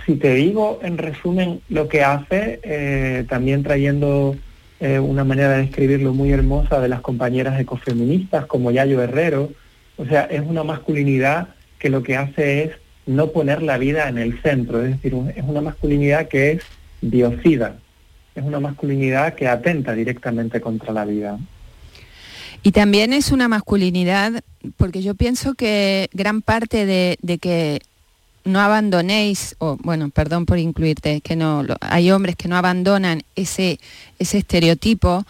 Si 0.05 0.17
te 0.17 0.35
digo 0.35 0.81
en 0.83 0.99
resumen 0.99 1.61
lo 1.69 1.89
que 1.89 2.03
hace, 2.03 2.61
eh, 2.63 3.25
también 3.29 3.63
trayendo 3.63 4.37
eh, 4.81 4.99
una 4.99 5.25
manera 5.25 5.51
de 5.51 5.63
describirlo 5.63 6.13
muy 6.13 6.33
hermosa 6.33 6.81
de 6.81 6.89
las 6.89 7.01
compañeras 7.01 7.61
ecofeministas 7.61 8.47
como 8.47 8.71
Yayo 8.71 9.03
Herrero, 9.03 9.51
o 9.97 10.07
sea, 10.07 10.23
es 10.25 10.41
una 10.41 10.65
masculinidad 10.65 11.49
que 11.79 11.91
lo 11.91 12.03
que 12.03 12.17
hace 12.17 12.65
es 12.65 12.71
no 13.07 13.29
poner 13.29 13.63
la 13.63 13.79
vida 13.79 14.09
en 14.09 14.19
el 14.19 14.41
centro, 14.43 14.83
es 14.83 14.91
decir, 14.91 15.15
es 15.37 15.45
una 15.45 15.61
masculinidad 15.61 16.29
que 16.29 16.53
es 16.53 16.63
biocida, 17.01 17.77
es 18.35 18.45
una 18.45 18.61
masculinidad 18.61 19.35
que 19.35 19.49
atenta 19.49 19.93
directamente 19.93 20.61
contra 20.61 20.93
la 20.93 21.05
vida. 21.05 21.39
Y 22.63 22.71
también 22.73 23.13
es 23.13 23.33
una 23.33 23.49
masculinidad, 23.49 24.43
porque 24.77 25.03
yo 25.03 25.17
pienso 25.17 25.55
que 25.55 26.09
gran 26.13 26.43
parte 26.43 26.87
de 26.87 27.39
que 27.39 27.81
no 28.45 28.61
abandonéis, 28.61 29.55
o 29.59 29.77
bueno, 29.83 30.11
perdón 30.11 30.47
por 30.47 30.59
incluirte, 30.59 31.21
que 31.21 31.37
no, 31.37 31.63
lo- 31.63 31.77
hay 31.81 32.11
hombres 32.11 32.37
que 32.37 32.49
no 32.49 32.57
abandonan 32.57 33.23
ese, 33.37 33.79
ese 34.19 34.39
estereotipo, 34.39 35.25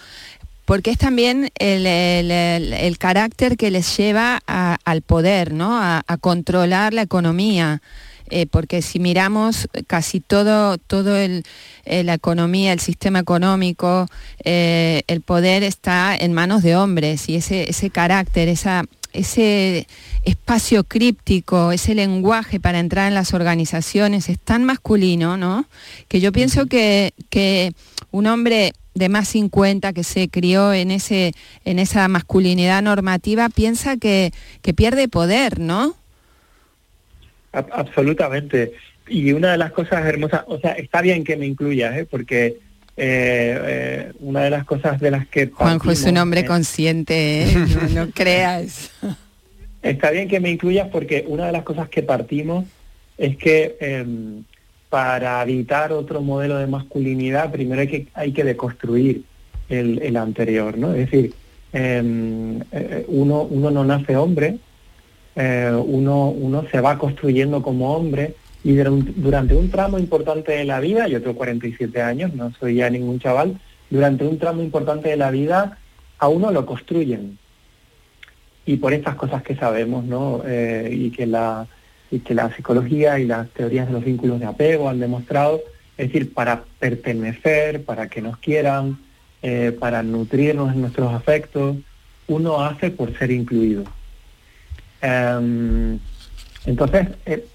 porque 0.64 0.90
es 0.92 0.98
también 0.98 1.50
el, 1.58 1.86
el- 1.86 2.98
carácter 2.98 3.56
que 3.56 3.70
les 3.70 3.96
lleva 3.96 4.40
al 4.46 5.02
poder, 5.02 5.52
¿no? 5.52 5.76
A, 5.76 6.02
a 6.06 6.16
controlar 6.16 6.94
la 6.94 7.02
economía. 7.02 7.82
Eh, 8.30 8.46
porque 8.46 8.80
si 8.80 8.98
miramos 8.98 9.68
casi 9.86 10.20
todo, 10.20 10.78
todo 10.78 11.16
el, 11.18 11.44
eh, 11.84 12.02
la 12.02 12.14
economía, 12.14 12.72
el 12.72 12.80
sistema 12.80 13.18
económico, 13.18 14.06
eh, 14.42 15.02
el 15.06 15.20
poder 15.20 15.62
está 15.64 16.16
en 16.16 16.32
manos 16.32 16.62
de 16.62 16.74
hombres 16.76 17.28
y 17.28 17.36
ese, 17.36 17.68
ese 17.68 17.90
carácter, 17.90 18.48
esa, 18.48 18.84
ese 19.12 19.86
espacio 20.24 20.84
críptico, 20.84 21.72
ese 21.72 21.94
lenguaje 21.94 22.60
para 22.60 22.78
entrar 22.78 23.08
en 23.08 23.14
las 23.14 23.34
organizaciones 23.34 24.28
es 24.28 24.38
tan 24.38 24.64
masculino, 24.64 25.36
¿no? 25.36 25.66
Que 26.08 26.20
yo 26.20 26.32
pienso 26.32 26.66
que, 26.66 27.12
que 27.30 27.72
un 28.10 28.26
hombre 28.26 28.72
de 28.94 29.08
más 29.08 29.28
50 29.28 29.92
que 29.94 30.04
se 30.04 30.28
crió 30.28 30.72
en, 30.72 30.90
ese, 30.90 31.32
en 31.64 31.78
esa 31.78 32.06
masculinidad 32.08 32.82
normativa 32.82 33.48
piensa 33.48 33.96
que, 33.96 34.32
que 34.60 34.74
pierde 34.74 35.08
poder, 35.08 35.58
¿no? 35.58 35.96
Ab- 37.52 37.70
absolutamente. 37.72 38.72
Y 39.08 39.32
una 39.32 39.52
de 39.52 39.58
las 39.58 39.72
cosas 39.72 40.04
hermosas, 40.06 40.42
o 40.46 40.58
sea, 40.60 40.72
está 40.72 41.00
bien 41.02 41.24
que 41.24 41.36
me 41.36 41.46
incluyas, 41.46 41.96
¿eh? 41.96 42.06
porque 42.08 42.58
eh, 42.94 43.58
eh, 43.64 44.12
una 44.20 44.42
de 44.42 44.50
las 44.50 44.64
cosas 44.64 45.00
de 45.00 45.10
las 45.10 45.26
que... 45.26 45.46
Juanjo 45.46 45.90
es 45.90 46.04
un 46.04 46.18
hombre 46.18 46.44
consciente, 46.44 47.44
¿eh? 47.44 47.54
no, 47.94 48.04
no 48.04 48.10
creas. 48.10 48.90
Está 49.82 50.10
bien 50.10 50.28
que 50.28 50.40
me 50.40 50.50
incluyas 50.50 50.88
porque 50.88 51.24
una 51.26 51.46
de 51.46 51.52
las 51.52 51.62
cosas 51.62 51.88
que 51.88 52.02
partimos 52.02 52.66
es 53.16 53.36
que 53.36 53.76
em, 53.80 54.44
para 54.90 55.42
evitar 55.42 55.92
otro 55.92 56.20
modelo 56.20 56.58
de 56.58 56.66
masculinidad, 56.66 57.50
primero 57.50 57.80
hay 57.80 57.88
que, 57.88 58.06
hay 58.14 58.32
que 58.32 58.44
deconstruir 58.44 59.22
el, 59.68 60.00
el 60.02 60.16
anterior, 60.16 60.76
¿no? 60.76 60.92
Es 60.92 61.10
decir, 61.10 61.34
em, 61.72 62.60
uno, 63.08 63.42
uno 63.42 63.70
no 63.70 63.84
nace 63.84 64.16
hombre, 64.16 64.58
uno, 65.34 66.28
uno 66.28 66.66
se 66.70 66.80
va 66.80 66.98
construyendo 66.98 67.62
como 67.62 67.96
hombre 67.96 68.34
y 68.64 68.74
durante, 68.74 69.54
un 69.54 69.70
tramo 69.70 69.98
importante 69.98 70.52
de 70.52 70.64
la 70.64 70.78
vida, 70.80 71.08
yo 71.08 71.20
tengo 71.20 71.36
47 71.36 72.00
años, 72.00 72.34
no 72.34 72.52
soy 72.60 72.76
ya 72.76 72.90
ningún 72.90 73.18
chaval, 73.18 73.60
durante 73.90 74.24
un 74.24 74.38
tramo 74.38 74.62
importante 74.62 75.08
de 75.08 75.16
la 75.16 75.30
vida 75.30 75.78
a 76.18 76.28
uno 76.28 76.50
lo 76.52 76.64
construyen 76.64 77.38
y 78.64 78.76
por 78.76 78.92
estas 78.92 79.16
cosas 79.16 79.42
que 79.42 79.56
sabemos, 79.56 80.04
¿no? 80.04 80.42
Eh, 80.46 80.90
y 80.92 81.10
que 81.10 81.26
la 81.26 81.66
y 82.12 82.20
que 82.20 82.34
la 82.34 82.54
psicología 82.54 83.18
y 83.18 83.26
las 83.26 83.48
teorías 83.50 83.86
de 83.86 83.94
los 83.94 84.04
vínculos 84.04 84.38
de 84.38 84.44
apego 84.44 84.90
han 84.90 85.00
demostrado, 85.00 85.62
es 85.96 86.08
decir, 86.08 86.34
para 86.34 86.64
pertenecer, 86.78 87.84
para 87.84 88.08
que 88.08 88.20
nos 88.20 88.36
quieran, 88.36 88.98
eh, 89.42 89.74
para 89.76 90.02
nutrirnos 90.02 90.74
en 90.74 90.82
nuestros 90.82 91.12
afectos, 91.14 91.78
uno 92.28 92.62
hace 92.62 92.90
por 92.90 93.16
ser 93.18 93.30
incluido. 93.30 93.84
Em, 95.00 95.98
entonces, 96.66 97.08
eh, 97.24 97.46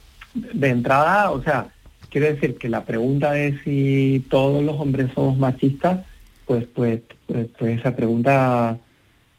de 0.54 0.70
entrada, 0.70 1.32
o 1.32 1.42
sea, 1.44 1.68
quiero 2.10 2.28
decir 2.28 2.56
que 2.58 2.70
la 2.70 2.84
pregunta 2.84 3.32
de 3.32 3.60
si 3.64 4.26
todos 4.30 4.64
los 4.64 4.80
hombres 4.80 5.12
somos 5.14 5.38
machistas, 5.38 6.06
pues, 6.46 6.66
pues, 6.74 7.02
pues, 7.26 7.48
pues 7.58 7.80
esa 7.80 7.96
pregunta 7.96 8.78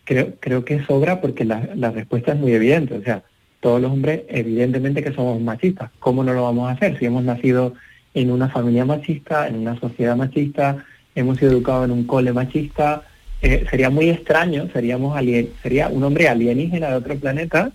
creo, 0.04 0.34
creo 0.40 0.64
que 0.64 0.84
sobra 0.84 1.20
porque 1.20 1.44
la, 1.44 1.60
respuesta 1.90 2.32
es 2.32 2.38
muy 2.38 2.52
evidente. 2.52 2.94
O 2.94 3.02
sea, 3.02 3.22
todos 3.60 3.80
los 3.80 3.90
hombres 3.90 4.22
evidentemente 4.28 5.02
que 5.02 5.12
somos 5.12 5.40
machistas. 5.40 5.90
¿Cómo 5.98 6.22
no 6.22 6.32
lo 6.32 6.44
vamos 6.44 6.68
a 6.68 6.72
hacer? 6.72 6.98
Si 6.98 7.06
hemos 7.06 7.24
nacido 7.24 7.74
en 8.14 8.30
una 8.30 8.48
familia 8.48 8.84
machista, 8.84 9.48
en 9.48 9.56
una 9.56 9.78
sociedad 9.78 10.16
machista, 10.16 10.84
hemos 11.14 11.38
sido 11.38 11.52
educados 11.52 11.86
en 11.86 11.92
un 11.92 12.04
cole 12.04 12.32
machista, 12.32 13.02
eh, 13.42 13.66
sería 13.70 13.90
muy 13.90 14.10
extraño, 14.10 14.68
seríamos 14.72 15.16
alien, 15.16 15.50
sería 15.62 15.88
un 15.88 16.02
hombre 16.02 16.28
alienígena 16.28 16.88
de 16.90 16.96
otro 16.96 17.16
planeta 17.16 17.70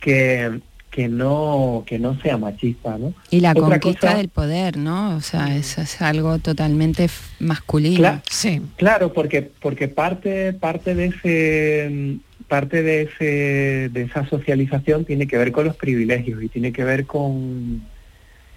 que, 0.00 0.60
que 0.90 1.08
no 1.08 1.84
que 1.86 1.98
no 1.98 2.20
sea 2.20 2.36
machista, 2.36 2.98
¿no? 2.98 3.14
Y 3.30 3.40
la 3.40 3.52
Otra 3.52 3.62
conquista 3.78 4.08
cosa- 4.08 4.16
del 4.18 4.28
poder, 4.28 4.76
¿no? 4.76 5.16
O 5.16 5.20
sea, 5.20 5.56
eso 5.56 5.80
es 5.82 6.02
algo 6.02 6.38
totalmente 6.38 7.08
masculino. 7.38 8.00
Cla- 8.00 8.22
sí. 8.28 8.60
Claro, 8.76 9.12
porque 9.12 9.42
porque 9.60 9.88
parte 9.88 10.52
parte 10.52 10.94
de 10.94 11.06
ese 11.06 12.16
parte 12.48 12.82
de 12.82 13.02
ese 13.02 13.88
de 13.90 14.02
esa 14.02 14.26
socialización 14.26 15.04
tiene 15.04 15.28
que 15.28 15.38
ver 15.38 15.52
con 15.52 15.64
los 15.66 15.76
privilegios 15.76 16.42
y 16.42 16.48
tiene 16.48 16.72
que 16.72 16.82
ver 16.84 17.06
con 17.06 17.82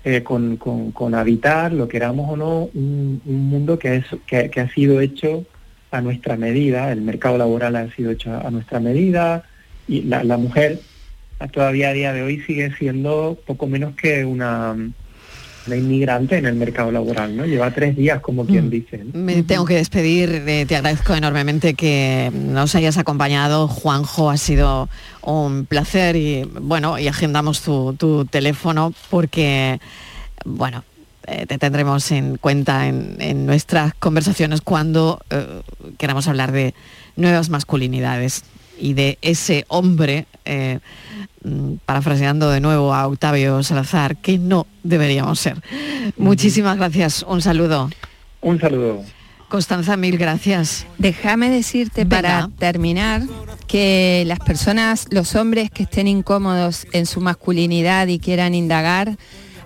eh, 0.05 0.21
con, 0.23 0.57
con, 0.57 0.91
con 0.91 1.15
habitar, 1.15 1.71
lo 1.71 1.87
queramos 1.87 2.29
o 2.31 2.35
no, 2.35 2.69
un, 2.73 3.21
un 3.25 3.47
mundo 3.47 3.79
que, 3.79 3.95
es, 3.97 4.05
que, 4.27 4.49
que 4.49 4.59
ha 4.59 4.69
sido 4.73 4.99
hecho 4.99 5.45
a 5.91 6.01
nuestra 6.01 6.35
medida, 6.35 6.91
el 6.91 6.99
mercado 7.01 7.37
laboral 7.37 7.77
ha 7.77 7.89
sido 7.95 8.11
hecho 8.11 8.33
a 8.35 8.51
nuestra 8.51 8.81
medida 8.81 9.43
y 9.87 10.01
la, 10.01 10.23
la 10.25 10.35
mujer 10.37 10.81
todavía 11.51 11.89
a 11.89 11.93
día 11.93 12.13
de 12.13 12.21
hoy 12.21 12.41
sigue 12.41 12.73
siendo 12.77 13.37
poco 13.45 13.67
menos 13.67 13.95
que 13.95 14.25
una, 14.25 14.75
una 15.67 15.75
inmigrante 15.75 16.37
en 16.37 16.45
el 16.45 16.55
mercado 16.55 16.91
laboral, 16.91 17.35
¿no? 17.35 17.45
Lleva 17.45 17.71
tres 17.71 17.95
días, 17.95 18.19
como 18.21 18.45
quien 18.45 18.69
dice. 18.69 19.03
¿no? 19.03 19.19
Me 19.19 19.43
tengo 19.43 19.65
que 19.65 19.75
despedir, 19.75 20.43
eh, 20.47 20.65
te 20.65 20.75
agradezco 20.75 21.15
enormemente 21.15 21.73
que 21.73 22.31
nos 22.33 22.75
hayas 22.75 22.97
acompañado, 22.97 23.67
Juanjo, 23.67 24.29
ha 24.29 24.37
sido 24.37 24.89
un 25.21 25.65
placer 25.65 26.15
y 26.15 26.43
bueno, 26.43 26.99
y 26.99 27.07
agendamos 27.07 27.61
tu, 27.61 27.93
tu 27.93 28.25
teléfono 28.25 28.93
porque, 29.09 29.79
bueno, 30.45 30.83
eh, 31.27 31.45
te 31.45 31.57
tendremos 31.57 32.11
en 32.11 32.37
cuenta 32.37 32.87
en, 32.87 33.15
en 33.19 33.45
nuestras 33.45 33.93
conversaciones 33.93 34.61
cuando 34.61 35.21
eh, 35.29 35.61
queramos 35.97 36.27
hablar 36.27 36.51
de 36.51 36.73
nuevas 37.15 37.49
masculinidades 37.49 38.43
y 38.77 38.93
de 38.93 39.17
ese 39.21 39.65
hombre, 39.67 40.25
eh, 40.45 40.79
mm, 41.43 41.75
parafraseando 41.85 42.49
de 42.49 42.59
nuevo 42.59 42.93
a 42.93 43.07
Octavio 43.07 43.63
Salazar, 43.63 44.17
que 44.17 44.37
no 44.37 44.67
deberíamos 44.83 45.39
ser. 45.39 45.61
Muchísimas 46.17 46.77
gracias, 46.77 47.23
un 47.27 47.41
saludo. 47.41 47.89
Un 48.41 48.59
saludo. 48.59 49.03
Constanza, 49.53 49.97
mil 49.97 50.17
gracias. 50.17 50.87
Déjame 50.97 51.51
decirte 51.51 52.07
para 52.07 52.49
terminar 52.57 53.21
que 53.67 54.23
las 54.25 54.39
personas, 54.39 55.05
los 55.11 55.35
hombres 55.35 55.69
que 55.69 55.83
estén 55.83 56.07
incómodos 56.07 56.87
en 56.91 57.05
su 57.05 57.21
masculinidad 57.21 58.07
y 58.07 58.17
quieran 58.17 58.55
indagar, 58.55 59.15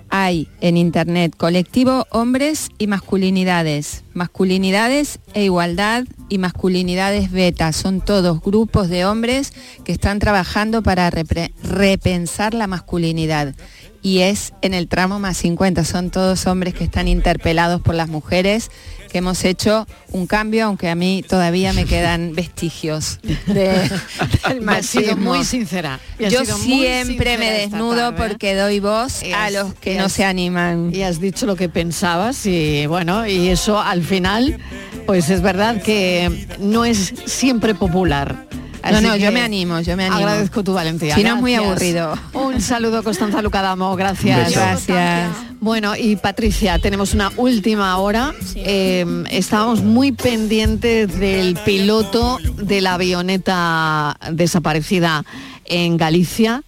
hay 0.10 0.48
en 0.62 0.78
internet 0.78 1.34
colectivo 1.36 2.06
hombres 2.12 2.70
y 2.78 2.88
masculinidades, 2.88 4.04
masculinidades 4.14 5.20
e 5.34 5.46
igualdad 5.46 6.06
y 6.30 6.38
masculinidades 6.38 7.32
beta. 7.32 7.72
Son 7.74 8.02
todos 8.02 8.42
grupos 8.42 8.90
de 8.90 9.06
hombres 9.06 9.54
que 9.84 9.92
están 9.92 10.20
trabajando 10.20 10.84
para 10.84 11.10
repensar 11.10 12.54
la 12.54 12.68
masculinidad. 12.68 13.56
Y 14.02 14.20
es 14.20 14.54
en 14.62 14.74
el 14.74 14.88
tramo 14.88 15.20
más 15.20 15.38
50, 15.38 15.84
son 15.84 16.12
todos 16.12 16.46
hombres 16.48 16.74
que 16.74 16.84
están 16.84 17.08
interpelados 17.08 17.82
por 17.82 17.94
las 17.96 18.08
mujeres, 18.08 18.72
que 19.12 19.18
hemos 19.18 19.44
hecho 19.44 19.86
un 20.12 20.28
cambio, 20.28 20.66
aunque 20.66 20.88
a 20.90 20.96
mí 20.96 21.24
todavía 21.28 21.74
me 21.74 21.86
quedan 21.86 22.32
vestigios 22.36 23.20
de, 23.48 23.90
del 24.50 24.70
Has 24.70 24.86
sido 24.86 25.04
machismo. 25.16 25.34
muy 25.34 25.44
sincera. 25.44 26.00
Yo 26.20 26.46
sido 26.46 26.58
siempre 26.58 27.38
me 27.38 27.46
sincera 27.46 27.58
desnudo 27.60 28.12
tarde. 28.14 28.28
porque 28.30 28.56
doy 28.56 28.80
voz 28.80 29.24
a 29.36 29.50
los 29.50 29.74
que 29.76 29.96
no 29.98 30.06
has- 30.06 30.14
se 30.14 30.24
animan. 30.24 30.92
Y 30.94 31.02
has 31.04 31.20
dicho 31.20 31.46
lo 31.46 31.56
que 31.56 31.68
pensabas 31.68 32.46
y 32.46 32.86
bueno, 32.86 33.28
y 33.28 33.50
eso 33.50 33.80
al 33.80 34.04
final, 34.04 34.58
pues 35.06 35.30
es 35.30 35.42
verdad 35.42 35.82
que 35.82 36.48
no 36.60 36.86
es 36.86 37.14
siempre 37.26 37.74
popular. 37.76 38.46
No, 38.84 38.98
Así 38.98 39.06
no, 39.06 39.16
yo 39.16 39.32
me 39.32 39.42
animo, 39.42 39.80
yo 39.82 39.98
me 39.98 40.06
animo. 40.06 40.18
Agradezco 40.18 40.64
tu 40.64 40.74
valentía. 40.74 41.16
Si 41.16 41.24
no 41.24 41.36
es 41.36 41.42
muy 41.42 41.56
aburrido. 41.56 42.14
Un 42.34 42.62
saludo, 42.62 43.04
Constanza 43.04 43.42
Lucadamo. 43.42 43.96
Gracias. 43.96 44.54
Gracias. 44.54 45.32
Bueno, 45.60 45.96
y 45.96 46.16
Patricia, 46.16 46.80
tenemos 46.80 47.14
una 47.14 47.32
última 47.38 47.98
hora. 47.98 48.34
Eh, 48.56 49.06
estábamos 49.32 49.82
muy 49.82 50.12
pendientes 50.12 51.18
del 51.20 51.58
piloto 51.66 52.38
de 52.56 52.82
la 52.82 52.94
avioneta 52.94 54.18
desaparecida 54.32 55.24
en 55.66 55.98
Galicia 55.98 56.64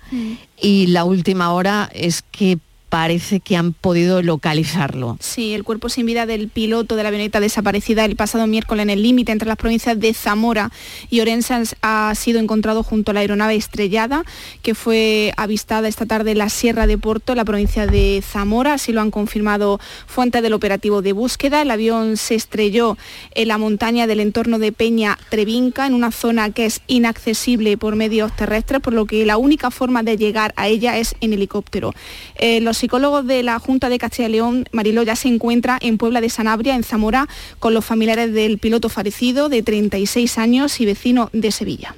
y 0.60 0.88
la 0.88 1.04
última 1.06 1.52
hora 1.54 1.90
es 1.94 2.24
que 2.32 2.58
parece 2.90 3.40
que 3.40 3.56
han 3.56 3.74
podido 3.74 4.22
localizarlo. 4.22 5.18
Sí, 5.20 5.54
el 5.54 5.64
cuerpo 5.64 5.90
sin 5.90 6.06
vida 6.06 6.26
del 6.26 6.50
piloto 6.50 6.96
de 6.96 7.04
la 7.04 7.10
avioneta 7.10 7.40
desaparecida 7.40 8.06
el 8.06 8.16
pasado 8.16 8.48
miércoles 8.48 8.84
en 8.84 8.90
el 8.90 9.04
límite 9.04 9.32
entre 9.32 9.48
las 9.48 9.58
provincias 9.58 10.00
de 10.00 10.14
Zamora 10.14 10.72
y 11.10 11.22
Orense 11.22 11.50
ha 11.82 12.14
sido 12.16 12.40
encontrado 12.40 12.84
junto 12.84 13.12
a 13.12 13.14
la 13.14 13.20
aeronave 13.22 13.56
estrellada 13.56 14.24
que 14.62 14.76
fue 14.76 15.34
avistada 15.38 15.88
esta 15.88 16.06
tarde 16.06 16.32
en 16.32 16.40
la 16.40 16.50
Sierra 16.50 16.88
de 16.88 16.98
Porto, 16.98 17.36
la 17.36 17.46
provincia 17.46 17.88
de 17.88 18.24
Zamora. 18.26 18.74
Así 18.74 18.92
lo 18.92 19.02
han 19.02 19.12
confirmado 19.12 19.80
fuentes 20.08 20.42
del 20.42 20.54
operativo 20.54 21.02
de 21.02 21.14
búsqueda. 21.14 21.62
El 21.62 21.72
avión 21.72 22.18
se 22.18 22.36
estrelló 22.36 22.98
en 23.36 23.48
la 23.48 23.58
montaña 23.58 24.08
del 24.08 24.20
entorno 24.20 24.60
de 24.60 24.72
Peña 24.72 25.18
Trevinca, 25.30 25.86
en 25.86 25.94
una 25.94 26.12
zona 26.12 26.52
que 26.52 26.66
es 26.66 26.82
inaccesible 26.88 27.78
por 27.78 27.96
medios 27.96 28.36
terrestres, 28.36 28.82
por 28.82 28.94
lo 28.94 29.06
que 29.06 29.26
la 29.26 29.38
única 29.38 29.72
forma 29.72 30.04
de 30.04 30.18
llegar 30.18 30.54
a 30.56 30.68
ella 30.68 30.98
es 30.98 31.16
en 31.22 31.34
helicóptero. 31.34 31.94
Eh, 32.36 32.62
los 32.62 32.79
psicólogos 32.80 33.28
de 33.28 33.44
la 33.44 33.60
Junta 33.60 33.90
de 33.90 34.00
Castilla 34.00 34.30
y 34.30 34.32
León, 34.32 34.66
Mariló, 34.72 35.04
ya 35.04 35.16
se 35.16 35.28
encuentra 35.28 35.78
en 35.82 35.98
Puebla 35.98 36.22
de 36.22 36.30
Sanabria, 36.30 36.76
en 36.76 36.84
Zamora, 36.84 37.28
con 37.60 37.74
los 37.74 37.86
familiares 37.86 38.34
del 38.34 38.58
piloto 38.58 38.90
fallecido 38.90 39.50
de 39.50 39.62
36 39.62 40.38
años 40.38 40.80
y 40.80 40.86
vecino 40.86 41.30
de 41.34 41.52
Sevilla. 41.52 41.96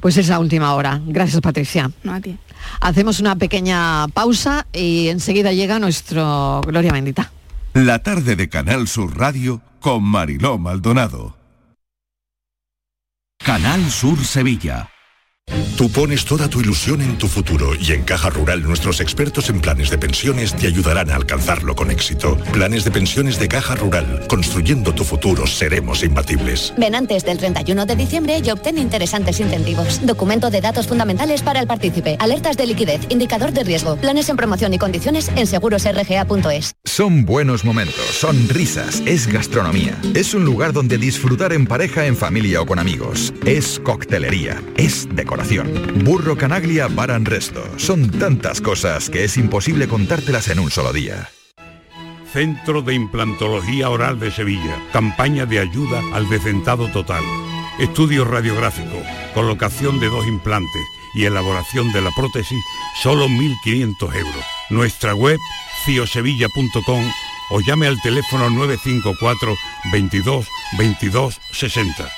Pues 0.00 0.16
esa 0.16 0.38
última 0.38 0.74
hora. 0.74 1.00
Gracias, 1.06 1.40
Patricia. 1.40 1.90
No, 2.04 2.14
a 2.14 2.20
ti. 2.20 2.36
Hacemos 2.80 3.20
una 3.20 3.36
pequeña 3.36 4.06
pausa 4.08 4.66
y 4.72 5.08
enseguida 5.08 5.52
llega 5.52 5.78
nuestro 5.78 6.60
Gloria 6.66 6.92
Bendita. 6.92 7.32
La 7.74 8.02
tarde 8.02 8.36
de 8.36 8.48
Canal 8.48 8.88
Sur 8.88 9.16
Radio 9.16 9.60
con 9.80 10.04
Mariló 10.04 10.58
Maldonado. 10.58 11.36
Canal 13.38 13.90
Sur 13.90 14.24
Sevilla. 14.24 14.90
Tú 15.76 15.88
pones 15.88 16.24
toda 16.24 16.48
tu 16.48 16.60
ilusión 16.60 17.00
en 17.00 17.16
tu 17.18 17.28
futuro 17.28 17.70
y 17.74 17.92
en 17.92 18.02
Caja 18.02 18.30
Rural 18.30 18.62
nuestros 18.64 19.00
expertos 19.00 19.48
en 19.48 19.60
planes 19.60 19.90
de 19.90 19.96
pensiones 19.96 20.52
te 20.52 20.66
ayudarán 20.66 21.10
a 21.10 21.14
alcanzarlo 21.14 21.76
con 21.76 21.90
éxito. 21.90 22.36
Planes 22.52 22.84
de 22.84 22.90
pensiones 22.90 23.38
de 23.38 23.46
Caja 23.46 23.76
Rural. 23.76 24.26
Construyendo 24.28 24.92
tu 24.92 25.04
futuro 25.04 25.46
seremos 25.46 26.02
imbatibles. 26.02 26.74
Ven 26.76 26.94
antes 26.94 27.24
del 27.24 27.38
31 27.38 27.86
de 27.86 27.96
diciembre 27.96 28.42
y 28.44 28.50
obtén 28.50 28.76
interesantes 28.76 29.40
incentivos. 29.40 30.04
Documento 30.04 30.50
de 30.50 30.60
datos 30.60 30.86
fundamentales 30.86 31.42
para 31.42 31.60
el 31.60 31.66
partícipe. 31.66 32.16
Alertas 32.18 32.56
de 32.56 32.66
liquidez. 32.66 33.00
Indicador 33.08 33.52
de 33.52 33.64
riesgo. 33.64 33.96
Planes 33.96 34.28
en 34.28 34.36
promoción 34.36 34.74
y 34.74 34.78
condiciones 34.78 35.30
en 35.36 35.46
segurosrga.es. 35.46 36.74
Son 36.84 37.24
buenos 37.24 37.64
momentos, 37.64 38.04
son 38.04 38.48
risas, 38.48 39.02
es 39.06 39.26
gastronomía. 39.28 39.96
Es 40.14 40.34
un 40.34 40.44
lugar 40.44 40.72
donde 40.72 40.98
disfrutar 40.98 41.52
en 41.52 41.66
pareja, 41.66 42.06
en 42.06 42.16
familia 42.16 42.60
o 42.60 42.66
con 42.66 42.78
amigos. 42.78 43.32
Es 43.46 43.78
coctelería, 43.78 44.60
es 44.76 45.06
decoración. 45.14 45.37
Burro 46.04 46.36
Canaglia 46.36 46.88
Bar 46.88 47.10
and 47.10 47.26
Resto. 47.26 47.64
Son 47.76 48.10
tantas 48.10 48.60
cosas 48.60 49.08
que 49.08 49.24
es 49.24 49.36
imposible 49.36 49.88
contártelas 49.88 50.48
en 50.48 50.58
un 50.58 50.70
solo 50.70 50.92
día. 50.92 51.30
Centro 52.32 52.82
de 52.82 52.94
Implantología 52.94 53.88
Oral 53.88 54.20
de 54.20 54.30
Sevilla. 54.30 54.76
Campaña 54.92 55.46
de 55.46 55.60
ayuda 55.60 56.02
al 56.12 56.28
decentado 56.28 56.88
total. 56.88 57.22
Estudio 57.78 58.24
radiográfico, 58.24 59.02
colocación 59.34 60.00
de 60.00 60.08
dos 60.08 60.26
implantes 60.26 60.82
y 61.14 61.24
elaboración 61.24 61.92
de 61.92 62.02
la 62.02 62.10
prótesis, 62.10 62.62
solo 63.02 63.28
1.500 63.28 64.16
euros. 64.16 64.44
Nuestra 64.70 65.14
web, 65.14 65.38
ciosevilla.com 65.84 67.04
o 67.50 67.60
llame 67.60 67.86
al 67.86 68.00
teléfono 68.02 68.50
954 68.50 69.54
22 69.92 70.46
22 70.78 71.40
60. 71.52 72.17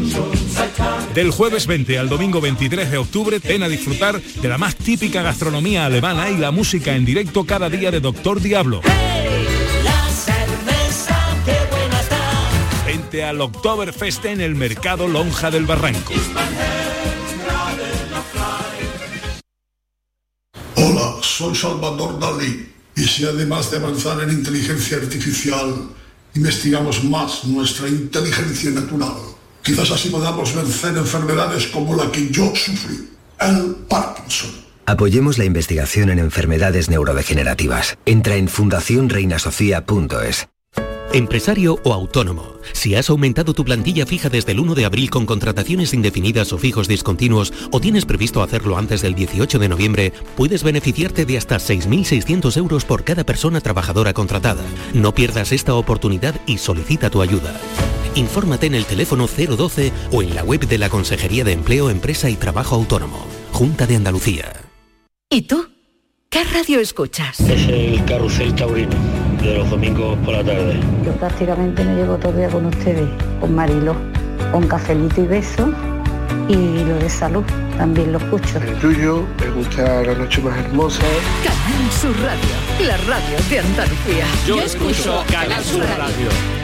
Del 1.13 1.31
jueves 1.31 1.67
20 1.67 1.99
al 1.99 2.09
domingo 2.09 2.39
23 2.39 2.89
de 2.89 2.97
octubre, 2.97 3.39
ven 3.39 3.63
a 3.63 3.67
disfrutar 3.67 4.21
de 4.21 4.47
la 4.47 4.57
más 4.57 4.75
típica 4.75 5.21
gastronomía 5.21 5.85
alemana 5.85 6.29
y 6.29 6.37
la 6.37 6.51
música 6.51 6.95
en 6.95 7.03
directo 7.03 7.45
cada 7.45 7.69
día 7.69 7.91
de 7.91 7.99
Doctor 7.99 8.39
Diablo. 8.41 8.81
Vente 12.85 13.23
al 13.23 13.41
Oktoberfest 13.41 14.25
en 14.25 14.41
el 14.41 14.55
mercado 14.55 15.07
Lonja 15.07 15.51
del 15.51 15.65
Barranco. 15.65 16.13
Hola, 20.75 21.15
soy 21.21 21.55
Salvador 21.55 22.19
Dalí. 22.19 22.67
Y 22.95 23.03
si 23.03 23.25
además 23.25 23.71
de 23.71 23.77
avanzar 23.77 24.21
en 24.21 24.31
inteligencia 24.31 24.97
artificial, 24.97 25.89
investigamos 26.35 27.03
más 27.03 27.45
nuestra 27.45 27.87
inteligencia 27.87 28.71
natural, 28.71 29.15
quizás 29.63 29.91
así 29.91 30.09
podamos 30.09 30.55
vencer 30.55 30.97
enfermedades 30.97 31.67
como 31.67 31.95
la 31.95 32.11
que 32.11 32.29
yo 32.29 32.53
sufrí, 32.55 33.09
el 33.39 33.75
Parkinson. 33.87 34.49
Apoyemos 34.85 35.37
la 35.37 35.45
investigación 35.45 36.09
en 36.09 36.19
enfermedades 36.19 36.89
neurodegenerativas. 36.89 37.97
Entra 38.05 38.35
en 38.35 38.47
fundacionreinasofía.es. 38.47 40.47
Empresario 41.13 41.77
o 41.83 41.93
autónomo, 41.93 42.53
si 42.71 42.95
has 42.95 43.09
aumentado 43.09 43.53
tu 43.53 43.65
plantilla 43.65 44.05
fija 44.05 44.29
desde 44.29 44.53
el 44.53 44.61
1 44.61 44.75
de 44.75 44.85
abril 44.85 45.09
con 45.09 45.25
contrataciones 45.25 45.93
indefinidas 45.93 46.53
o 46.53 46.57
fijos 46.57 46.87
discontinuos 46.87 47.51
o 47.71 47.81
tienes 47.81 48.05
previsto 48.05 48.41
hacerlo 48.41 48.77
antes 48.77 49.01
del 49.01 49.13
18 49.13 49.59
de 49.59 49.67
noviembre, 49.67 50.13
puedes 50.37 50.63
beneficiarte 50.63 51.25
de 51.25 51.37
hasta 51.37 51.57
6.600 51.57 52.55
euros 52.55 52.85
por 52.85 53.03
cada 53.03 53.25
persona 53.25 53.59
trabajadora 53.59 54.13
contratada. 54.13 54.63
No 54.93 55.13
pierdas 55.13 55.51
esta 55.51 55.73
oportunidad 55.73 56.35
y 56.45 56.59
solicita 56.59 57.09
tu 57.09 57.21
ayuda. 57.21 57.59
Infórmate 58.15 58.67
en 58.67 58.75
el 58.75 58.85
teléfono 58.85 59.27
012 59.27 59.91
o 60.11 60.21
en 60.21 60.35
la 60.35 60.43
web 60.43 60.67
de 60.67 60.77
la 60.77 60.89
Consejería 60.89 61.43
de 61.43 61.53
Empleo, 61.53 61.89
Empresa 61.89 62.29
y 62.29 62.35
Trabajo 62.35 62.75
Autónomo. 62.75 63.25
Junta 63.51 63.87
de 63.87 63.95
Andalucía. 63.95 64.53
¿Y 65.29 65.43
tú? 65.43 65.67
¿Qué 66.29 66.43
radio 66.45 66.79
escuchas? 66.79 67.39
Es 67.41 67.67
el 67.67 68.03
carrusel 68.05 68.55
taurino 68.55 68.95
de 69.41 69.57
los 69.57 69.69
domingos 69.69 70.17
por 70.19 70.33
la 70.33 70.43
tarde. 70.43 70.79
Yo 71.05 71.11
prácticamente 71.13 71.83
me 71.83 71.95
llevo 71.95 72.17
todo 72.17 72.31
el 72.31 72.37
día 72.37 72.49
con 72.49 72.65
ustedes, 72.65 73.09
con 73.39 73.53
Marilo, 73.53 73.95
con 74.51 74.67
cafelito 74.67 75.21
y 75.21 75.27
beso 75.27 75.69
y 76.47 76.83
lo 76.83 76.95
de 76.99 77.09
salud 77.09 77.43
también 77.77 78.11
lo 78.11 78.17
escucho. 78.17 78.59
El 78.59 78.79
tuyo, 78.79 79.25
me 79.39 79.49
gusta 79.51 80.03
la 80.03 80.13
noche 80.13 80.41
más 80.41 80.57
hermosa. 80.57 81.01
Canal 81.43 81.91
Sur 81.91 82.15
Radio, 82.21 82.87
la 82.87 82.97
radio 82.97 83.37
de 83.49 83.59
Andalucía. 83.59 84.25
Yo 84.45 84.61
escucho 84.61 85.23
Canal 85.29 85.63
Sur 85.63 85.83
Radio. 85.97 86.60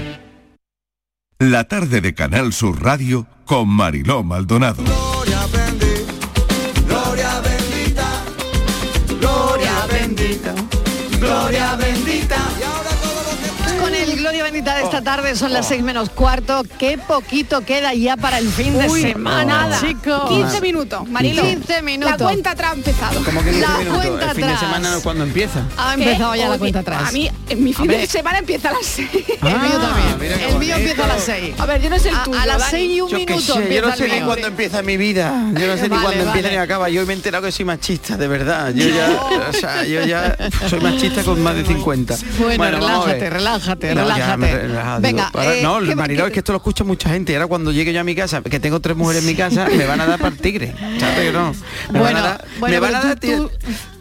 La 1.39 1.65
tarde 1.65 2.01
de 2.01 2.15
Canal 2.15 2.51
Sur 2.51 2.81
Radio 2.81 3.27
con 3.45 3.69
Mariló 3.69 4.23
Maldonado. 4.23 4.81
Gloria 4.83 5.45
bendita, 5.53 6.13
gloria 6.87 7.41
bendita, 7.41 8.07
gloria 9.19 9.85
bendita. 9.85 10.55
Gloria 11.19 11.75
Bendita 14.47 14.77
de 14.77 14.83
esta 14.85 15.01
tarde 15.01 15.35
son 15.35 15.51
las 15.51 15.67
seis 15.67 15.83
menos 15.83 16.09
cuarto. 16.09 16.63
Qué 16.79 16.97
poquito 16.97 17.61
queda 17.65 17.93
ya 17.93 18.15
para 18.15 18.37
el 18.37 18.47
fin 18.49 18.77
de 18.77 18.87
Uy, 18.87 19.01
semana, 19.01 19.67
nada. 19.67 19.81
chicos. 19.81 20.29
15 20.29 20.61
minutos, 20.61 21.05
Marilo. 21.09 21.41
15 21.43 21.81
minutos. 21.81 22.17
La 22.17 22.25
cuenta 22.25 22.51
atrás 22.51 22.71
ha 22.71 22.75
empezado. 22.75 23.23
Como 23.25 23.43
que 23.43 23.49
15 23.51 23.59
La 23.67 23.77
minutos? 23.79 24.05
cuenta 24.05 24.25
el 24.25 24.31
fin 24.31 24.37
de 24.39 24.53
atrás. 24.53 24.59
semana 24.61 24.89
no 24.91 24.97
es 24.97 25.03
cuando 25.03 25.23
empieza. 25.25 25.63
Ha 25.75 25.93
empezado 25.95 26.35
ya 26.35 26.47
la 26.47 26.57
cuenta 26.57 26.79
atrás. 26.79 27.09
A 27.09 27.11
mí, 27.11 27.29
en 27.49 27.61
mi 27.63 27.73
fin 27.73 27.87
de 27.87 28.07
semana 28.07 28.37
empieza 28.37 28.69
a 28.69 28.73
las 28.73 28.85
6. 28.85 29.09
el 29.13 29.59
mío 29.59 29.79
también. 29.81 30.39
qué 30.39 30.49
El 30.49 30.59
mío 30.59 30.75
empieza 30.77 31.03
a 31.03 31.07
las 31.07 31.23
6. 31.23 31.55
A 31.59 31.65
ver, 31.65 31.81
yo 31.81 31.89
no 31.89 31.99
sé 31.99 32.07
el 32.09 32.15
A- 32.15 32.23
tuyo, 32.23 32.39
A, 32.39 32.45
las 32.45 32.59
Dani. 32.59 32.71
6 32.71 32.91
y 32.95 33.01
un 33.01 33.09
Yo 33.09 33.17
qué 33.17 33.25
minuto 33.25 33.41
sé, 33.41 33.53
yo 33.53 33.59
empieza 33.63 33.87
no 33.89 33.95
sé 33.97 34.07
ni 34.07 34.21
cuándo 34.25 34.47
empieza 34.47 34.81
mi 34.81 34.95
vida. 34.97 35.43
Yo 35.59 35.67
no 35.67 35.75
sé 35.75 35.81
ni 35.83 35.89
Vale, 35.89 36.01
cuándo 36.03 36.23
empieza 36.23 36.47
vale. 36.47 36.49
ni 36.51 36.55
acaba. 36.57 36.89
Yo 36.89 37.05
me 37.05 37.11
he 37.11 37.15
enterado 37.17 37.43
que 37.45 37.51
soy 37.51 37.65
machista, 37.65 38.15
de 38.15 38.27
verdad. 38.29 38.71
Yo 38.73 38.87
ya, 38.87 39.09
o 39.49 39.53
sea, 39.53 39.83
yo 39.83 40.05
ya 40.05 40.37
soy 40.69 40.79
machista 40.79 41.21
con 41.23 41.43
más 41.43 41.53
de 41.55 41.65
50. 41.65 42.15
Bueno, 42.39 42.63
a 42.77 42.79
relájate, 42.79 43.29
relájate, 43.29 43.93
No, 43.95 44.01
relájate. 44.03 44.36
Relajado, 44.45 44.99
digo, 45.01 45.17
Venga, 45.17 45.31
para- 45.31 45.55
eh, 45.55 45.61
no, 45.63 45.79
¿qué- 45.81 45.95
Mariló, 45.95 46.27
es 46.27 46.33
que 46.33 46.39
esto 46.39 46.51
lo 46.53 46.57
escucha 46.57 46.83
mucha 46.83 47.09
gente 47.09 47.31
y 47.31 47.35
ahora 47.35 47.47
cuando 47.47 47.71
llegue 47.71 47.91
yo 47.93 48.01
a 48.01 48.03
mi 48.03 48.15
casa, 48.15 48.41
que 48.41 48.59
tengo 48.59 48.79
tres 48.79 48.95
mujeres 48.95 49.23
en 49.23 49.27
mi 49.27 49.35
casa, 49.35 49.67
me 49.75 49.85
van 49.85 49.99
a 50.01 50.05
dar 50.05 50.19
para 50.19 50.29
el 50.35 50.37
tigre. 50.39 50.73
¿Sabes 50.99 51.19
que 51.19 51.31
no? 51.31 51.53
Me 51.91 51.99
Bueno, 51.99 52.03
van 52.03 52.15
a 52.17 52.21
dar, 52.21 52.45
bueno, 52.59 52.73
me 52.75 52.79
van 52.79 52.95
a 52.95 53.01
dar, 53.01 53.19
tú- 53.19 53.49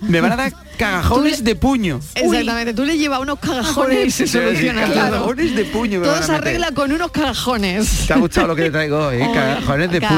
me 0.02 0.20
van 0.20 0.32
a 0.32 0.36
dar 0.36 0.52
cagajones 0.76 1.42
de 1.42 1.54
puño. 1.56 2.00
Exactamente, 2.14 2.74
tú 2.74 2.84
le 2.84 2.98
llevas 2.98 3.20
unos 3.20 3.38
cagajones 3.38 4.06
y 4.06 4.10
se 4.10 4.26
Sí, 4.26 4.32
soluciona 4.34 4.84
todo. 4.86 4.94
cagajones 4.94 5.56
de 5.56 5.64
puño. 5.64 6.00
me 6.00 6.06
Todo 6.06 6.22
se 6.22 6.32
arregla 6.32 6.70
con 6.72 6.92
unos 6.92 7.10
cagajones. 7.10 8.06
¿Te 8.06 8.12
ha 8.12 8.16
gustado 8.18 8.48
lo 8.48 8.56
que 8.56 8.64
te 8.64 8.70
traigo 8.70 9.06
hoy? 9.06 9.16
eh? 9.22 9.30
Cagajones 9.32 9.90
de 9.90 10.00
puño. 10.02 10.10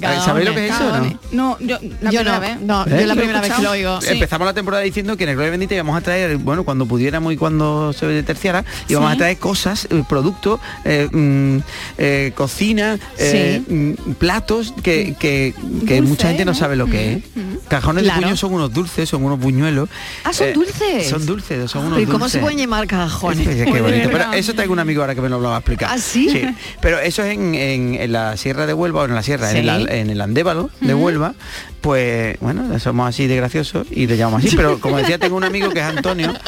Cagajones, 0.00 0.24
¿Sabéis 0.24 0.48
lo 0.48 0.54
que 0.54 0.66
es 0.68 0.74
eso 0.74 0.98
no? 0.98 1.18
No, 1.32 1.58
yo 1.60 1.78
la 2.00 2.10
Yo 2.10 2.20
primera 2.20 2.34
no, 2.34 2.40
vez. 2.40 2.60
no, 2.60 2.82
¿Eh? 2.86 2.90
yo 2.90 2.96
la 2.96 3.06
¿Lo 3.06 3.12
he 3.12 3.16
primera 3.16 3.40
vez 3.42 3.52
que 3.52 3.62
lo 3.62 3.70
oigo. 3.70 4.00
Sí. 4.00 4.08
Empezamos 4.10 4.46
la 4.46 4.54
temporada 4.54 4.82
diciendo 4.82 5.16
que 5.16 5.24
en 5.24 5.30
el 5.30 5.34
Gloria 5.36 5.50
Bendita 5.50 5.74
íbamos 5.74 5.96
a 5.96 6.00
traer, 6.00 6.36
bueno, 6.38 6.64
cuando 6.64 6.86
pudiéramos 6.86 7.32
y 7.32 7.36
cuando 7.36 7.92
se 7.92 8.22
terciara, 8.22 8.64
íbamos 8.88 9.10
Sí. 9.10 9.14
a 9.14 9.18
traer 9.18 9.36
cosas, 9.38 9.86
eh, 9.90 10.02
productos, 10.08 10.58
eh, 10.84 11.08
mm, 11.12 11.58
eh, 11.98 12.32
cocina, 12.34 12.98
eh, 13.18 13.62
mm, 13.68 14.12
platos 14.14 14.72
que, 14.82 15.14
que- 15.18 15.54
que 15.86 15.96
Dulce, 15.96 16.00
mucha 16.02 16.28
gente 16.28 16.44
no 16.46 16.52
¿no? 16.52 16.58
sabe 16.58 16.76
lo 16.76 16.86
que 16.86 17.12
es. 17.14 17.22
Cajones 17.68 18.04
Claro. 18.04 18.20
de 18.20 18.26
puño 18.26 18.36
son 18.36 18.54
unos 18.54 18.72
dulces, 18.72 19.08
son 19.18 19.26
unos 19.26 19.38
buñuelos. 19.40 19.88
Ah, 20.24 20.32
son 20.32 20.48
Eh, 20.48 20.52
dulces. 20.52 21.08
Son 21.08 21.26
dulces, 21.26 21.70
son 21.70 21.86
unos 21.86 22.00
¿Y 22.00 22.04
cómo 22.06 22.18
dulces. 22.20 22.32
se 22.32 22.38
pueden 22.38 22.58
llamar 22.58 22.86
cagajones? 22.86 23.46
Es 23.46 23.64
que 23.66 23.72
qué 23.72 23.80
bonito. 23.82 24.08
Pero 24.12 24.32
eso 24.32 24.54
tengo 24.54 24.72
un 24.72 24.78
amigo 24.78 25.00
ahora 25.02 25.14
que 25.14 25.20
me 25.20 25.28
lo 25.28 25.40
va 25.40 25.56
a 25.56 25.58
explicar. 25.58 25.90
¿Ah, 25.92 25.98
sí? 25.98 26.42
Pero 26.80 26.98
eso 27.00 27.22
es 27.24 27.34
en, 27.34 27.54
en- 27.54 27.94
en 27.94 28.12
la 28.12 28.36
Sierra 28.36 28.66
de 28.66 28.74
Huelva, 28.74 29.02
o 29.02 29.04
en 29.06 29.14
la 29.14 29.22
Sierra, 29.22 29.50
en, 29.50 29.62
Sí. 29.64 29.68
el, 29.68 29.88
en 29.90 30.10
el 30.10 30.20
Andévalo 30.20 30.70
de 30.80 30.94
Huelva, 30.94 31.34
pues 31.80 32.38
bueno, 32.40 32.78
somos 32.78 33.08
así 33.08 33.26
de 33.26 33.36
graciosos 33.36 33.86
y 33.90 34.06
le 34.06 34.16
llamamos 34.16 34.44
así. 34.44 34.56
Pero 34.56 34.78
como 34.80 34.96
decía, 34.98 35.18
tengo 35.18 35.36
un 35.36 35.44
amigo 35.44 35.70
que 35.70 35.80
es 35.80 35.84
Antonio. 35.86 36.32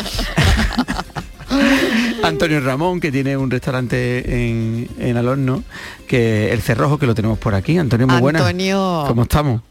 Antonio 2.22 2.60
Ramón, 2.60 3.00
que 3.00 3.10
tiene 3.10 3.36
un 3.36 3.50
restaurante 3.50 4.48
en, 4.48 4.88
en 4.98 5.16
Al 5.16 5.26
Horno, 5.26 5.64
que 6.06 6.52
el 6.52 6.60
Cerrojo, 6.62 6.98
que 6.98 7.06
lo 7.06 7.14
tenemos 7.14 7.38
por 7.38 7.54
aquí. 7.54 7.78
Antonio, 7.78 8.06
muy 8.06 8.20
buenas. 8.20 8.42
Antonio. 8.42 9.04
¿Cómo 9.08 9.22
estamos? 9.22 9.62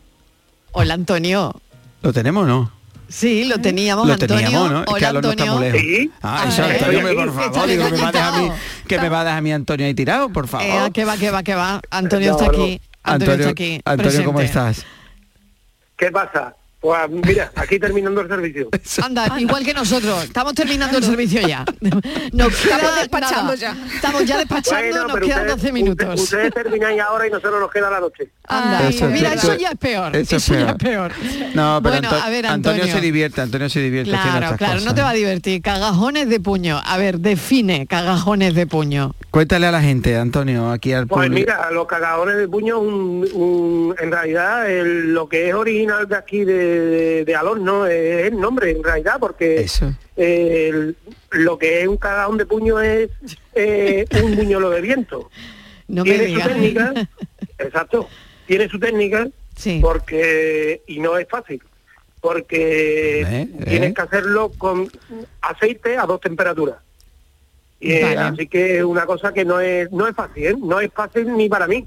Hola 0.71 0.93
Antonio. 0.95 1.53
¿Lo 2.01 2.11
tenemos 2.13 2.43
o 2.43 2.47
no? 2.47 2.71
Sí, 3.09 3.43
lo 3.45 3.59
teníamos, 3.59 4.05
Lo 4.07 4.13
Antonio. 4.13 4.35
teníamos, 4.37 4.71
¿no? 4.71 4.79
Es 4.81 4.85
que 4.85 4.93
está 5.05 5.09
Antonio. 5.09 5.55
muy 5.57 5.71
lejos. 5.71 6.13
Ah, 6.21 6.45
eso, 6.47 6.63
Ay, 6.63 6.71
Antonio, 6.73 7.01
me- 7.01 7.13
por 7.13 7.33
favor, 7.33 7.67
digo, 7.67 7.85
que 7.85 7.91
me 7.91 8.01
va 8.01 8.07
a 8.07 8.11
dejar 8.11 8.33
a 8.33 8.37
mí, 8.37 8.51
que 8.87 8.99
me 8.99 9.09
va 9.09 9.21
a 9.21 9.23
dejar 9.23 9.37
a 9.37 9.41
mí 9.41 9.51
Antonio 9.51 9.85
ahí 9.87 9.93
tirado, 9.95 10.29
por 10.29 10.47
favor. 10.47 10.67
Eh, 10.87 10.91
que 10.93 11.05
va, 11.05 11.17
que 11.17 11.31
va, 11.31 11.41
que 11.43 11.55
va. 11.55 11.81
Antonio 11.89 12.31
No, 12.33 12.37
está 12.39 12.51
aquí. 12.51 12.81
Antonio, 13.03 13.33
está 13.35 13.49
aquí. 13.49 13.81
Antonio, 13.83 14.23
¿cómo 14.25 14.37
presente. 14.37 14.69
estás? 14.69 14.85
¿Qué 15.97 16.11
pasa? 16.11 16.55
Pues 16.81 16.97
mira, 17.09 17.51
aquí 17.55 17.77
terminando 17.77 18.21
el 18.21 18.29
servicio. 18.29 18.69
Anda, 19.03 19.33
igual 19.37 19.65
que 19.65 19.73
nosotros. 19.73 20.23
Estamos 20.23 20.53
terminando 20.53 20.97
el 20.97 21.03
servicio 21.03 21.41
ya. 21.45 21.65
Nos 22.31 22.55
queda 22.55 22.75
Estamos 22.77 22.95
despachando 22.99 23.43
nada. 23.43 23.55
ya. 23.55 23.75
Estamos 23.95 24.25
ya 24.25 24.37
despachando, 24.37 24.87
Bueno, 25.03 25.07
nos 25.07 25.19
quedan 25.19 25.39
ustedes- 25.41 25.61
12 25.61 25.71
minutos. 25.73 26.07
usted- 26.21 26.23
Ustedes 26.45 26.53
termináis 26.53 27.01
ahora 27.01 27.27
y 27.27 27.31
nosotros 27.31 27.59
nos 27.59 27.69
queda 27.71 27.89
la 27.89 27.99
noche. 27.99 28.29
Anda, 28.47 28.87
Eso, 28.87 29.07
mira, 29.09 29.33
eso- 29.33 29.51
eso 29.51 29.59
ya 29.61 29.69
es 29.71 29.77
peor. 29.77 30.15
eso 30.15 30.37
Eso, 30.37 30.53
es 30.55 30.61
ya 30.61 30.69
es 30.71 30.75
peor. 30.77 31.11
No, 31.53 31.79
pero 31.83 31.95
bueno, 31.95 32.09
Anto- 32.09 32.23
a 32.25 32.29
ver, 32.29 32.45
Antonio. 32.47 32.81
Antonio. 32.83 32.95
se 32.95 33.01
divierte, 33.01 33.41
Antonio 33.41 33.69
se 33.69 33.79
divierte 33.81 34.15
haciendo 34.15 34.39
Claro, 34.39 34.57
claro, 34.57 34.73
cosas. 34.73 34.85
no 34.85 34.95
te 34.95 35.01
va 35.01 35.09
a 35.09 35.13
divertir. 35.13 35.61
Cagajones 35.61 36.29
de 36.29 36.39
puño. 36.39 36.81
A 36.85 36.97
ver, 36.97 37.19
define 37.19 37.87
cagajones 37.87 38.55
de 38.55 38.67
puño. 38.67 39.13
Cuéntale 39.31 39.67
a 39.67 39.71
la 39.71 39.81
gente, 39.81 40.15
Antonio, 40.17 40.71
aquí 40.71 40.93
al 40.93 41.07
Pues 41.07 41.27
público. 41.27 41.51
mira, 41.51 41.69
los 41.71 41.87
cagadones 41.87 42.37
de 42.37 42.47
puño, 42.47 42.79
un, 42.79 43.27
un- 43.33 43.95
en 43.99 44.11
realidad 44.11 44.69
el- 44.71 45.13
lo 45.13 45.27
que 45.27 45.49
es 45.49 45.53
original 45.53 46.07
de 46.07 46.15
aquí 46.15 46.45
de, 46.45 46.68
de, 46.69 47.25
de 47.25 47.35
Alorno 47.35 47.85
es 47.85 48.27
el 48.27 48.39
nombre, 48.39 48.71
en 48.71 48.83
realidad, 48.83 49.17
porque 49.19 49.61
Eso. 49.61 49.93
eh, 50.15 50.93
lo 51.31 51.57
que 51.57 51.81
es 51.81 51.87
un 51.87 51.97
cagadón 51.97 52.37
de 52.37 52.45
puño 52.45 52.79
es 52.79 53.09
eh, 53.55 54.05
un 54.23 54.35
buñuelo 54.35 54.69
de 54.69 54.81
viento. 54.81 55.29
No 55.87 56.03
me 56.05 56.17
tiene 56.17 56.33
su 56.41 56.47
técnica, 56.47 56.93
exacto, 57.57 58.07
tiene 58.45 58.69
su 58.69 58.79
técnica, 58.79 59.27
porque 59.81 60.81
y 60.87 60.99
no 60.99 61.17
es 61.17 61.27
fácil, 61.27 61.61
porque 62.21 63.21
Eh, 63.21 63.49
tienes 63.67 63.93
que 63.93 64.01
hacerlo 64.01 64.51
con 64.57 64.89
aceite 65.41 65.97
a 65.97 66.05
dos 66.05 66.21
temperaturas. 66.21 66.77
Y, 67.81 68.01
Vale. 68.01 68.17
Así 68.17 68.47
que 68.47 68.77
es 68.79 68.83
una 68.83 69.05
cosa 69.05 69.33
que 69.33 69.45
no 69.45 69.59
es 69.61 69.89
no 69.91 70.05
es 70.07 70.13
fácil, 70.15 70.45
¿eh? 70.45 70.55
no 70.61 70.79
es 70.81 70.91
fácil 70.93 71.35
ni 71.35 71.47
para 71.49 71.65
mí. 71.67 71.85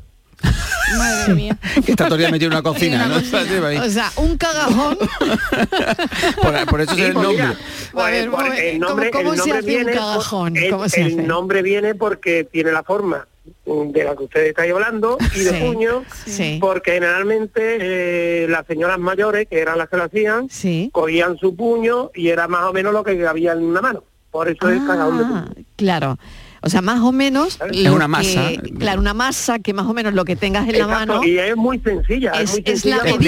Madre 0.98 1.34
mía. 1.34 1.56
que 1.84 1.90
está 1.92 2.04
todavía 2.04 2.30
metido 2.30 2.48
en 2.50 2.54
una 2.54 2.62
cocina, 2.70 3.06
¿no? 3.06 3.16
O 3.16 3.88
sea, 3.90 4.10
un 4.16 4.36
cagajón. 4.36 4.98
por, 6.42 6.66
por 6.66 6.80
eso 6.80 6.94
Sí, 6.94 7.02
es 7.02 7.08
el 7.08 7.14
nombre. 7.14 7.32
mira, 7.32 7.56
A 7.94 8.10
ver, 8.10 8.28
un 8.28 8.34
el 8.40 8.50
momento, 8.50 8.86
nombre, 8.86 9.10
¿cómo- 9.10 9.22
cómo 9.30 9.32
el 9.34 9.40
se 9.40 9.50
hace 9.52 9.60
un 9.60 9.66
viene, 9.66 9.92
cagajón? 9.92 10.56
el- 10.56 10.70
¿Cómo 10.70 10.88
se 10.88 11.00
el 11.00 11.06
hace? 11.06 11.22
nombre 11.22 11.62
viene 11.62 11.94
porque 11.94 12.44
tiene 12.44 12.72
la 12.72 12.82
forma 12.82 13.26
de 13.64 14.04
la 14.04 14.14
que 14.16 14.22
ustedes 14.24 14.48
estáis 14.50 14.72
hablando 14.72 15.18
y 15.34 15.40
de 15.40 15.50
Sí, 15.50 15.60
puño, 15.60 16.04
sí. 16.26 16.58
porque 16.60 16.92
generalmente 16.92 18.44
eh, 18.44 18.46
las 18.48 18.66
señoras 18.66 18.98
mayores, 18.98 19.48
que 19.48 19.58
eran 19.58 19.78
las 19.78 19.88
que 19.88 19.96
lo 19.96 20.04
hacían, 20.04 20.48
cogían 20.92 21.36
su 21.38 21.56
puño 21.56 22.10
y 22.14 22.28
era 22.28 22.46
más 22.48 22.64
o 22.64 22.72
menos 22.72 22.92
lo 22.92 23.02
que 23.02 23.26
había 23.26 23.52
en 23.52 23.64
una 23.64 23.80
mano. 23.80 24.04
Por 24.30 24.48
eso 24.48 24.68
es 24.70 24.80
cagadón 24.82 25.18
de 25.18 25.24
puño. 25.24 25.44
Ah, 25.48 25.62
claro. 25.76 26.18
O 26.64 26.68
sea, 26.70 26.80
más 26.80 27.00
o 27.00 27.10
menos... 27.12 27.58
Es 27.72 27.88
una 27.90 28.04
que- 28.04 28.08
masa. 28.08 28.50
claro, 28.78 29.00
una 29.00 29.14
masa 29.14 29.58
que 29.58 29.72
más 29.74 29.86
o 29.86 29.92
menos 29.94 30.14
lo 30.14 30.24
que 30.24 30.36
tengas 30.36 30.66
en 30.68 30.72
la 30.78 30.84
Exacto, 30.84 31.06
mano 31.14 31.24
y 31.24 31.38
es 31.38 31.56
muy 31.56 31.78
sencilla. 31.80 32.30
Es, 32.32 32.50
es, 32.50 32.50
muy 32.52 32.58
es 32.60 32.80
sencilla 32.80 32.96
la 32.96 33.02
porque- 33.02 33.18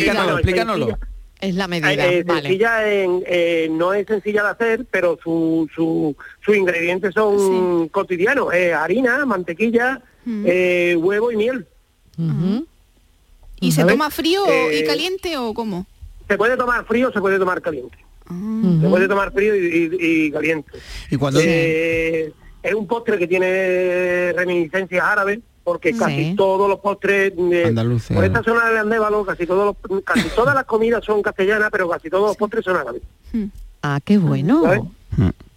medida. 0.47 0.65
Bueno, 0.65 0.89
es. 0.89 0.95
Es 1.41 1.55
la 1.57 1.69
medida, 1.69 1.93
Eh, 1.93 2.19
eh, 2.19 2.23
vale. 2.25 2.43
sencilla 2.43 2.93
en- 2.93 3.23
eh, 3.27 3.69
no 3.71 3.93
es 3.93 4.07
sencilla 4.07 4.45
de 4.45 4.49
hacer, 4.51 4.87
pero 4.91 5.19
sus 5.23 5.71
su, 5.73 6.17
sus 6.45 6.57
ingredientes 6.57 7.13
son 7.13 7.89
cotidianos, 7.89 8.55
eh, 8.55 8.73
harina, 8.73 9.27
mantequilla, 9.27 10.01
eh, 10.27 10.97
huevo 10.99 11.31
y 11.33 11.37
miel. 11.37 11.67
¿Y 13.61 13.73
se 13.73 13.85
toma 13.85 14.11
frío 14.11 14.43
Eh, 14.49 14.81
y 14.81 14.87
caliente 14.87 15.37
o 15.37 15.53
cómo? 15.55 15.87
Se 16.29 16.37
puede 16.39 16.57
tomar 16.57 16.87
frío, 16.87 17.13
se 17.13 17.21
puede 17.21 17.39
tomar 17.39 17.61
caliente. 17.61 17.99
Se 18.27 18.89
puede 18.89 19.07
tomar 19.09 19.33
frío 19.33 19.55
y, 19.55 19.91
y- 20.01 20.27
y 20.27 20.31
caliente. 20.31 20.71
Y 21.11 21.17
cuando 21.17 21.41
Eh, 21.43 22.33
es 22.65 22.75
un 22.75 22.87
postre 22.87 23.19
que 23.19 23.29
tiene 23.29 24.33
reminiscencias 24.33 25.05
árabes, 25.05 25.41
porque 25.63 25.97
casi 25.97 26.35
todos 26.35 26.69
los 26.69 26.81
postres 26.81 27.33
de, 27.37 27.67
Andaluces. 27.67 28.15
por 28.15 28.25
esta 28.25 28.43
zona 28.43 28.67
del 28.69 28.79
Andévalo, 28.79 29.25
casi 29.25 29.47
todos 29.47 29.77
los, 29.89 30.03
casi 30.03 30.29
todas 30.35 30.55
las 30.55 30.65
comidas 30.65 31.05
son 31.05 31.23
castellanas, 31.23 31.69
pero 31.71 31.89
casi 31.89 32.09
todos 32.09 32.29
los 32.29 32.37
postres 32.37 32.65
son 32.65 32.77
árabes. 32.77 33.03
Ah, 33.83 34.01
qué 34.03 34.19
bueno. 34.19 34.63
¿sabes? 34.63 34.81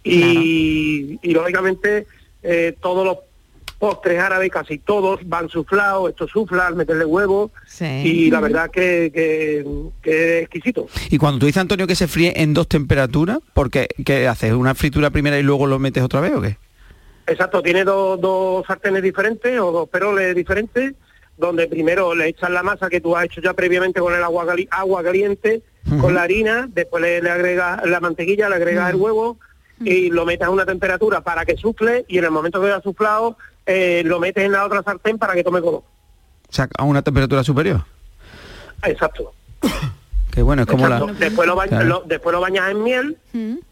Y, 0.04 1.18
y 1.22 1.32
lógicamente 1.32 2.06
eh, 2.42 2.76
todos 2.80 3.04
los 3.04 3.18
postres 3.78 4.20
árabes, 4.20 4.50
casi 4.50 4.78
todos, 4.78 5.20
van 5.26 5.48
suflados, 5.48 6.10
esto 6.10 6.28
sufla 6.28 6.66
al 6.66 6.76
meterle 6.76 7.04
huevo 7.04 7.50
y 7.80 8.30
la 8.30 8.40
verdad 8.40 8.70
que, 8.70 9.10
que, 9.14 9.64
que 10.02 10.38
es 10.38 10.42
exquisito. 10.42 10.88
Y 11.10 11.16
cuando 11.16 11.38
tú 11.38 11.46
dices, 11.46 11.60
Antonio, 11.60 11.86
que 11.86 11.94
se 11.94 12.08
fríe 12.08 12.34
en 12.36 12.54
dos 12.54 12.68
temperaturas, 12.68 13.38
porque 13.54 13.88
¿qué 14.04 14.26
haces? 14.28 14.52
¿Una 14.52 14.74
fritura 14.74 15.10
primera 15.10 15.38
y 15.38 15.42
luego 15.42 15.66
lo 15.66 15.78
metes 15.78 16.02
otra 16.02 16.20
vez 16.20 16.34
o 16.34 16.42
qué? 16.42 16.56
Exacto, 17.28 17.62
tiene 17.62 17.84
dos, 17.84 18.20
dos 18.20 18.66
sartenes 18.66 19.02
diferentes 19.02 19.60
o 19.60 19.70
dos 19.70 19.88
peroles 19.88 20.34
diferentes, 20.34 20.94
donde 21.36 21.68
primero 21.68 22.14
le 22.14 22.28
echas 22.28 22.50
la 22.50 22.62
masa 22.62 22.88
que 22.88 23.00
tú 23.00 23.14
has 23.16 23.26
hecho 23.26 23.40
ya 23.40 23.52
previamente 23.52 24.00
con 24.00 24.12
el 24.14 24.24
agua, 24.24 24.46
cali- 24.46 24.66
agua 24.70 25.02
caliente, 25.02 25.62
con 26.00 26.14
la 26.14 26.22
harina, 26.22 26.68
después 26.72 27.00
le, 27.02 27.22
le 27.22 27.30
agregas 27.30 27.86
la 27.86 28.00
mantequilla, 28.00 28.48
le 28.48 28.56
agregas 28.56 28.90
el 28.90 28.96
huevo 28.96 29.38
y 29.80 30.10
lo 30.10 30.24
metes 30.26 30.46
a 30.46 30.50
una 30.50 30.66
temperatura 30.66 31.20
para 31.20 31.44
que 31.46 31.56
sufle 31.56 32.04
y 32.08 32.18
en 32.18 32.24
el 32.24 32.30
momento 32.30 32.60
que 32.60 32.66
haya 32.66 32.80
suflado 32.82 33.36
eh, 33.64 34.02
lo 34.04 34.18
metes 34.18 34.44
en 34.44 34.52
la 34.52 34.64
otra 34.66 34.82
sartén 34.82 35.18
para 35.18 35.34
que 35.34 35.44
tome 35.44 35.60
color. 35.60 35.82
O 35.82 36.52
sea, 36.52 36.66
a 36.76 36.84
una 36.84 37.02
temperatura 37.02 37.44
superior. 37.44 37.82
Exacto. 38.84 39.32
Bueno, 40.42 40.62
es 40.62 40.68
como 40.68 40.84
Exacto. 40.86 41.06
la... 41.08 41.12
Después, 41.14 41.46
lo, 41.48 41.56
ba- 41.56 41.66
Claro. 41.66 41.84
lo- 41.86 42.02
después 42.06 42.32
lo 42.32 42.40
bañas 42.40 42.70
en 42.70 42.82
miel 42.82 43.16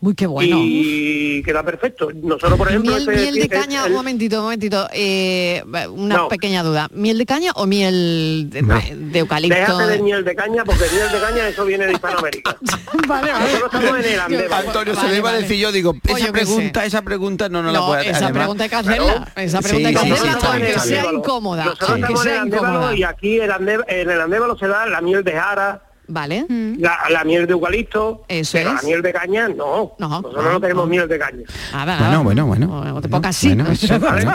Uy, 0.00 0.14
qué 0.14 0.26
bueno. 0.26 0.56
y 0.60 1.42
queda 1.44 1.62
perfecto. 1.64 2.10
Nosotros, 2.14 2.56
por 2.58 2.68
ejemplo, 2.68 2.92
miel, 2.96 3.08
miel 3.08 3.34
de 3.34 3.48
caña, 3.48 3.84
el- 3.84 3.90
un 3.92 3.96
momentito, 3.96 4.36
un 4.38 4.42
momentito, 4.44 4.88
eh, 4.92 5.64
una 5.90 6.16
No. 6.16 6.28
pequeña 6.28 6.62
duda. 6.62 6.88
¿Miel 6.92 7.18
de 7.18 7.26
caña 7.26 7.52
o 7.56 7.66
miel 7.66 8.48
de, 8.50 8.62
de 8.96 9.18
eucalipto? 9.18 9.56
Déjate 9.58 9.86
de 9.92 10.02
miel 10.02 10.24
de 10.24 10.36
caña, 10.36 10.64
porque 10.64 10.84
miel 10.92 11.10
de 11.10 11.20
caña 11.20 11.48
eso 11.48 11.64
viene 11.64 11.86
de 11.86 11.92
Hispanoamérica. 11.94 12.56
vale, 13.08 13.32
Nosotros 13.32 13.70
estamos 13.74 14.06
en 14.06 14.12
el. 14.34 14.52
Antonio, 14.52 14.94
se 14.94 15.08
le 15.08 15.16
iba 15.16 15.30
a 15.30 15.34
decir 15.34 15.56
yo, 15.58 15.72
digo, 15.72 15.90
Oye, 16.12 16.22
esa 16.22 16.32
pregunta, 16.32 16.84
esa 16.84 17.02
pregunta 17.02 17.48
no 17.48 17.62
nos 17.62 17.72
la 17.72 17.78
No, 17.80 17.86
puede 17.88 18.02
esa 18.08 18.16
además- 18.26 18.32
pregunta 18.32 18.64
hay 18.64 18.70
que 18.70 18.76
hacerla. 18.76 19.32
Esa 19.36 19.60
pregunta 19.60 19.88
Sí, 19.90 19.96
hay 19.96 20.10
que 20.10 20.16
sí, 20.16 20.26
hacerla 20.28 20.48
aunque 20.52 20.78
sea 20.80 21.12
incómoda. 21.12 21.64
Nosotros 21.64 21.98
estamos 21.98 22.26
en 22.26 22.32
el 22.32 22.38
Andévalo 22.38 22.92
y 22.94 23.02
aquí 23.02 23.36
en 23.40 23.50
el 24.10 24.20
Andévalo 24.20 24.56
se 24.58 24.68
da 24.68 24.86
la 24.86 25.00
miel 25.00 25.24
de 25.24 25.32
jara, 25.32 25.82
Vale. 26.08 26.46
la, 26.78 26.98
la 27.10 27.24
miel 27.24 27.46
de 27.46 27.52
eucalipto, 27.52 28.24
Eso 28.28 28.52
pero 28.52 28.70
es. 28.70 28.76
la 28.76 28.82
miel 28.82 29.02
de 29.02 29.12
caña 29.12 29.48
no. 29.48 29.92
Nosotros 29.98 30.44
no, 30.44 30.60
tenemos 30.60 30.88
miel 30.88 31.08
de 31.08 31.18
caña. 31.18 31.42
Nada, 31.72 31.98
Bueno, 31.98 32.22
bueno, 32.22 32.46
bueno. 32.46 32.84
No 32.84 33.00
te 33.02 33.08
pongas 33.08 33.36
así. 33.36 33.48
Bueno, 33.48 33.70
eso, 33.70 33.98
bueno. 33.98 34.34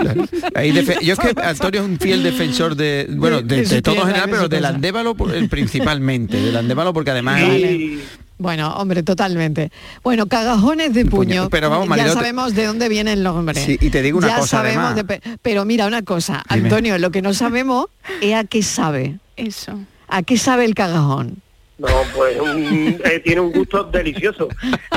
Claro. 0.00 0.24
Ahí 0.54 0.72
defe- 0.72 1.00
yo 1.02 1.12
es 1.14 1.18
que 1.18 1.34
Antonio 1.42 1.80
es 1.82 1.86
un 1.86 1.98
fiel 1.98 2.22
defensor 2.22 2.74
de, 2.76 3.06
bueno, 3.10 3.42
de, 3.42 3.56
De 3.56 3.66
su 3.66 3.74
de 3.74 3.82
todo 3.82 3.96
en 3.96 4.06
general, 4.06 4.30
pero 4.30 4.48
del. 4.48 4.64
Andévalo 4.64 5.14
principalmente, 5.14 6.40
del 6.40 6.56
Andévalo 6.56 6.92
porque 6.92 7.10
además 7.10 7.40
Vale. 7.42 7.98
Bueno, 8.38 8.74
hombre, 8.74 9.02
totalmente. 9.04 9.70
Bueno, 10.02 10.26
cagajones 10.26 10.92
de 10.94 11.04
puño. 11.04 11.48
Pero 11.50 11.70
vamos, 11.70 11.96
ya 11.96 12.08
sabemos 12.12 12.54
de 12.54 12.66
dónde 12.66 12.88
viene 12.88 13.12
el 13.12 13.22
nombre. 13.22 13.54
Sí, 13.54 13.78
y 13.80 13.90
te 13.90 14.02
digo 14.02 14.18
una 14.18 14.28
ya 14.28 14.36
cosa, 14.38 14.48
sabemos 14.56 14.84
además. 14.86 14.96
de 14.96 15.04
pe- 15.04 15.38
pero 15.42 15.64
mira 15.64 15.86
una 15.86 16.02
cosa, 16.02 16.42
Dime. 16.50 16.68
Antonio, 16.68 16.98
lo 16.98 17.10
que 17.12 17.22
no 17.22 17.34
sabemos 17.34 17.86
es 18.20 18.34
a 18.34 18.42
qué 18.44 18.62
sabe. 18.62 19.18
Eso. 19.36 19.78
¿A 20.14 20.22
qué 20.22 20.36
sabe 20.36 20.66
el 20.66 20.74
cagajón? 20.74 21.40
No, 21.78 21.88
pues 22.14 22.38
un- 22.38 23.00
eh, 23.02 23.20
tiene 23.24 23.40
un 23.40 23.50
gusto 23.50 23.84
delicioso. 23.84 24.46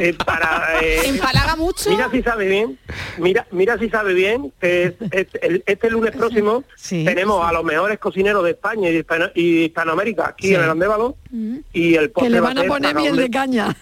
Eh, 0.02 0.14
para, 0.14 0.78
eh, 0.84 1.08
¿Empalaga 1.08 1.56
mucho? 1.56 1.90
Mira 1.90 2.10
si 2.12 2.22
sabe 2.22 2.48
bien, 2.50 2.78
mira, 3.18 3.48
mira 3.52 3.80
si 3.80 3.90
sabe 3.90 4.14
bien, 4.14 4.52
que 4.60 4.84
es- 4.84 4.94
es- 5.12 5.28
el- 5.42 5.64
este 5.66 5.90
lunes 5.90 6.12
próximo 6.16 6.66
tenemos 6.90 7.48
a 7.48 7.54
los 7.54 7.64
mejores 7.64 7.98
cocineros 7.98 8.44
de 8.44 8.52
España 8.52 8.90
y 8.90 8.94
de 8.94 9.00
Hispano- 9.00 9.32
y 9.34 9.64
Hispanoamérica 9.64 10.28
aquí 10.28 10.50
Sí. 10.50 10.56
en 10.56 10.64
el 10.64 10.70
Andévalo 10.70 11.16
y 11.72 11.96
el 11.96 12.12
Que 12.12 12.30
le 12.30 12.42
va 12.42 12.50
van 12.50 12.58
a 12.58 12.62
ser 12.62 12.70
poner 12.70 12.94
cagajón 12.94 13.02
miel 13.16 13.16
de 13.26 13.32
caña. 13.32 13.78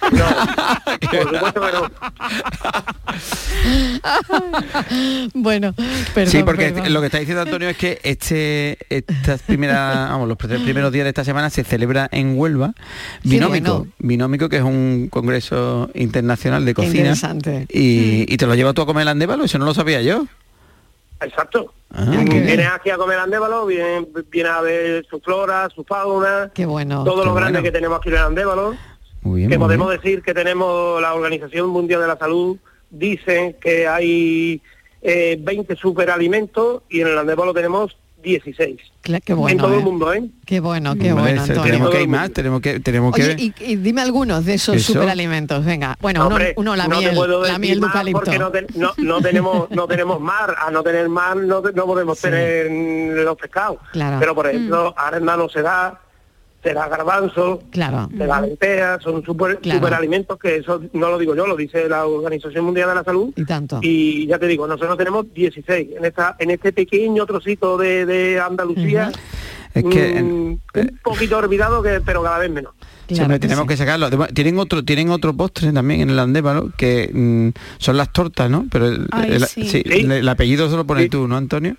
Por 0.00 1.28
supuesto 1.28 1.60
que 1.60 1.72
no. 1.72 1.88
bueno, 5.34 5.74
perdón, 6.14 6.30
sí, 6.32 6.42
porque 6.42 6.70
perdón. 6.72 6.92
lo 6.92 7.00
que 7.00 7.06
está 7.06 7.18
diciendo 7.18 7.42
Antonio 7.42 7.68
es 7.68 7.76
que 7.76 8.00
este 8.02 8.78
estas 8.88 9.42
primeras, 9.42 10.10
vamos, 10.10 10.28
los 10.28 10.38
tres 10.38 10.60
primeros 10.60 10.92
días 10.92 11.04
de 11.04 11.10
esta 11.10 11.24
semana 11.24 11.50
se 11.50 11.64
celebra 11.64 12.08
en 12.12 12.38
Huelva 12.38 12.72
Binómico, 13.24 13.78
bueno. 13.78 13.92
Binómico 13.98 14.48
que 14.48 14.56
es 14.58 14.62
un 14.62 15.08
congreso 15.10 15.90
internacional 15.94 16.64
de 16.64 16.74
cocina. 16.74 16.96
interesante. 16.96 17.66
Y, 17.70 18.32
y 18.32 18.36
te 18.36 18.46
lo 18.46 18.54
llevas 18.54 18.74
tú 18.74 18.82
a 18.82 18.86
comer 18.86 19.02
el 19.02 19.08
andévalo, 19.08 19.44
eso 19.44 19.58
no 19.58 19.64
lo 19.64 19.74
sabía 19.74 20.00
yo. 20.02 20.26
Exacto. 21.20 21.74
Ah, 21.92 22.04
Vienes 22.06 22.68
aquí 22.72 22.90
a 22.90 22.96
comer 22.96 23.18
Andévalo, 23.18 23.66
viene, 23.66 24.06
viene 24.30 24.50
a 24.50 24.60
ver 24.60 25.04
su 25.10 25.18
flora, 25.20 25.68
su 25.74 25.82
fauna, 25.82 26.50
Qué 26.54 26.64
bueno. 26.66 27.02
todo 27.02 27.22
Qué 27.22 27.26
lo 27.26 27.34
grande 27.34 27.58
bueno. 27.58 27.64
que 27.64 27.72
tenemos 27.72 27.98
aquí 27.98 28.10
en 28.10 28.14
el 28.16 28.20
Andévalo. 28.22 28.76
Muy 29.22 29.38
bien, 29.40 29.50
que 29.50 29.58
muy 29.58 29.66
podemos 29.66 29.88
bien. 29.88 30.00
decir 30.00 30.22
que 30.22 30.34
tenemos 30.34 31.00
la 31.02 31.14
Organización 31.14 31.68
Mundial 31.70 32.00
de 32.00 32.06
la 32.08 32.16
Salud 32.18 32.56
dice 32.90 33.56
que 33.60 33.86
hay 33.86 34.62
eh, 35.02 35.36
20 35.40 35.76
superalimentos 35.76 36.82
y 36.88 37.00
en 37.00 37.08
el 37.08 37.18
Andévalo 37.18 37.52
tenemos 37.52 37.96
16. 38.22 38.80
Cla- 39.02 39.20
Qué 39.24 39.32
bueno. 39.32 39.52
en 39.52 39.58
todo 39.58 39.74
¿eh? 39.74 39.78
el 39.78 39.84
mundo, 39.84 40.12
¿eh? 40.12 40.24
Qué 40.44 40.58
bueno, 40.58 40.94
qué 40.96 41.12
bueno, 41.12 41.40
Antonio. 41.42 41.62
tenemos 41.62 41.90
que 41.90 42.02
ir 42.02 42.08
más, 42.08 42.32
tenemos 42.32 42.60
que 42.60 42.80
tenemos 42.80 43.14
Oye, 43.14 43.36
que 43.36 43.42
y, 43.42 43.54
y 43.60 43.76
dime 43.76 44.00
algunos 44.02 44.44
de 44.44 44.54
esos 44.54 44.74
Eso. 44.76 44.94
superalimentos, 44.94 45.64
venga. 45.64 45.96
Bueno, 46.00 46.20
uno, 46.26 46.34
Hombre, 46.34 46.52
uno 46.56 46.74
la 46.74 46.88
no 46.88 46.98
miel, 46.98 47.14
puedo 47.14 47.42
la 47.42 47.46
decir 47.46 47.60
miel 47.60 47.78
eucalipto. 47.82 48.20
porque 48.24 48.38
no, 48.38 48.50
te- 48.50 48.66
no- 48.74 48.92
no 48.96 49.20
tenemos 49.20 49.70
no 49.70 49.86
tenemos 49.86 50.20
mar, 50.20 50.56
a 50.58 50.70
no 50.72 50.82
tener 50.82 51.08
mar 51.08 51.36
no, 51.36 51.62
te- 51.62 51.72
no 51.72 51.86
podemos 51.86 52.18
tener 52.20 52.66
los 53.24 53.36
pescados. 53.36 53.78
Claro. 53.92 54.16
Pero 54.18 54.34
por 54.34 54.46
Mm. 54.46 54.50
ejemplo, 54.50 54.94
arándano 54.96 55.48
se 55.48 55.62
da, 55.62 56.00
se 56.62 56.74
da 56.74 56.88
garbanzo, 56.88 57.62
Claro. 57.70 58.08
se 58.16 58.26
da 58.26 58.40
lentejas, 58.40 59.02
son 59.02 59.24
super, 59.24 59.58
Claro. 59.58 59.78
superalimentos 59.78 60.38
que 60.38 60.56
eso 60.56 60.80
no 60.92 61.10
lo 61.10 61.18
digo 61.18 61.34
yo, 61.36 61.46
lo 61.46 61.56
dice 61.56 61.88
la 61.88 62.04
Organización 62.06 62.64
Mundial 62.64 62.88
de 62.88 62.94
la 62.96 63.04
Salud. 63.04 63.32
Y 63.36 63.44
tanto. 63.44 63.78
Y 63.82 64.26
ya 64.26 64.38
te 64.38 64.46
digo, 64.46 64.66
nosotros 64.66 64.98
tenemos 64.98 65.32
16 65.32 65.88
en 65.96 66.04
esta 66.04 66.34
en 66.38 66.50
este 66.50 66.72
pequeño 66.72 67.24
trocito 67.26 67.76
de, 67.78 68.04
de 68.06 68.40
Andalucía. 68.40 69.12
Es 69.74 69.84
que, 69.84 70.20
mm, 70.22 70.26
un 70.74 70.98
poquito 71.04 71.38
olvidado 71.38 71.82
que 71.82 72.00
pero 72.04 72.22
cada 72.22 72.38
vez 72.38 72.50
menos. 72.50 72.72
Siempre 73.06 73.38
tenemos 73.38 73.66
que 73.66 73.76
sacarlo. 73.76 74.06
Además, 74.06 74.28
tienen 74.34 74.58
otro, 74.58 74.84
tienen 74.84 75.10
otro 75.10 75.32
postre 75.34 75.72
también 75.72 76.00
en 76.02 76.10
el 76.10 76.18
andévalo 76.18 76.70
que 76.76 77.08
mm, 77.12 77.50
son 77.78 77.96
las 77.96 78.12
tortas, 78.12 78.50
¿no? 78.50 78.66
Pero 78.70 78.86
el, 78.88 79.06
Ay, 79.12 79.32
el- 79.32 79.44
sí. 79.46 79.62
sí, 79.62 79.82
Sí. 79.86 80.00
el- 80.00 80.12
el 80.12 80.28
apellido 80.28 80.68
se 80.68 80.76
lo 80.76 80.84
pones 80.84 81.08
tú, 81.08 81.26
¿no, 81.28 81.36
Antonio? 81.36 81.76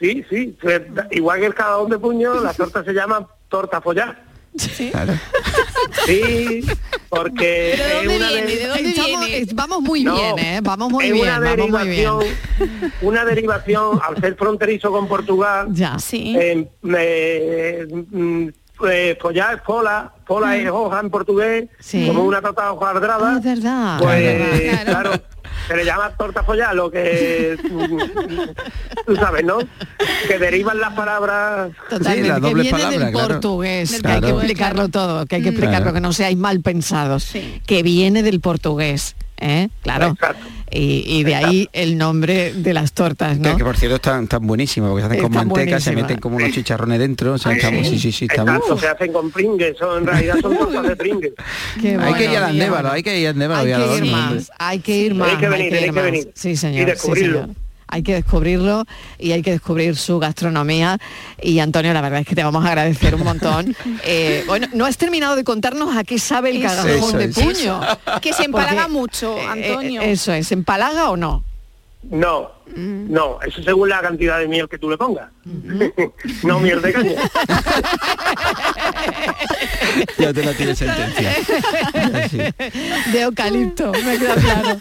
Sí, 0.00 0.24
sí, 0.30 0.56
pues, 0.60 0.82
igual 1.10 1.40
que 1.40 1.46
el 1.46 1.54
cagón 1.54 1.90
de 1.90 1.98
puño, 1.98 2.32
la 2.42 2.54
torta 2.54 2.82
se 2.84 2.92
llama 2.92 3.26
torta 3.48 3.80
follar. 3.80 4.26
Claro. 4.90 5.12
Sí, 6.06 6.66
porque 7.08 7.44
¿De 7.76 8.00
es 8.00 8.06
una 8.16 8.28
viene? 8.28 8.56
¿De 8.56 8.66
dónde 8.66 8.88
Estamos- 8.90 9.26
viene? 9.26 9.46
Vamos 9.54 9.80
muy 9.82 10.02
No, 10.04 10.14
bien, 10.16 10.38
¿eh? 10.38 10.60
Vamos 10.62 10.90
muy 10.90 11.04
es 11.06 11.12
bien, 11.12 11.24
una 11.26 11.38
vamos 11.38 11.56
muy 11.70 11.88
bien. 11.88 12.18
derivación, 12.18 12.24
una 13.02 13.24
derivación 13.24 14.00
al 14.02 14.20
ser 14.20 14.34
fronterizo 14.36 14.90
con 14.90 15.06
Portugal. 15.06 15.68
Ya. 15.70 15.98
Sí. 15.98 16.34
eh, 16.36 16.68
eh, 16.92 17.86
mm, 18.80 18.86
eh, 18.90 19.18
follar 19.20 19.54
es 19.56 19.62
pola, 19.62 20.12
pola 20.26 20.56
es 20.56 20.68
hoja 20.70 21.00
en 21.00 21.10
portugués, 21.10 21.68
Sí. 21.78 22.06
como 22.06 22.24
una 22.24 22.40
torta 22.40 22.72
hojardrada. 22.72 23.34
Ah, 23.34 23.38
es 23.38 23.44
verdad. 23.44 23.98
Pues 23.98 24.84
claro, 24.84 25.12
se 25.66 25.76
le 25.76 25.84
llama 25.84 26.10
torta 26.16 26.42
follar, 26.42 26.74
lo 26.74 26.90
que 26.90 27.56
mm, 27.62 27.98
tú 29.06 29.16
sabes, 29.16 29.44
¿no? 29.44 29.58
Que 30.26 30.38
derivan 30.38 30.80
las 30.80 30.92
palabras. 30.94 31.70
Totalmente, 31.90 32.40
que 32.40 32.54
viene 32.54 32.98
del 32.98 33.12
portugués, 33.12 34.00
que 34.02 34.08
hay 34.08 34.20
que 34.20 34.28
explicarlo 34.30 34.88
todo, 34.88 35.26
que 35.26 35.36
hay 35.36 35.42
que 35.42 35.50
Mm. 35.50 35.54
explicarlo, 35.54 35.92
que 35.92 36.00
no 36.00 36.12
seáis 36.12 36.36
mal 36.36 36.60
pensados, 36.60 37.32
que 37.66 37.82
viene 37.82 38.22
del 38.22 38.40
portugués, 38.40 39.16
¿eh? 39.40 39.68
Claro. 39.82 40.16
Y, 40.70 41.02
y 41.06 41.24
de 41.24 41.34
ahí 41.34 41.68
el 41.72 41.96
nombre 41.96 42.52
de 42.52 42.74
las 42.74 42.92
tortas, 42.92 43.38
Que, 43.38 43.48
¿no? 43.48 43.56
que, 43.56 43.64
por 43.64 43.76
cierto 43.76 43.96
están, 43.96 44.24
están 44.24 44.46
buenísimos, 44.46 44.90
porque 44.90 45.02
se 45.02 45.06
hacen 45.06 45.22
con 45.22 45.32
Están 45.32 45.48
manteca, 45.48 45.80
se 45.80 45.90
buenísimas. 45.90 46.02
meten 46.02 46.20
como 46.20 46.36
unos 46.36 46.50
chicharrones 46.52 46.98
dentro. 46.98 47.32
O 47.32 47.38
sea, 47.38 47.52
estamos, 47.52 47.86
sí, 47.88 47.98
sí, 47.98 48.12
sí, 48.12 48.26
estamos. 48.26 48.56
Exacto, 48.56 48.78
se 48.78 48.88
hacen 48.88 49.12
con 49.12 49.30
pringues, 49.30 49.76
son, 49.78 49.98
en 50.02 50.06
realidad 50.06 50.36
son 50.42 50.58
tortas 50.58 50.82
de 50.88 50.96
pringues. 50.96 51.32
Qué 51.80 51.96
hay 51.96 52.14
que 52.14 52.24
ir 52.24 52.30
bueno, 52.30 52.46
al 52.46 52.70
bueno. 52.70 52.90
hay 52.90 53.02
que 53.02 53.18
ir 53.18 53.28
al 53.28 53.32
andévalo. 53.34 53.60
Hay 53.60 53.68
y 53.68 53.72
a 53.72 53.76
que 53.76 53.86
los 53.86 53.98
ir 53.98 54.04
más, 54.12 54.52
hay 54.58 54.78
que 54.80 54.96
ir 54.98 55.14
más, 55.14 55.30
Hay 55.30 55.36
que 55.38 55.48
venir, 55.48 55.72
ir 55.72 55.78
hay 55.78 55.90
que 55.90 56.02
venir. 56.02 56.30
Sí, 56.34 56.56
señor. 56.56 56.82
Y 56.82 56.84
descubrirlo. 56.84 57.38
sí, 57.40 57.44
señor. 57.44 57.67
Hay 57.88 58.02
que 58.02 58.14
descubrirlo 58.14 58.84
y 59.18 59.32
hay 59.32 59.42
que 59.42 59.50
descubrir 59.52 59.96
su 59.96 60.18
gastronomía. 60.18 60.98
Y 61.42 61.58
Antonio, 61.58 61.92
la 61.94 62.00
verdad 62.00 62.20
es 62.20 62.26
que 62.26 62.34
te 62.34 62.44
vamos 62.44 62.64
a 62.64 62.68
agradecer 62.68 63.14
un 63.14 63.24
montón. 63.24 63.74
Eh, 64.04 64.44
bueno, 64.46 64.68
no 64.74 64.86
has 64.86 64.96
terminado 64.96 65.34
de 65.36 65.44
contarnos 65.44 65.96
a 65.96 66.04
qué 66.04 66.18
sabe 66.18 66.50
el 66.50 66.62
cagajón 66.62 66.90
Eso 66.90 67.18
de 67.18 67.28
puño. 67.28 67.80
Que 68.22 68.32
se 68.32 68.44
empalaga 68.44 68.82
Porque, 68.82 68.92
mucho, 68.92 69.36
eh, 69.36 69.46
Antonio. 69.46 70.02
eso 70.02 70.32
es, 70.32 70.50
¿empalaga 70.52 71.10
o 71.10 71.16
no? 71.16 71.44
No, 72.02 72.50
No, 72.76 73.40
eso 73.42 73.62
según 73.62 73.88
la 73.88 74.00
cantidad 74.00 74.38
de 74.38 74.48
miel 74.48 74.68
que 74.68 74.78
tú 74.78 74.88
le 74.90 74.96
pongas. 74.96 75.30
no 76.42 76.60
miel 76.60 76.80
de 76.82 76.92
caña. 76.92 77.12
Ya 80.18 80.32
te 80.32 80.44
la 80.44 80.52
tiene 80.52 80.74
sentencia. 80.74 81.34
de 83.12 83.20
eucalipto, 83.20 83.92
me 83.92 84.18
queda 84.18 84.34
claro. 84.34 84.78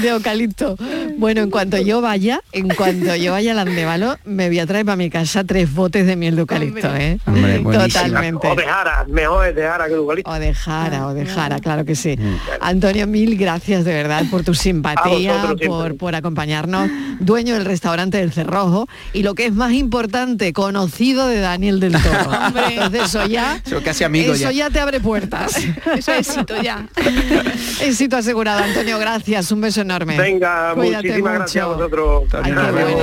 De 0.00 0.08
eucalipto. 0.08 0.76
Bueno, 1.18 1.40
en 1.42 1.50
cuanto 1.50 1.78
yo 1.78 2.00
vaya, 2.00 2.40
en 2.52 2.68
cuanto 2.68 3.14
yo 3.16 3.32
vaya 3.32 3.52
al 3.52 3.58
Andevalo, 3.60 4.16
me 4.24 4.48
voy 4.48 4.58
a 4.58 4.66
traer 4.66 4.84
para 4.84 4.96
mi 4.96 5.10
casa 5.10 5.44
tres 5.44 5.72
botes 5.72 6.06
de 6.06 6.16
miel 6.16 6.36
de 6.36 6.40
eucalipto, 6.42 6.94
¿eh? 6.94 7.18
Hombre. 7.26 7.60
Totalmente. 7.60 8.46
O 8.46 8.54
de 8.54 8.64
jara, 8.64 9.04
mejor 9.08 9.48
es 9.48 9.54
de 9.54 9.62
jara 9.62 9.84
que 9.84 9.90
de 9.90 9.96
eucalipto. 9.96 10.30
O 10.30 10.34
de 10.34 10.54
jara, 10.54 11.06
o 11.08 11.14
de 11.14 11.26
jara, 11.26 11.58
claro 11.58 11.84
que 11.84 11.94
sí. 11.94 12.16
Antonio, 12.60 13.06
mil 13.06 13.36
gracias 13.36 13.84
de 13.84 13.92
verdad 13.92 14.24
por 14.30 14.44
tu 14.44 14.54
simpatía, 14.54 15.54
por, 15.66 15.96
por 15.96 16.14
acompañarnos, 16.14 16.90
dueño 17.20 17.54
del 17.54 17.64
restaurante 17.64 18.18
del 18.18 18.32
Cerrojo 18.32 18.88
y 19.12 19.22
lo 19.22 19.34
que 19.34 19.46
es 19.46 19.52
más 19.52 19.72
importante, 19.72 20.52
conocido 20.52 21.26
de 21.26 21.40
Daniel 21.40 21.80
del 21.80 21.92
Toro. 21.92 22.30
Entonces 22.70 23.02
eso 23.04 23.26
ya, 23.26 23.62
casi 23.84 24.04
amigos 24.04 24.36
eso 24.40 24.50
ya. 24.50 24.66
ya 24.66 24.70
te 24.70 24.80
abre 24.80 25.00
puertas. 25.00 25.56
Eso 25.96 26.12
es 26.12 26.28
éxito 26.28 26.60
ya. 26.62 26.88
Éxito 27.80 28.16
asegurado, 28.16 28.62
Antonio, 28.62 28.98
gracias, 28.98 29.50
un 29.52 29.60
beso 29.60 29.80
enorme. 29.80 30.16
Venga, 30.16 30.72
Cuídate 30.74 31.08
muchísimas 31.08 31.32
mucho. 31.32 31.38
gracias 31.38 31.64
a 31.64 31.68
vosotros. 31.68 32.24
Ay, 32.42 32.52
qué 32.52 32.70
bueno. 32.70 32.96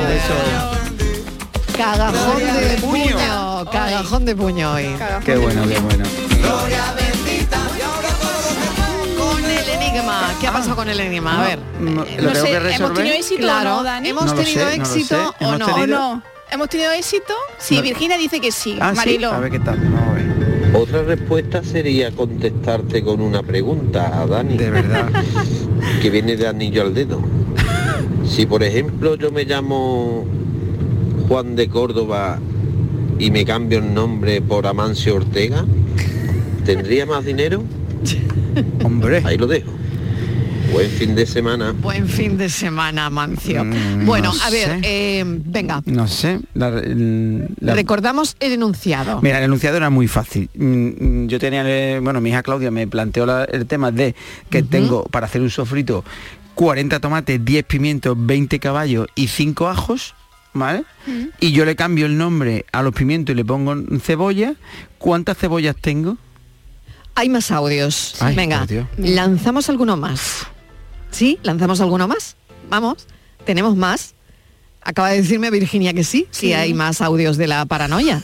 Cagajón 1.77 2.39
de 2.39 2.77
puño, 2.81 3.65
cagajón 3.71 4.25
de 4.25 4.35
puño 4.35 4.73
hoy. 4.73 4.95
Qué 5.25 5.37
bueno, 5.37 5.67
qué 5.67 5.79
bueno. 5.79 6.03
Enigma, 10.33 10.39
¿qué 10.41 10.47
ha 10.47 10.51
pasado 10.51 10.75
con 10.75 10.89
el 10.89 10.99
enigma? 10.99 11.43
A 11.43 11.47
ver. 11.47 11.59
¿Lo 11.81 11.89
No 11.91 12.03
tengo 12.05 12.33
sé, 12.35 12.51
que 12.51 12.75
¿hemos 12.75 12.93
tenido 12.93 13.15
éxito 13.15 13.41
Claro, 13.41 13.71
o 13.71 13.77
no, 13.77 13.83
Dani? 13.83 14.09
¿hemos 14.09 14.25
No 14.25 14.33
tenido 14.33 14.67
sé, 14.69 14.75
éxito 14.75 15.35
o 15.39 15.43
¿Hemos 15.45 15.59
no? 15.59 15.65
¿O 15.65 15.75
tenido? 15.75 15.87
no? 15.99 16.23
¿Hemos 16.51 16.69
tenido 16.69 16.91
éxito? 16.91 17.33
Sí, 17.57 17.75
No. 17.77 17.81
Virginia 17.81 18.17
dice 18.17 18.39
que 18.39 18.51
sí. 18.51 18.77
Ah, 18.79 18.91
sí, 18.91 18.97
Marilo. 18.97 19.31
a 19.31 19.39
ver 19.39 19.51
qué 19.51 19.59
tal. 19.59 19.77
Vamos 19.79 20.09
a 20.09 20.13
ver. 20.13 20.75
Otra 20.75 21.03
respuesta 21.03 21.63
sería 21.63 22.11
contestarte 22.11 23.03
con 23.03 23.21
una 23.21 23.43
pregunta 23.43 24.21
a 24.21 24.25
Dani. 24.27 24.57
De 24.57 24.69
verdad. 24.69 25.09
Que 26.01 26.09
viene 26.09 26.37
de 26.37 26.47
anillo 26.47 26.81
al 26.81 26.93
dedo. 26.93 27.21
Si 28.25 28.45
por 28.45 28.63
ejemplo 28.63 29.15
yo 29.15 29.31
me 29.31 29.43
llamo 29.43 30.25
Juan 31.27 31.55
de 31.57 31.67
Córdoba 31.67 32.39
y 33.19 33.31
me 33.31 33.43
cambio 33.43 33.79
el 33.79 33.93
nombre 33.93 34.41
por 34.41 34.65
Amancio 34.65 35.15
Ortega, 35.15 35.65
¿tendría 36.65 37.05
más 37.05 37.25
dinero? 37.25 37.63
Hombre. 38.85 39.21
Ahí 39.25 39.37
lo 39.37 39.47
dejo. 39.47 39.71
Buen 40.73 40.89
fin 40.89 41.13
de 41.15 41.25
semana. 41.27 41.71
Buen 41.71 42.07
fin 42.09 42.35
de 42.37 42.49
semana, 42.49 43.07
Mancio. 43.11 43.63
Mm, 43.63 44.05
bueno, 44.07 44.33
no 44.33 44.41
a 44.43 44.49
ver, 44.49 44.79
eh, 44.81 45.23
venga, 45.25 45.83
No 45.85 46.07
sé. 46.07 46.39
la- 46.55 46.71
la- 47.59 47.75
recordamos 47.75 48.35
el 48.39 48.53
enunciado. 48.53 49.21
Mira, 49.21 49.37
el 49.37 49.43
enunciado 49.45 49.77
era 49.77 49.91
muy 49.91 50.07
fácil. 50.07 50.49
Mm, 50.55 51.27
Yo 51.27 51.39
tenía, 51.39 51.63
eh, 51.65 51.99
bueno, 52.01 52.19
mi 52.21 52.31
hija 52.31 52.41
Claudia 52.41 52.71
me 52.71 52.87
planteó 52.87 53.25
la- 53.27 53.43
el 53.45 53.67
tema 53.67 53.91
de 53.91 54.15
que 54.49 54.63
tengo 54.63 55.03
para 55.05 55.27
hacer 55.27 55.41
un 55.41 55.49
sofrito 55.51 56.03
40 56.55 56.99
tomates, 56.99 57.43
10 57.45 57.63
pimientos, 57.65 58.15
20 58.19 58.59
caballos 58.59 59.07
y 59.15 59.27
5 59.27 59.67
ajos, 59.69 60.15
¿vale? 60.53 60.83
Y 61.39 61.51
yo 61.51 61.65
le 61.65 61.75
cambio 61.75 62.07
el 62.07 62.17
nombre 62.17 62.65
a 62.71 62.81
los 62.81 62.93
pimientos 62.93 63.33
y 63.33 63.35
le 63.35 63.45
pongo 63.45 63.75
cebolla. 64.01 64.55
¿Cuántas 64.97 65.37
cebollas 65.37 65.75
tengo? 65.79 66.17
Hay 67.15 67.29
más 67.29 67.51
audios. 67.51 68.15
Ay, 68.19 68.35
venga, 68.35 68.65
lanzamos 68.97 69.69
alguno 69.69 69.95
más. 69.97 70.47
¿Sí? 71.13 71.39
¿Lanzamos 71.43 71.79
alguno 71.79 72.07
más? 72.07 72.35
Vamos, 72.69 73.07
tenemos 73.45 73.75
más. 73.75 74.15
Acaba 74.81 75.09
de 75.11 75.21
decirme 75.21 75.49
Virginia 75.51 75.93
que 75.93 76.03
sí, 76.03 76.27
sí, 76.31 76.47
Sí. 76.47 76.53
hay 76.53 76.73
más 76.73 76.99
audios 77.01 77.37
de 77.37 77.47
la 77.47 77.65
paranoia. 77.65 78.21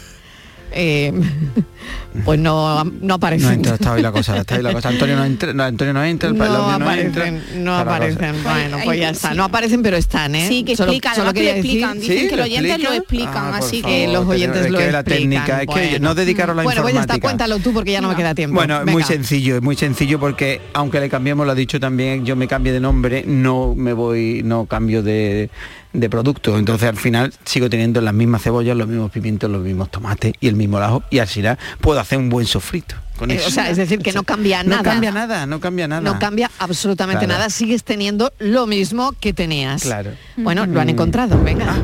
Eh, 0.72 1.12
pues 2.26 2.40
no, 2.40 2.84
no 2.84 2.92
No 3.02 3.14
aparecen. 3.16 3.54
entra, 3.54 3.76
está 3.76 3.94
hoy 3.94 4.02
la 4.02 4.12
cosa, 4.12 4.38
está 4.38 4.56
hoy 4.56 4.64
la 4.64 4.74
cosa. 4.74 4.90
Antonio 4.90 5.16
no 5.16 5.26
entra, 5.26 5.54
no, 5.54 5.64
Antonio 5.64 5.94
no 5.94 6.04
entra, 6.04 6.30
el 6.30 6.38
No 6.38 6.44
audio 6.46 6.58
no 6.80 6.86
aparecen, 6.86 7.06
entra. 7.08 7.32
no 7.32 7.80
Está 7.80 7.82
aparecen. 7.82 8.44
Bueno, 8.44 8.78
pues 8.84 9.00
ya 9.00 9.10
está. 9.10 9.34
No 9.34 9.44
aparecen, 9.44 9.82
pero 9.84 9.98
están, 9.98 10.36
¿eh? 10.36 10.48
Sí, 10.48 10.64
que 10.64 10.76
Solo- 10.76 10.92
explican, 10.92 11.16
solo 11.16 11.34
que 11.34 11.44
lo 11.44 11.50
explican. 11.50 12.00
Dicen 12.00 12.18
¿Sí? 12.20 12.24
que 12.28 12.32
¿Lo 12.32 12.38
los 12.38 12.46
oyentes 12.46 12.80
lo 12.84 12.94
explican? 12.94 13.28
explican, 13.28 13.54
Ah, 13.54 13.58
así 13.58 13.82
favor, 13.82 13.96
que 13.98 14.08
los 14.08 14.26
oyentes 14.28 14.66
es 14.66 14.72
lo 14.72 14.78
que 14.80 14.92
la 14.92 15.00
explican. 15.00 15.20
técnica, 15.30 15.62
es 15.62 15.68
que 15.68 15.90
Bueno. 15.90 16.08
no 16.10 16.16
dedicaros 16.16 16.56
la 16.56 16.64
Bueno, 16.64 16.82
pues 16.82 16.94
ya 16.94 17.02
está, 17.02 17.16
informática. 17.16 17.28
cuéntalo 17.48 17.60
tú 17.64 17.74
porque 17.74 17.92
ya 17.92 18.02
no, 18.02 18.10
me 18.10 18.16
queda 18.16 18.36
tiempo. 18.36 18.56
Bueno, 18.56 18.80
muy 18.86 18.94
Venga. 18.96 19.06
sencillo, 19.08 19.56
es 19.56 19.62
muy 19.62 19.76
sencillo 19.76 20.20
porque 20.20 20.62
aunque 20.74 21.00
le 21.00 21.10
cambiemos, 21.10 21.46
lo 21.46 21.52
ha 21.52 21.56
dicho 21.56 21.80
también, 21.80 22.26
yo 22.26 22.36
me 22.36 22.48
cambie 22.48 22.74
de 22.74 22.80
nombre, 22.80 23.24
no 23.26 23.76
me 23.76 23.94
voy, 23.94 24.42
no 24.44 24.66
cambio 24.66 25.04
de, 25.04 25.50
de 25.94 26.10
producto. 26.10 26.58
Entonces 26.58 26.88
al 26.90 26.98
final 26.98 27.34
sigo 27.46 27.70
teniendo 27.70 28.00
las 28.02 28.14
mismas 28.14 28.44
cebollas, 28.44 28.76
los 28.78 28.88
mismos 28.88 29.12
pimientos, 29.12 29.50
los 29.50 29.62
mismos 29.62 29.90
tomates 29.90 30.34
y 30.40 30.48
el 30.48 30.56
mismo 30.56 30.78
ajo 30.78 31.04
y 31.10 31.20
así 31.20 31.42
ya 31.42 31.58
puedo 31.82 32.00
hacer 32.00 32.18
un 32.20 32.30
buen 32.30 32.46
sofrito. 32.46 32.96
Con 33.18 33.32
Eh, 33.32 33.36
eso. 33.36 33.48
o 33.48 33.52
sea, 33.52 33.70
es 33.70 33.76
decir, 33.78 34.00
que 34.00 34.14
no 34.14 34.24
cambia 34.24 34.64
No 34.64 34.70
nada. 34.78 34.84
cambia 34.84 35.12
nada, 35.12 35.46
no 35.46 35.60
cambia 35.60 35.88
nada. 35.88 36.02
No 36.02 36.20
cambia 36.20 36.50
absolutamente 36.60 37.26
Claro. 37.26 37.40
nada, 37.40 37.50
sigues 37.50 37.84
teniendo 37.84 38.32
lo 38.40 38.66
mismo 38.68 39.14
que 39.20 39.34
tenías. 39.34 39.82
Claro. 39.84 40.12
Bueno, 40.38 40.66
lo 40.66 40.80
han 40.80 40.90
encontrado, 40.90 41.42
venga. 41.44 41.76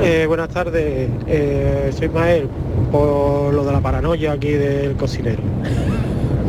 Eh, 0.00 0.24
buenas 0.26 0.48
tardes, 0.48 1.08
eh, 1.28 1.92
soy 1.96 2.08
Mael, 2.08 2.48
por 2.90 3.54
lo 3.54 3.64
de 3.64 3.72
la 3.72 3.80
paranoia 3.80 4.32
aquí 4.32 4.50
del 4.50 4.96
cocinero. 4.96 5.40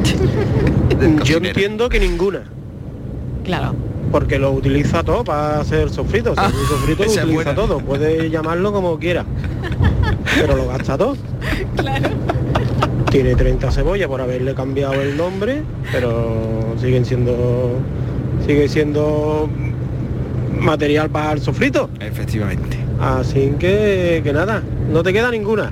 Yo 1.24 1.38
entiendo 1.38 1.88
que 1.90 2.00
ninguna, 2.00 2.44
Claro. 3.44 3.76
Porque 4.12 4.40
lo 4.40 4.52
utiliza 4.52 5.04
todo 5.04 5.24
para 5.24 5.60
hacer 5.60 5.90
sofrito. 5.90 6.32
O 6.32 6.36
sea, 6.36 6.46
Ah, 6.46 6.48
un 6.54 6.68
sofrito 6.68 7.04
lo 7.04 7.10
utiliza 7.10 7.26
buena. 7.34 7.56
todo, 7.56 7.80
puede 7.80 8.30
llamarlo 8.30 8.72
como 8.72 8.98
quiera, 9.00 9.26
pero 10.40 10.56
lo 10.56 10.68
gasta 10.68 10.98
todo. 10.98 11.16
Tiene 13.12 13.36
30 13.36 13.72
cebollas 13.72 14.08
por 14.08 14.20
haberle 14.22 14.54
cambiado 14.54 14.94
el 14.96 15.16
nombre, 15.16 15.62
pero 15.92 16.76
siguen 16.82 17.06
siendo 17.06 17.78
sigue 18.46 18.68
siendo 18.68 19.50
material 20.60 21.10
para 21.10 21.32
el 21.34 21.42
sofrito. 21.42 21.90
Efectivamente. 22.00 22.78
Así 23.00 23.54
que, 23.60 24.22
que 24.24 24.34
nada, 24.34 24.62
no 24.92 25.02
te 25.04 25.14
queda 25.14 25.32
ninguna. 25.32 25.72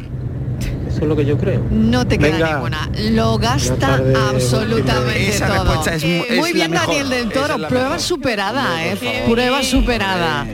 Eso 0.93 1.01
es 1.01 1.07
lo 1.07 1.15
que 1.15 1.25
yo 1.25 1.37
creo. 1.37 1.63
No 1.71 2.05
te 2.05 2.17
queda 2.19 2.33
Venga. 2.37 2.53
ninguna. 2.53 2.89
Lo 3.11 3.37
gasta 3.39 3.99
absolutamente 4.29 5.29
Esa 5.29 5.47
todo. 5.47 5.63
respuesta 5.63 5.95
es 5.95 6.03
mu- 6.03 6.09
Eh, 6.09 6.25
es 6.29 6.37
Muy 6.39 6.49
la 6.49 6.53
bien, 6.55 6.71
mejor. 6.71 6.87
Daniel 6.87 7.09
del 7.09 7.31
Esa 7.31 7.33
Toro. 7.41 7.53
es 7.55 7.59
la 7.61 7.67
Prueba 7.67 7.85
mejor. 7.89 8.01
superada, 8.01 8.85
¿eh? 8.85 9.23
Prueba 9.29 9.63
superada. 9.63 10.45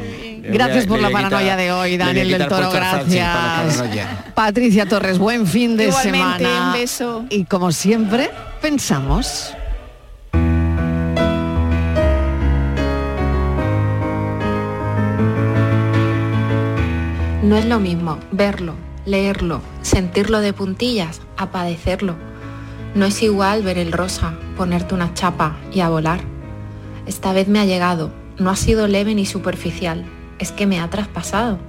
Gracias 0.42 0.86
por 0.88 1.00
la 1.02 1.10
paranoia 1.10 1.56
de 1.58 1.72
hoy, 1.74 1.98
Daniel 1.98 2.30
del 2.32 2.48
Toro. 2.48 2.72
Gracias. 2.72 3.84
Patricia 4.34 4.86
Torres, 4.88 5.18
buen 5.20 5.46
fin 5.46 5.76
de 5.76 5.86
Igualmente, 5.90 6.44
semana. 6.46 6.68
un 6.68 6.74
beso. 6.74 7.26
Y 7.30 7.44
como 7.44 7.72
siempre, 7.74 8.32
pensamos. 8.62 9.54
No 17.44 17.58
es 17.58 17.66
lo 17.66 17.80
mismo 17.80 18.18
verlo, 18.32 18.76
leerlo, 19.06 19.62
sentirlo 19.82 20.40
de 20.40 20.54
puntillas, 20.54 21.22
a 21.38 21.52
padecerlo. 21.52 22.16
No 22.96 23.06
es 23.06 23.22
igual 23.22 23.64
ver 23.64 23.78
el 23.78 23.92
rosa, 23.92 24.34
ponerte 24.58 24.96
una 24.96 25.14
chapa 25.14 25.58
y 25.72 25.82
a 25.82 25.90
volar. 25.90 26.22
Esta 27.06 27.34
vez 27.34 27.48
me 27.48 27.60
ha 27.60 27.66
llegado, 27.66 28.12
no 28.38 28.50
ha 28.50 28.56
sido 28.56 28.88
leve 28.88 29.16
ni 29.16 29.26
superficial, 29.26 30.06
es 30.40 30.52
que 30.52 30.68
me 30.68 30.80
ha 30.80 30.90
traspasado. 30.90 31.60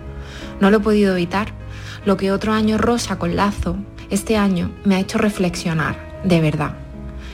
No 0.60 0.70
lo 0.70 0.78
he 0.78 0.80
podido 0.80 1.14
evitar. 1.14 1.48
Lo 2.04 2.16
que 2.16 2.32
otro 2.32 2.52
año 2.52 2.78
rosa 2.78 3.18
con 3.18 3.36
lazo, 3.36 3.76
este 4.08 4.36
año 4.36 4.70
me 4.84 4.96
ha 4.96 5.00
hecho 5.00 5.18
reflexionar, 5.18 6.20
de 6.24 6.40
verdad. 6.40 6.74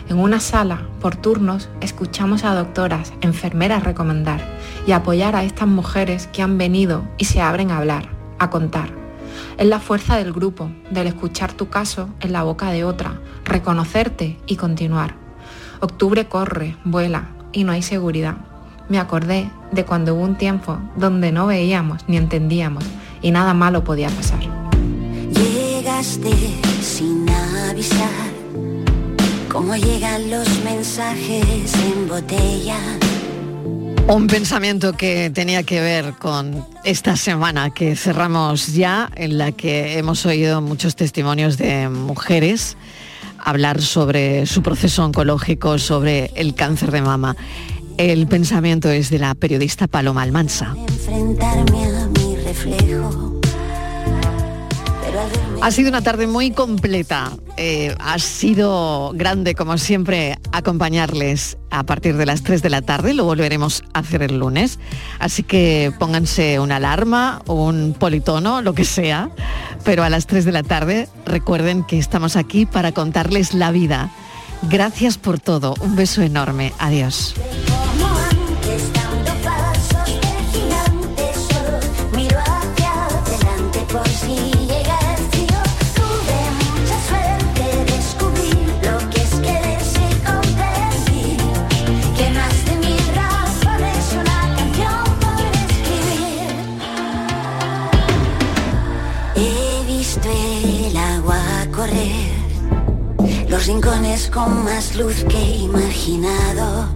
En 0.09 0.19
una 0.19 0.41
sala, 0.41 0.83
por 1.01 1.17
turnos, 1.17 1.69
escuchamos 1.81 2.45
a 2.45 2.55
doctoras, 2.55 3.13
enfermeras 3.23 3.83
recomendar 3.83 4.41
y 4.87 4.93
apoyar 4.93 5.35
a 5.35 5.43
estas 5.43 5.69
mujeres 5.69 6.29
que 6.33 6.43
han 6.43 6.59
venido 6.59 7.05
y 7.19 7.25
se 7.25 7.41
abren 7.41 7.71
a 7.71 7.79
hablar, 7.79 8.09
a 8.39 8.51
contar. 8.51 9.06
Es 9.59 9.67
la 9.67 9.81
fuerza 9.81 10.19
del 10.19 10.35
grupo, 10.35 10.71
del 10.91 11.07
escuchar 11.07 11.55
tu 11.55 11.71
caso 11.71 12.11
en 12.21 12.33
la 12.33 12.43
boca 12.43 12.71
de 12.71 12.85
otra, 12.85 13.19
reconocerte 13.45 14.39
y 14.47 14.57
continuar. 14.57 15.15
Octubre 15.81 16.27
corre, 16.27 16.77
vuela 16.85 17.29
y 17.53 17.65
no 17.65 17.73
hay 17.73 17.81
seguridad. 17.81 18.37
Me 18.91 18.99
acordé 18.99 19.51
de 19.73 19.85
cuando 19.87 20.15
hubo 20.15 20.25
un 20.25 20.37
tiempo 20.37 20.79
donde 20.97 21.33
no 21.33 21.47
veíamos 21.47 22.05
ni 22.07 22.19
entendíamos 22.19 22.85
y 23.23 23.31
nada 23.31 23.55
malo 23.55 23.83
podía 23.83 24.11
pasar. 24.11 24.41
Llegaste 25.33 26.33
sin 26.83 27.29
avisar, 27.71 28.31
como 29.51 29.75
llegan 29.75 30.31
los 30.31 30.49
mensajes 30.65 31.75
en 31.83 32.09
botella. 32.09 32.79
Un 34.09 34.29
pensamiento 34.29 34.93
que 34.93 35.31
tenía 35.31 35.65
que 35.65 35.81
ver 35.81 36.15
con 36.15 36.65
esta 36.85 37.17
semana 37.17 37.71
que 37.71 37.97
cerramos 37.97 38.69
ya, 38.69 39.11
en 39.17 39.37
la 39.37 39.51
que 39.53 39.99
hemos 39.99 40.25
oído 40.27 40.61
muchos 40.61 40.95
testimonios 40.95 41.59
de 41.59 41.89
mujeres 41.89 42.77
hablar 43.39 43.81
sobre 43.81 44.47
su 44.47 44.63
proceso 44.63 45.05
oncológico, 45.05 45.79
sobre 45.79 46.31
el 46.35 46.55
cáncer 46.55 46.91
de 46.91 47.03
mama. 47.03 47.37
El 47.97 48.27
pensamiento 48.27 48.91
es 48.91 49.11
de 49.11 49.19
la 49.19 49.35
periodista 49.35 49.87
Paloma 49.87 50.23
Almansa. 50.23 50.75
Ha 55.67 55.73
sido 55.73 55.89
una 55.89 56.01
tarde 56.01 56.29
muy 56.29 56.53
completa. 56.53 57.33
Eh, 57.57 57.93
ha 57.99 58.21
sido 58.21 59.11
grande, 59.17 59.57
como 59.57 59.79
siempre, 59.79 60.39
acompañarles 60.53 61.59
a 61.71 61.83
partir 61.83 62.17
de 62.17 62.25
las 62.25 62.45
3 62.45 62.63
de 62.63 62.71
la 62.71 62.83
tarde. 62.83 63.15
Lo 63.15 63.25
volveremos 63.25 63.83
a 63.93 63.99
hacer 63.99 64.23
el 64.23 64.39
lunes. 64.39 64.79
Así 65.19 65.43
que 65.43 65.93
pónganse 65.99 66.61
una 66.61 66.77
alarma, 66.77 67.43
un 67.49 67.97
politono, 67.99 68.63
lo 68.63 68.75
que 68.75 68.85
sea. 68.85 69.31
Pero 69.83 70.05
a 70.05 70.09
las 70.09 70.29
3 70.29 70.45
de 70.45 70.53
la 70.53 70.63
tarde 70.63 71.09
recuerden 71.25 71.83
que 71.83 71.99
estamos 71.99 72.37
aquí 72.37 72.65
para 72.65 72.93
contarles 72.93 73.53
la 73.53 73.73
vida. 73.73 74.13
Gracias 74.71 75.19
por 75.19 75.41
todo. 75.41 75.75
Un 75.81 75.97
beso 75.97 76.23
enorme. 76.23 76.73
Adiós. 76.79 77.35
los 103.57 103.67
rincones 103.69 104.29
con 104.29 104.65
más 104.65 104.95
luz 104.97 105.25
que 105.25 105.41
imaginado. 105.41 106.89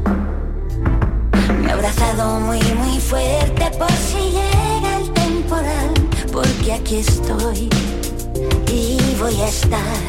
Me 1.58 1.68
he 1.68 1.72
abrazado 1.72 2.38
muy 2.40 2.61
muy 2.74 3.00
fuerte 3.00 3.70
por 3.78 3.90
si 3.92 4.20
llega 4.36 4.98
el 5.00 5.11
temporal, 5.12 5.90
porque 6.30 6.74
aquí 6.74 6.96
estoy 6.96 7.70
y 8.70 8.98
voy 9.18 9.40
a 9.40 9.48
estar. 9.48 10.00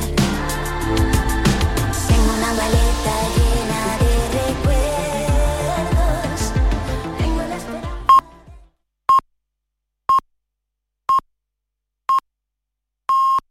Tengo 2.10 2.32
una 2.38 2.52
maleta 2.60 3.16
llena 3.38 3.82
de 4.02 4.14
recuerdos. 4.38 4.91